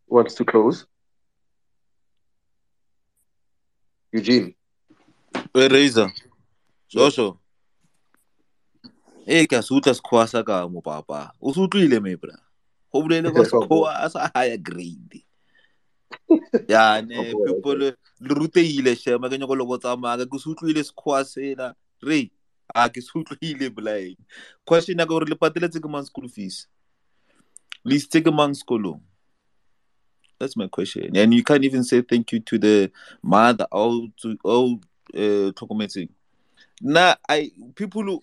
Wants 0.06 0.34
to 0.36 0.44
close? 0.44 0.86
Eugene. 4.12 4.54
Razor. 5.54 6.10
Joshua. 6.88 7.36
Eh 9.26 9.46
ka 9.46 9.62
se 9.62 9.74
utlwa 9.74 9.94
sekgowa 9.94 10.28
sa 10.28 10.42
ka 10.42 10.66
mo 10.66 10.80
papa 10.80 11.30
o 11.38 11.52
se 11.52 11.60
utlwile 11.60 12.02
me 12.02 12.16
bra 12.16 12.34
go 12.92 13.44
sekgowa 13.44 14.04
a 14.04 14.10
sa 14.10 14.30
higher 14.34 14.58
grade. 14.58 15.24
Ya 16.68 17.00
ne 17.06 17.34
people 17.46 17.94
le 18.20 18.34
ruteile 18.34 18.96
shema 18.96 19.28
ke 19.28 19.38
nyako 19.38 19.56
le 19.56 19.64
go 19.64 19.78
tsamaya 19.78 20.26
ke 20.26 20.38
se 20.38 20.50
utlwile 20.50 20.82
sekgowa 20.84 21.24
sena. 21.24 21.74
Re 22.02 22.30
a 22.74 22.88
ke 22.88 23.00
se 23.02 23.10
utlwile 23.14 23.70
blind 23.70 24.16
question 24.64 24.98
ya 24.98 25.06
ka 25.06 25.10
gore 25.10 25.26
le 25.26 25.36
pateletse 25.36 25.80
ke 25.80 25.88
mang 25.88 26.04
school 26.04 26.28
fees? 26.28 26.66
Le 27.84 27.96
isitse 27.96 28.22
ke 28.22 28.32
mang 28.32 28.54
sekolong? 28.54 29.00
That's 30.40 30.56
my 30.56 30.68
question. 30.68 31.14
And 31.16 31.34
you 31.34 31.44
can't 31.44 31.64
even 31.64 31.84
say 31.84 32.00
thank 32.00 32.32
you 32.32 32.40
to 32.40 32.58
the 32.58 32.90
mother. 33.22 33.66
Or 33.70 34.08
to 34.22 34.38
all 34.42 34.80
uh, 35.14 35.52
tlhokometseng? 35.52 36.08
Na 36.80 37.14
i 37.28 37.52
people 37.74 38.02
who 38.02 38.22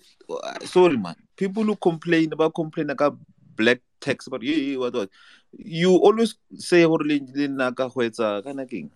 sorry 0.65 0.97
man. 0.97 1.15
People 1.35 1.63
who 1.63 1.75
complain 1.75 2.33
about 2.33 2.55
complain 2.55 2.89
about 2.89 3.19
black 3.55 3.79
tax 3.99 4.27
about 4.27 4.43
yeah, 4.43 4.77
what 4.77 4.93
what? 4.93 5.09
You 5.57 5.95
always 5.95 6.35
say 6.55 6.83
gore 6.83 7.03
le 7.03 7.19
nna 7.19 7.75
ka 7.75 7.87
go 7.87 8.01
etsa 8.01 8.43
ka 8.43 8.51
nakeng? 8.51 8.89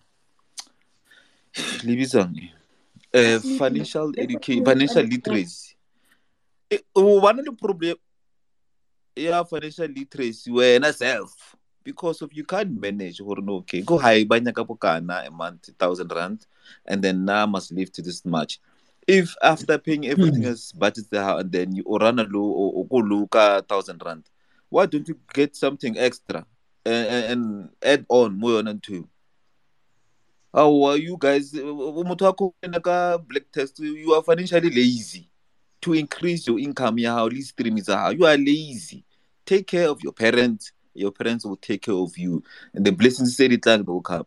Le 1.84 1.92
bitsang 1.96 2.32
uh, 3.14 3.38
financial 3.58 4.12
education 4.16 4.64
financial 4.64 5.04
literacy. 5.04 5.76
Eh, 6.70 6.80
o 6.94 7.20
bana 7.20 7.42
le 7.42 7.52
problem 7.52 7.96
ya 9.16 9.44
financial 9.44 9.88
literacy 9.88 10.50
wena 10.50 10.92
self 10.92 11.56
because 11.84 12.22
of 12.22 12.32
you 12.32 12.44
can't 12.44 12.72
manage 12.80 13.20
gore 13.20 13.42
no 13.42 13.60
okay 13.60 13.82
go 13.82 13.98
high 13.98 14.24
ba 14.24 14.40
nyaka 14.40 14.64
bokana 14.64 15.26
a 15.26 15.30
month 15.30 15.68
thousand 15.78 16.08
rand 16.08 16.46
and 16.86 17.02
then 17.04 17.24
now 17.24 17.44
must 17.46 17.72
live 17.72 17.92
to 17.92 18.00
this 18.00 18.24
much 18.24 18.60
if 19.06 19.34
after 19.42 19.76
paying 19.78 20.06
everything 20.06 20.44
as 20.52 20.72
budget 20.72 21.04
there 21.10 21.36
and 21.38 21.52
then 21.52 21.74
you 21.76 21.84
run 22.00 22.18
a 22.18 22.24
low 22.24 22.72
or, 22.72 22.86
go 22.86 22.96
low 22.96 23.26
ka 23.26 23.60
thousand 23.68 24.00
rand 24.04 24.24
why 24.72 24.86
don't 24.86 25.06
you 25.06 25.18
get 25.34 25.54
something 25.54 25.98
extra 25.98 26.46
and, 26.86 27.06
and, 27.06 27.68
add 27.84 28.06
on? 28.08 28.38
More 28.38 28.58
on 28.58 28.80
to 28.80 29.06
how 30.54 30.82
are 30.84 30.96
you 30.96 31.16
guys 31.20 31.52
black 31.52 33.44
tax 33.52 33.72
you 33.78 34.14
are 34.14 34.22
financially 34.22 34.70
lazy 34.70 35.28
to 35.82 35.92
increase 35.92 36.46
your 36.46 36.58
income 36.58 36.98
ya 36.98 37.14
how 37.14 37.26
least 37.26 37.54
tsa 37.56 37.92
gago 37.92 38.18
you 38.18 38.24
are 38.26 38.36
lazy. 38.38 39.04
Take 39.44 39.66
care 39.66 39.88
of 39.90 40.00
your 40.02 40.12
parents. 40.12 40.72
Your 40.94 41.10
parents 41.10 41.44
will 41.44 41.56
take 41.56 41.82
care 41.82 41.94
of 41.94 42.16
you. 42.16 42.42
And 42.74 42.84
the 42.86 42.92
blessings 42.92 43.36
di 43.36 43.58
tlang 43.58 43.84
they 43.84 43.92
will 43.92 44.00
come 44.00 44.24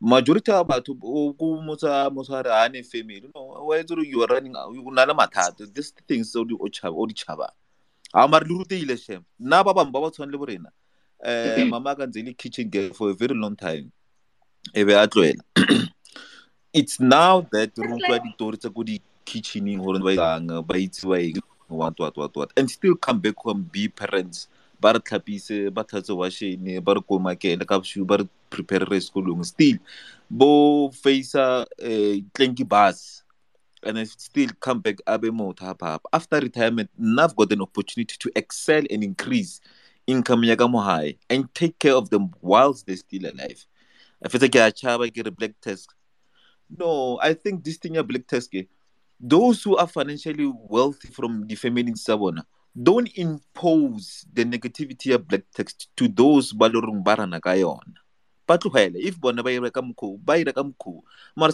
majority 0.00 0.50
ya 0.50 0.62
batho 0.64 0.92
ko 1.00 1.62
motsa 1.62 2.10
motho 2.12 2.34
a 2.34 2.42
re 2.42 2.68
ne 2.68 2.82
family 2.82 3.30
itse 3.80 4.06
you 4.06 4.22
are 4.22 4.26
running 4.26 4.52
mathata. 4.52 5.72
This 5.72 5.92
things 6.06 6.36
o 6.36 6.44
di 6.44 6.54
o 6.54 6.68
chaba 6.68 7.48
a 8.16 8.26
mare 8.28 8.48
le 8.48 8.54
ruteile 8.56 8.96
shem. 8.96 9.22
Nna 9.40 9.64
ba 9.64 9.74
bangwe 9.76 9.92
ba 9.92 10.00
ba 10.00 10.10
tshwane 10.10 10.32
le 10.32 10.38
borena 10.38 10.70
eh 11.24 11.64
mama 11.72 11.96
ka 11.96 12.06
ntse 12.06 12.22
le 12.24 12.32
kitchen 12.32 12.68
girl 12.68 12.92
for 12.92 13.10
a 13.10 13.14
very 13.14 13.34
long 13.34 13.56
time 13.56 13.90
e 14.74 14.84
be 14.84 14.92
a 14.94 15.06
tloela 15.08 15.42
it's 16.72 17.00
now 17.00 17.40
that 17.52 17.72
re 17.76 17.88
utlwa 17.88 18.18
ditori 18.20 18.56
tsa 18.60 18.70
ko 18.70 18.84
di-kitchening 18.84 19.80
gore 19.80 19.98
ba 19.98 20.36
eng 20.36 20.62
ba 20.62 20.76
itse 20.76 21.08
ba 21.08 21.16
eng 21.20 21.40
what 21.68 21.98
what 21.98 22.16
what 22.16 22.36
what 22.36 22.50
and 22.56 22.70
still 22.70 22.94
come 22.94 23.18
back 23.18 23.36
home 23.42 23.66
be 23.72 23.88
parents. 23.88 24.48
Ba 24.80 24.92
re 24.92 25.00
tlhapise 25.00 25.72
ba 25.72 25.82
tlhatse 25.82 26.12
washene 26.12 26.78
ba 26.84 26.94
re 26.94 27.00
komakele 27.00 27.66
ka 27.66 27.80
boshiu 27.80 28.04
ba 28.06 28.20
re 28.20 28.24
preparere 28.50 29.00
sekolong. 29.00 29.42
Still 29.42 29.78
bo 30.30 30.90
facea 30.92 31.64
um 31.80 32.22
tlenki 32.34 32.62
bus 32.62 33.24
and 33.86 33.98
I 33.98 34.04
still 34.04 34.50
come 34.60 34.80
back 34.80 34.98
after 35.06 36.40
retirement 36.40 36.90
nna 37.00 37.22
i've 37.22 37.36
got 37.36 37.52
an 37.52 37.62
opportunity 37.62 38.16
to 38.18 38.30
excel 38.34 38.82
and 38.90 39.04
increase 39.04 39.60
income 40.06 40.44
ya 40.44 40.56
and 41.30 41.54
take 41.54 41.78
care 41.78 41.94
of 41.94 42.10
them 42.10 42.30
whilst 42.40 42.86
they're 42.86 42.96
still 42.96 43.26
alive. 43.26 43.64
A 44.22 44.28
fetsa 44.28 44.48
ke 44.48 44.56
a 44.56 44.72
chaba 44.72 45.10
ke 45.10 45.24
re 45.24 45.30
black 45.30 45.54
tax 45.60 45.86
no 46.78 47.18
i 47.22 47.34
think 47.34 47.64
this 47.64 47.76
thing 47.76 47.94
ya 47.94 48.02
black 48.02 48.26
tax 48.26 48.48
those 49.20 49.62
who 49.62 49.76
are 49.76 49.86
financially 49.86 50.52
wealthy 50.68 51.08
from 51.08 51.46
the 51.46 51.54
family 51.54 51.92
tsa 51.92 52.16
bona 52.16 52.44
don't 52.82 53.10
impose 53.16 54.26
the 54.32 54.44
negativity 54.44 55.14
of 55.14 55.26
black 55.28 55.44
tax 55.54 55.74
to 55.96 56.08
those 56.08 56.52
ba 56.52 56.66
le 56.66 56.80
reng 56.80 57.02
ba 57.04 57.16
rana 57.16 57.40
ka 57.40 57.52
if 57.54 59.20
bona 59.20 59.42
ba 59.42 59.50
ira 59.50 59.70
ka 59.70 59.80
mokgwa 59.80 60.18
ba 60.24 60.38
ira 60.38 60.52
ka 60.52 60.62
mokgwa 60.62 61.02
mara 61.36 61.52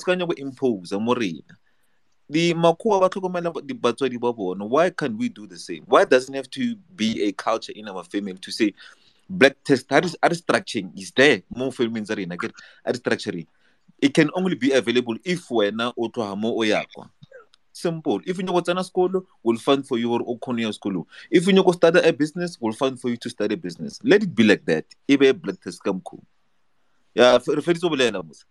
the 2.29 2.55
Makua 2.55 3.01
Batokomela 3.01 3.67
the 3.67 3.75
Batswadi 3.75 4.19
why 4.69 4.91
can't 4.91 5.17
we 5.17 5.29
do 5.29 5.47
the 5.47 5.59
same? 5.59 5.85
Why 5.87 6.05
doesn't 6.05 6.35
it 6.35 6.39
have 6.39 6.51
to 6.51 6.77
be 6.97 7.25
a 7.25 7.33
culture 7.33 7.73
in 7.75 7.89
our 7.89 8.05
family 8.05 8.35
to 8.35 8.53
say 8.53 8.75
black 9.29 9.57
tax 9.65 9.85
that 9.85 10.05
is 10.05 10.43
structuring 10.43 10.99
is 10.99 11.11
there 11.13 11.43
more 11.55 11.73
families 11.73 12.11
are 12.11 12.21
in 12.21 12.33
again 12.33 12.53
structuring. 12.87 13.47
It 14.01 14.15
can 14.15 14.31
only 14.35 14.57
be 14.57 14.73
available 14.73 15.17
if 15.25 15.51
we're 15.51 15.71
now 15.71 15.93
auto 15.97 16.25
hamo 16.25 16.57
oyako. 16.57 17.09
Simple. 17.73 18.21
If 18.27 18.37
you 18.37 18.45
know 18.45 18.53
what's 18.53 18.69
in 18.69 18.83
school, 18.85 19.25
we'll 19.43 19.57
fund 19.57 19.87
for 19.87 19.97
your 19.97 20.21
Okonia 20.21 20.73
school. 20.75 21.07
If 21.31 21.47
you 21.47 21.55
know 21.55 21.63
go 21.63 21.73
start 21.73 21.97
a 21.97 22.13
business, 22.13 22.59
we'll 22.61 22.75
fund 22.75 23.01
for 23.01 23.09
you 23.09 23.17
to 23.17 23.31
start 23.31 23.53
a 23.53 23.57
business. 23.57 23.99
Let 24.03 24.23
it 24.23 24.35
be 24.35 24.45
like 24.45 24.65
that. 24.67 24.85
Ibe 25.09 25.41
black 25.41 25.61
test 25.61 25.83
come 25.83 26.03
cool. 26.05 26.23
Yeah, 27.15 27.39
refer 27.47 27.73
to 27.75 27.91
Musa. 27.91 28.45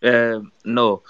Um, 0.00 0.52
no. 0.64 1.02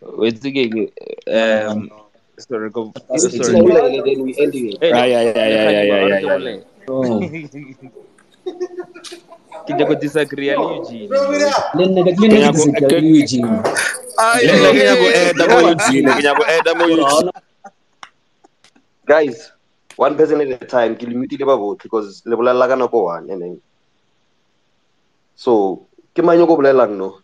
Wenzike-ke 0.00 0.92
um, 1.28 1.68
um 1.68 1.90
sorry 2.38 2.70
go 2.70 2.92
sikhulele 3.16 4.00
we 4.24 4.32
yeah 4.80 5.04
yeah 5.04 5.04
yeah 5.04 5.34
yeah 5.36 5.70
yeah 5.70 5.82
yeah, 5.84 6.20
yeah, 6.20 6.38
yeah. 6.40 6.88
Oh. 6.88 7.20
kija 9.66 9.84
ku 9.86 9.94
disagree 9.94 10.50
ali 10.50 10.64
Eugene. 10.64 11.12
Disagree 12.52 13.20
Eugene 13.20 13.60
ay 14.18 14.42
nene 14.46 14.68
kija 14.74 14.94
ku 14.96 15.06
eda 15.06 15.44
mo 15.46 15.56
Eugene 15.68 16.10
kija 16.16 16.32
ku 16.34 16.42
eda 16.44 16.72
mo 16.74 16.84
Eugene 16.88 17.30
guys 19.06 19.52
one 19.96 20.14
person 20.16 20.40
at 20.40 20.50
a 20.50 20.66
time 20.66 20.96
ngilimutile 20.96 21.44
bavoti 21.44 21.84
because 21.86 22.22
le 22.24 22.34
bulalela 22.36 22.68
ka 22.68 22.76
nako 22.76 22.98
one 23.14 23.30
and 23.30 23.42
then 23.42 23.54
so 25.36 25.84
ke 26.14 26.22
manyoko 26.24 26.56
bolelang 26.58 26.96
no? 26.96 27.20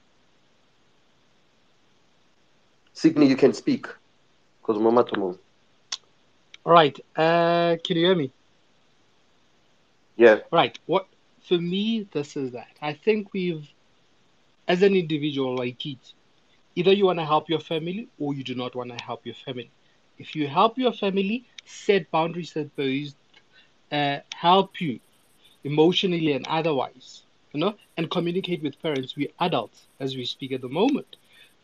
Sydney, 2.97 3.27
you 3.27 3.37
can 3.37 3.53
speak 3.53 3.87
because 4.61 4.81
mama 4.81 5.05
tomo. 5.05 5.39
All 6.65 6.73
right. 6.73 6.99
Uh, 7.15 7.77
can 7.85 7.97
you 7.99 8.07
hear 8.07 8.15
me? 8.15 8.33
Yeah. 10.17 10.39
Right. 10.51 10.79
What 10.87 11.07
for 11.47 11.59
me, 11.59 12.09
this 12.11 12.37
is 12.39 12.53
that. 12.53 12.73
I 12.81 12.95
think 12.95 13.35
we've, 13.35 13.69
as 14.67 14.83
an 14.83 14.95
individual, 14.95 15.57
like 15.57 15.85
it, 15.85 16.15
either 16.75 16.93
you 16.93 17.05
want 17.05 17.19
to 17.19 17.27
help 17.27 17.51
your 17.51 17.61
family 17.61 18.09
or 18.19 18.33
you 18.33 18.43
do 18.43 18.55
not 18.55 18.75
want 18.75 18.97
to 18.97 19.05
help 19.05 19.27
your 19.27 19.35
family. 19.35 19.71
If 20.19 20.35
you 20.35 20.49
help 20.49 20.79
your 20.79 20.93
family, 20.93 21.45
set 21.67 22.11
boundaries 22.11 22.55
that 22.55 22.75
those 22.77 23.15
uh, 23.93 24.21
help 24.35 24.81
you 24.81 25.01
emotionally 25.65 26.33
and 26.33 26.47
otherwise, 26.49 27.25
you 27.53 27.61
know, 27.61 27.75
and 27.99 28.11
communicate 28.11 28.63
with 28.63 28.81
parents. 28.81 29.15
We're 29.15 29.37
adults 29.39 29.87
as 30.01 30.17
we 30.17 30.25
speak 30.25 30.53
at 30.53 30.63
the 30.63 30.71
moment. 30.71 31.17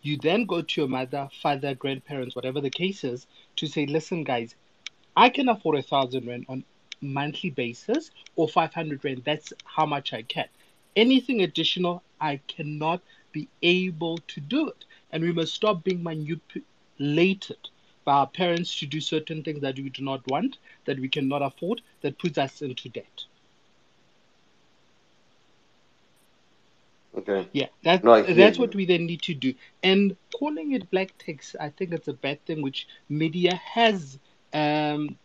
You 0.02 0.16
then 0.16 0.46
go 0.46 0.62
to 0.62 0.80
your 0.80 0.88
mother, 0.88 1.28
father, 1.40 1.74
grandparents, 1.76 2.34
whatever 2.34 2.60
the 2.60 2.70
case 2.70 3.04
is, 3.04 3.26
to 3.56 3.68
say, 3.68 3.86
listen, 3.86 4.24
guys, 4.24 4.56
I 5.16 5.28
can 5.28 5.48
afford 5.48 5.78
a 5.78 5.82
thousand 5.82 6.26
rand 6.26 6.46
on 6.48 6.64
monthly 7.00 7.50
basis 7.50 8.10
or 8.34 8.48
500 8.48 9.04
rand. 9.04 9.22
That's 9.24 9.52
how 9.64 9.86
much 9.86 10.12
I 10.12 10.22
can. 10.22 10.48
Anything 10.96 11.42
additional, 11.42 12.02
I 12.20 12.40
cannot 12.48 13.00
be 13.30 13.48
able 13.62 14.18
to 14.18 14.40
do 14.40 14.68
it. 14.68 14.84
And 15.12 15.22
we 15.22 15.32
must 15.32 15.54
stop 15.54 15.84
being 15.84 16.02
manipulated 16.02 17.68
by 18.04 18.12
our 18.14 18.26
parents 18.26 18.76
to 18.80 18.86
do 18.86 19.00
certain 19.00 19.44
things 19.44 19.60
that 19.60 19.76
we 19.76 19.88
do 19.88 20.02
not 20.02 20.26
want, 20.26 20.58
that 20.84 20.98
we 20.98 21.08
cannot 21.08 21.42
afford, 21.42 21.80
that 22.00 22.18
puts 22.18 22.38
us 22.38 22.60
into 22.60 22.88
debt. 22.88 23.24
Okay. 27.16 27.48
Yeah, 27.52 27.66
that 27.84 28.04
No, 28.04 28.22
that's 28.22 28.58
what 28.58 28.74
we 28.74 28.86
then 28.86 29.06
need 29.06 29.22
to 29.22 29.34
do. 29.34 29.54
And 29.82 30.16
calling 30.34 30.72
it 30.72 30.90
black 30.90 31.12
tax, 31.18 31.54
I 31.60 31.68
think 31.70 31.92
it's 31.92 32.08
a 32.08 32.14
bad 32.14 32.44
thing, 32.46 32.62
which 32.62 32.88
media 33.08 33.54
has 33.56 34.18
um, 34.54 35.16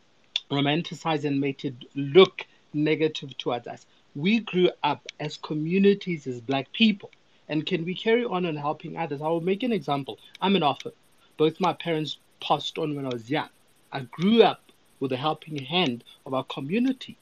romanticized 0.51 1.23
and 1.25 1.39
made 1.39 1.63
it 1.63 1.75
look 1.95 2.45
negative 2.73 3.37
towards 3.37 3.67
us. 3.67 3.85
We 4.15 4.39
grew 4.39 4.69
up 4.83 5.07
as 5.19 5.37
communities 5.37 6.27
as 6.27 6.41
black 6.41 6.71
people. 6.73 7.11
And 7.49 7.65
can 7.65 7.85
we 7.85 7.95
carry 7.95 8.25
on 8.25 8.45
on 8.45 8.57
helping 8.57 8.97
others? 8.97 9.21
I 9.21 9.27
will 9.27 9.41
make 9.41 9.63
an 9.63 9.71
example. 9.71 10.19
I'm 10.41 10.55
an 10.57 10.63
orphan. 10.63 10.91
Both 11.37 11.61
my 11.61 11.73
parents 11.73 12.17
passed 12.41 12.77
on 12.77 12.95
when 12.95 13.05
I 13.05 13.09
was 13.09 13.29
young. 13.29 13.49
I 13.91 14.01
grew 14.01 14.43
up 14.43 14.71
with 14.99 15.11
the 15.11 15.17
helping 15.17 15.57
hand 15.63 16.03
of 16.25 16.33
our 16.33 16.43
community 16.43 17.17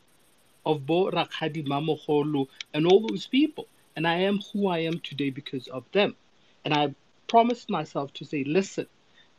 of 0.65 0.85
Bo 0.85 1.11
Rakhadi 1.11 1.65
Mamogolo 1.67 2.47
and 2.73 2.87
all 2.87 3.07
those 3.07 3.27
people. 3.27 3.67
And 3.95 4.07
I 4.07 4.15
am 4.19 4.39
who 4.51 4.67
I 4.67 4.79
am 4.79 4.99
today 4.99 5.29
because 5.29 5.67
of 5.67 5.83
them. 5.91 6.15
And 6.63 6.73
I 6.73 6.93
promised 7.27 7.69
myself 7.69 8.13
to 8.13 8.25
say, 8.25 8.43
listen, 8.43 8.87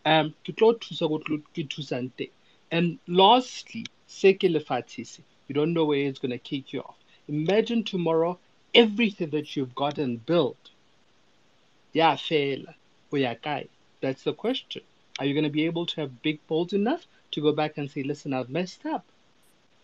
um. 0.04 0.34
And 2.70 2.98
lastly, 3.06 3.86
you 4.22 5.54
don't 5.54 5.72
know 5.72 5.84
where 5.84 5.98
it's 5.98 6.18
going 6.18 6.30
to 6.30 6.38
kick 6.38 6.72
you 6.72 6.80
off. 6.80 6.96
Imagine 7.28 7.84
tomorrow 7.84 8.38
everything 8.74 9.30
that 9.30 9.56
you've 9.56 9.74
got 9.74 9.98
and 9.98 10.24
built. 10.24 10.70
Yeah, 11.92 12.16
ya? 12.30 13.34
That's 14.00 14.22
the 14.22 14.32
question. 14.34 14.82
Are 15.18 15.24
you 15.24 15.34
going 15.34 15.44
to 15.44 15.50
be 15.50 15.66
able 15.66 15.86
to 15.86 16.00
have 16.02 16.22
big 16.22 16.46
balls 16.46 16.72
enough 16.72 17.06
to 17.32 17.40
go 17.40 17.52
back 17.52 17.78
and 17.78 17.90
say, 17.90 18.02
listen, 18.02 18.32
I've 18.32 18.50
messed 18.50 18.84
up? 18.86 19.04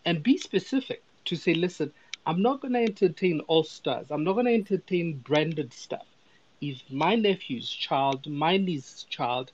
and 0.05 0.23
be 0.23 0.37
specific 0.37 1.01
to 1.25 1.35
say, 1.35 1.53
listen, 1.53 1.91
I'm 2.25 2.41
not 2.41 2.61
going 2.61 2.73
to 2.73 2.83
entertain 2.83 3.41
all 3.41 3.63
stars. 3.65 4.07
I'm 4.09 4.23
not 4.23 4.33
going 4.33 4.45
to 4.45 4.53
entertain 4.53 5.17
branded 5.17 5.73
stuff. 5.73 6.05
If 6.61 6.81
my 6.89 7.15
nephew's 7.15 7.69
child, 7.69 8.27
my 8.27 8.55
niece's 8.55 9.03
child 9.03 9.51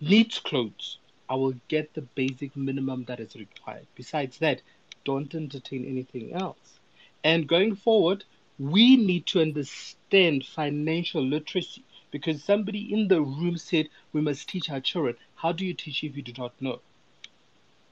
needs 0.00 0.40
clothes, 0.40 0.98
I 1.28 1.36
will 1.36 1.54
get 1.68 1.94
the 1.94 2.02
basic 2.02 2.56
minimum 2.56 3.04
that 3.04 3.20
is 3.20 3.36
required. 3.36 3.86
Besides 3.94 4.38
that, 4.38 4.62
don't 5.04 5.32
entertain 5.34 5.84
anything 5.84 6.32
else. 6.34 6.80
And 7.22 7.46
going 7.46 7.76
forward, 7.76 8.24
we 8.58 8.96
need 8.96 9.26
to 9.26 9.40
understand 9.40 10.44
financial 10.44 11.22
literacy 11.22 11.84
because 12.10 12.42
somebody 12.42 12.92
in 12.92 13.08
the 13.08 13.22
room 13.22 13.56
said 13.56 13.88
we 14.12 14.20
must 14.20 14.48
teach 14.48 14.70
our 14.70 14.80
children. 14.80 15.16
How 15.36 15.52
do 15.52 15.64
you 15.64 15.74
teach 15.74 16.02
if 16.02 16.16
you 16.16 16.22
do 16.22 16.32
not 16.36 16.60
know? 16.60 16.80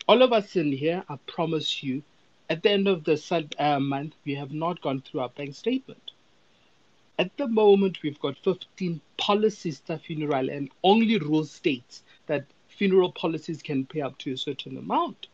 All 0.09 0.23
of 0.23 0.33
us 0.33 0.57
in 0.57 0.73
here, 0.73 1.05
I 1.09 1.17
promise 1.27 1.83
you, 1.85 2.03
at 2.51 2.65
the 2.65 2.71
end 2.71 2.89
of 2.89 3.05
the 3.05 3.47
uh, 3.61 3.79
month, 3.79 4.17
we 4.25 4.35
have 4.35 4.51
not 4.51 4.81
gone 4.81 5.01
through 5.01 5.21
our 5.21 5.29
bank 5.29 5.55
statement. 5.55 6.11
At 7.17 7.37
the 7.37 7.47
moment, 7.47 8.03
we've 8.03 8.19
got 8.19 8.37
15 8.39 9.01
policies 9.17 9.79
to 9.87 9.99
funeral, 9.99 10.51
and 10.51 10.69
only 10.83 11.17
rule 11.19 11.45
states 11.45 12.03
that 12.27 12.47
funeral 12.67 13.13
policies 13.13 13.63
can 13.63 13.87
pay 13.87 14.01
up 14.01 14.19
to 14.19 14.33
a 14.33 14.37
certain 14.37 14.77
amount. 14.77 15.29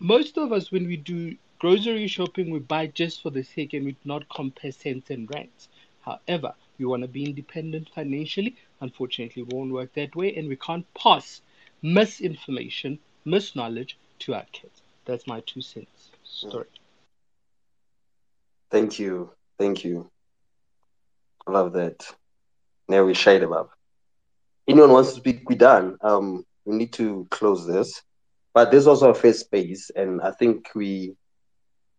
Most 0.00 0.36
of 0.38 0.52
us, 0.52 0.72
when 0.72 0.88
we 0.88 0.96
do 0.96 1.36
grocery 1.60 2.08
shopping, 2.08 2.50
we 2.50 2.58
buy 2.58 2.88
just 2.88 3.22
for 3.22 3.30
the 3.30 3.44
sake 3.44 3.72
and 3.72 3.84
we 3.84 3.92
do 3.92 3.98
not 4.04 4.28
compare 4.28 4.72
cents 4.72 5.10
and 5.10 5.32
rands. 5.32 5.68
However, 6.00 6.54
we 6.78 6.84
want 6.84 7.02
to 7.02 7.08
be 7.08 7.26
independent 7.26 7.90
financially. 7.90 8.56
Unfortunately, 8.80 9.42
it 9.42 9.52
won't 9.52 9.72
work 9.72 9.92
that 9.92 10.16
way, 10.16 10.34
and 10.34 10.48
we 10.48 10.56
can't 10.56 10.92
pass 10.94 11.42
misinformation, 11.80 12.98
misknowledge 13.24 13.96
to 14.18 14.34
our 14.34 14.46
kids. 14.50 14.82
That's 15.08 15.26
my 15.26 15.40
two 15.40 15.62
cents 15.62 16.10
story. 16.22 16.66
Thank 18.70 18.98
you. 18.98 19.30
Thank 19.58 19.82
you. 19.82 20.10
I 21.46 21.50
love 21.52 21.72
that. 21.72 22.06
Now 22.90 23.04
we 23.04 23.14
shade 23.14 23.42
above. 23.42 23.70
Anyone 24.68 24.92
wants 24.92 25.14
to 25.14 25.16
speak? 25.16 25.48
We 25.48 25.54
done. 25.54 25.96
Um, 26.02 26.44
we 26.66 26.76
need 26.76 26.92
to 26.92 27.26
close 27.30 27.66
this, 27.66 28.02
but 28.52 28.70
there's 28.70 28.86
also 28.86 29.08
a 29.08 29.14
first 29.14 29.40
space, 29.40 29.90
and 29.96 30.20
I 30.20 30.30
think 30.32 30.68
we 30.74 31.14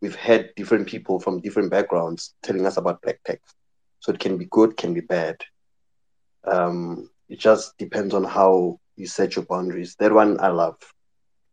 we've 0.03 0.15
had 0.15 0.51
different 0.55 0.87
people 0.87 1.19
from 1.19 1.41
different 1.41 1.71
backgrounds 1.71 2.35
telling 2.43 2.67
us 2.67 2.77
about 2.77 3.01
black 3.01 3.21
tech. 3.25 3.41
So 4.01 4.11
it 4.11 4.19
can 4.19 4.37
be 4.37 4.45
good, 4.51 4.77
can 4.77 4.93
be 4.93 5.01
bad. 5.01 5.37
Um, 6.45 7.09
it 7.27 7.39
just 7.39 7.75
depends 7.79 8.13
on 8.13 8.23
how 8.23 8.79
you 8.97 9.07
set 9.07 9.35
your 9.35 9.45
boundaries. 9.45 9.95
That 9.97 10.13
one 10.13 10.39
I 10.39 10.49
love. 10.49 10.75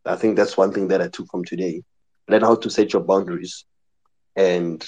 I 0.07 0.15
think 0.15 0.35
that's 0.35 0.57
one 0.57 0.71
thing 0.71 0.87
that 0.89 1.01
I 1.01 1.07
took 1.07 1.27
from 1.29 1.43
today. 1.45 1.83
Learn 2.27 2.41
how 2.41 2.55
to 2.55 2.69
set 2.69 2.93
your 2.93 3.03
boundaries, 3.03 3.65
and 4.35 4.85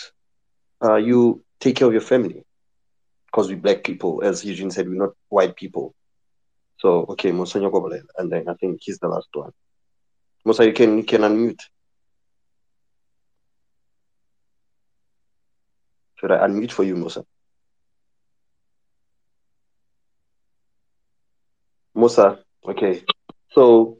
uh, 0.83 0.95
you 0.95 1.43
take 1.59 1.77
care 1.77 1.87
of 1.87 1.93
your 1.93 2.01
family. 2.01 2.43
Because 3.27 3.47
we're 3.47 3.57
black 3.57 3.83
people, 3.83 4.23
as 4.23 4.43
Eugene 4.43 4.71
said, 4.71 4.87
we're 4.87 4.95
not 4.95 5.13
white 5.29 5.55
people. 5.55 5.93
So 6.79 7.05
okay, 7.09 7.31
Musonyo 7.31 7.71
Kobole, 7.71 8.01
and 8.17 8.31
then 8.31 8.47
I 8.49 8.53
think 8.55 8.79
he's 8.81 8.99
the 8.99 9.07
last 9.07 9.27
one. 9.33 9.51
Musa, 10.45 10.65
you 10.65 10.73
can 10.73 10.97
you 10.97 11.03
can 11.03 11.21
unmute. 11.21 11.59
Should 16.19 16.31
I 16.31 16.47
unmute 16.47 16.71
for 16.71 16.83
you, 16.83 16.95
Musa? 16.95 17.23
Musa, 21.93 22.39
okay. 22.65 23.03
So 23.51 23.98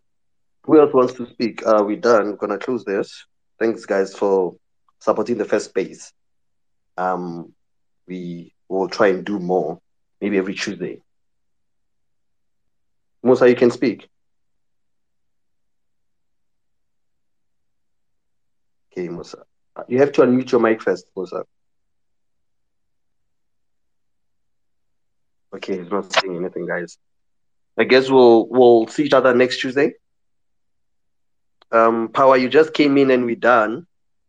who 0.70 0.80
else 0.80 0.94
wants 0.94 1.14
to 1.14 1.28
speak? 1.28 1.66
Are 1.66 1.84
we're 1.84 1.98
done. 1.98 2.30
We're 2.30 2.36
gonna 2.36 2.60
close 2.60 2.86
this. 2.86 3.26
Thanks, 3.58 3.88
guys, 3.88 4.14
for 4.14 4.56
supporting 5.00 5.40
the 5.40 5.46
first 5.46 5.70
space. 5.70 6.14
Um, 6.96 7.54
we 8.08 8.54
will 8.68 8.88
try 8.88 9.08
and 9.08 9.26
do 9.26 9.40
more, 9.40 9.80
maybe 10.22 10.38
every 10.38 10.54
Tuesday. 10.54 11.02
Musa, 13.24 13.50
you 13.50 13.56
can 13.56 13.72
speak. 13.72 14.08
Okay, 18.92 19.10
Musa. 19.10 19.46
You 19.88 19.98
have 19.98 20.12
to 20.12 20.22
unmute 20.22 20.52
your 20.52 20.62
mic 20.62 20.84
first, 20.84 21.08
Musa. 21.16 21.46
Okay, 25.56 25.80
he's 25.80 25.90
not 25.90 26.14
saying 26.14 26.36
anything, 26.36 26.68
guys. 26.68 27.00
I 27.76 27.86
guess 27.86 28.08
we'll 28.08 28.48
we'll 28.50 28.86
see 28.86 29.06
each 29.06 29.14
other 29.14 29.34
next 29.34 29.62
Tuesday. 29.62 29.94
Um, 31.72 32.10
Power, 32.10 32.38
you 32.38 32.50
just 32.50 32.74
came 32.74 32.98
in 32.98 33.12
and 33.12 33.26
we're 33.26 33.36
done. 33.36 33.86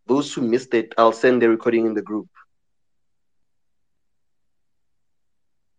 Those 0.06 0.32
who 0.34 0.42
missed 0.42 0.74
it, 0.74 0.92
I'll 0.98 1.12
send 1.12 1.40
the 1.40 1.48
recording 1.48 1.86
in 1.86 1.94
the 1.94 2.02
group. 2.02 2.28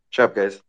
Sharp, 0.09 0.36
guys. 0.36 0.62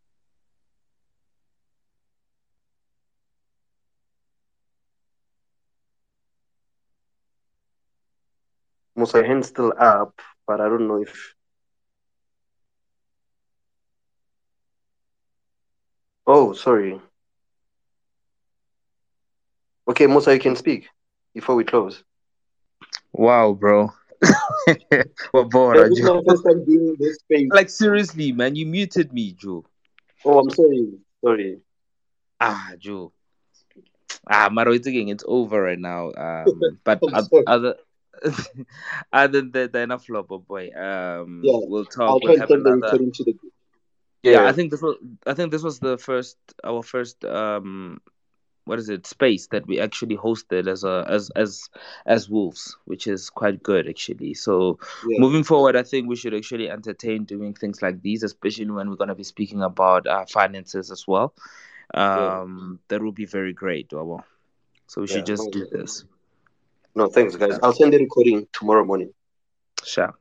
Your 8.95 9.23
hand's 9.23 9.47
still 9.47 9.73
up, 9.77 10.19
but 10.47 10.61
I 10.61 10.69
don't 10.69 10.87
know 10.87 11.01
if. 11.01 11.35
Oh, 16.27 16.53
sorry. 16.53 17.01
Okay, 19.87 20.07
Musa, 20.07 20.33
you 20.33 20.39
can 20.39 20.55
speak 20.55 20.87
before 21.33 21.55
we 21.55 21.63
close. 21.63 22.03
Wow, 23.13 23.53
bro. 23.53 23.91
what 25.31 25.49
bored 25.49 25.77
Yeah, 25.77 25.83
are 25.83 25.89
you? 25.91 26.23
first 26.27 26.43
time 26.45 26.63
doing 26.65 26.95
this 26.99 27.17
space. 27.19 27.49
Like 27.51 27.69
seriously, 27.69 28.31
man, 28.31 28.55
you 28.55 28.65
muted 28.65 29.13
me, 29.13 29.33
Joe. 29.33 29.65
Oh, 30.25 30.39
I'm 30.39 30.49
sorry. 30.49 30.87
Sorry. 31.23 31.59
Ah, 32.39 32.73
Joe. 32.77 33.13
Ah, 34.29 34.49
Maro, 34.51 34.71
it's 34.73 34.87
again, 34.87 35.09
it's 35.09 35.23
over 35.27 35.61
right 35.61 35.79
now. 35.79 36.11
Um, 36.13 36.79
but 36.83 37.03
I'm 37.03 37.13
oth- 37.13 37.29
sorry. 37.29 37.43
other 37.47 37.75
other 39.13 39.41
than 39.41 39.71
than 39.71 39.91
a 39.91 39.99
flop, 39.99 40.27
oh 40.31 40.39
boy. 40.39 40.69
Um, 40.75 41.43
Yeah, 41.43 41.59
we'll 41.67 41.85
I'll 42.07 42.19
talk. 42.19 42.21
try 42.21 42.33
We'll 42.33 42.35
and 42.35 42.41
have 42.41 42.49
send 42.49 42.65
the 42.65 42.71
another. 42.71 42.71
recording 42.73 43.11
to 43.13 43.23
the 43.23 43.33
group. 43.33 43.53
Yeah, 44.23 44.45
I 44.45 44.53
think 44.53 44.71
this 44.71 44.81
was. 44.81 44.97
I 45.25 45.33
think 45.33 45.51
this 45.51 45.63
was 45.63 45.79
the 45.79 45.97
first. 45.97 46.37
Our 46.63 46.81
first. 46.83 47.23
Um, 47.25 47.99
what 48.65 48.79
is 48.79 48.89
it? 48.89 49.05
Space 49.05 49.47
that 49.47 49.67
we 49.67 49.79
actually 49.79 50.17
hosted 50.17 50.67
as 50.67 50.83
a 50.83 51.05
as 51.09 51.29
as 51.35 51.69
as 52.05 52.29
wolves, 52.29 52.77
which 52.85 53.07
is 53.07 53.29
quite 53.29 53.61
good 53.63 53.87
actually. 53.87 54.33
So 54.33 54.79
yeah, 55.07 55.19
moving 55.19 55.43
forward, 55.43 55.75
I 55.75 55.83
think 55.83 56.07
we 56.07 56.15
should 56.15 56.33
actually 56.33 56.69
entertain 56.69 57.25
doing 57.25 57.53
things 57.53 57.81
like 57.81 58.01
these, 58.01 58.23
especially 58.23 58.69
when 58.69 58.89
we're 58.89 58.95
gonna 58.95 59.15
be 59.15 59.23
speaking 59.23 59.61
about 59.61 60.07
uh, 60.07 60.25
finances 60.25 60.91
as 60.91 61.05
well. 61.07 61.33
yeah, 61.93 62.41
Um, 62.41 62.79
that 62.87 63.01
would 63.01 63.15
be 63.15 63.25
very 63.25 63.53
great, 63.53 63.89
Wabo. 63.89 64.23
So 64.87 65.01
we 65.01 65.07
yeah. 65.07 65.15
should 65.15 65.25
just 65.25 65.51
do 65.51 65.65
this. 65.71 66.05
no, 66.95 67.07
thanks, 67.07 67.35
guys. 67.35 67.59
I'll 67.61 67.73
send 67.73 67.93
the 67.93 67.99
recording 67.99 68.47
tomorrow 68.53 68.85
morning. 68.85 69.13
Sure. 69.83 70.13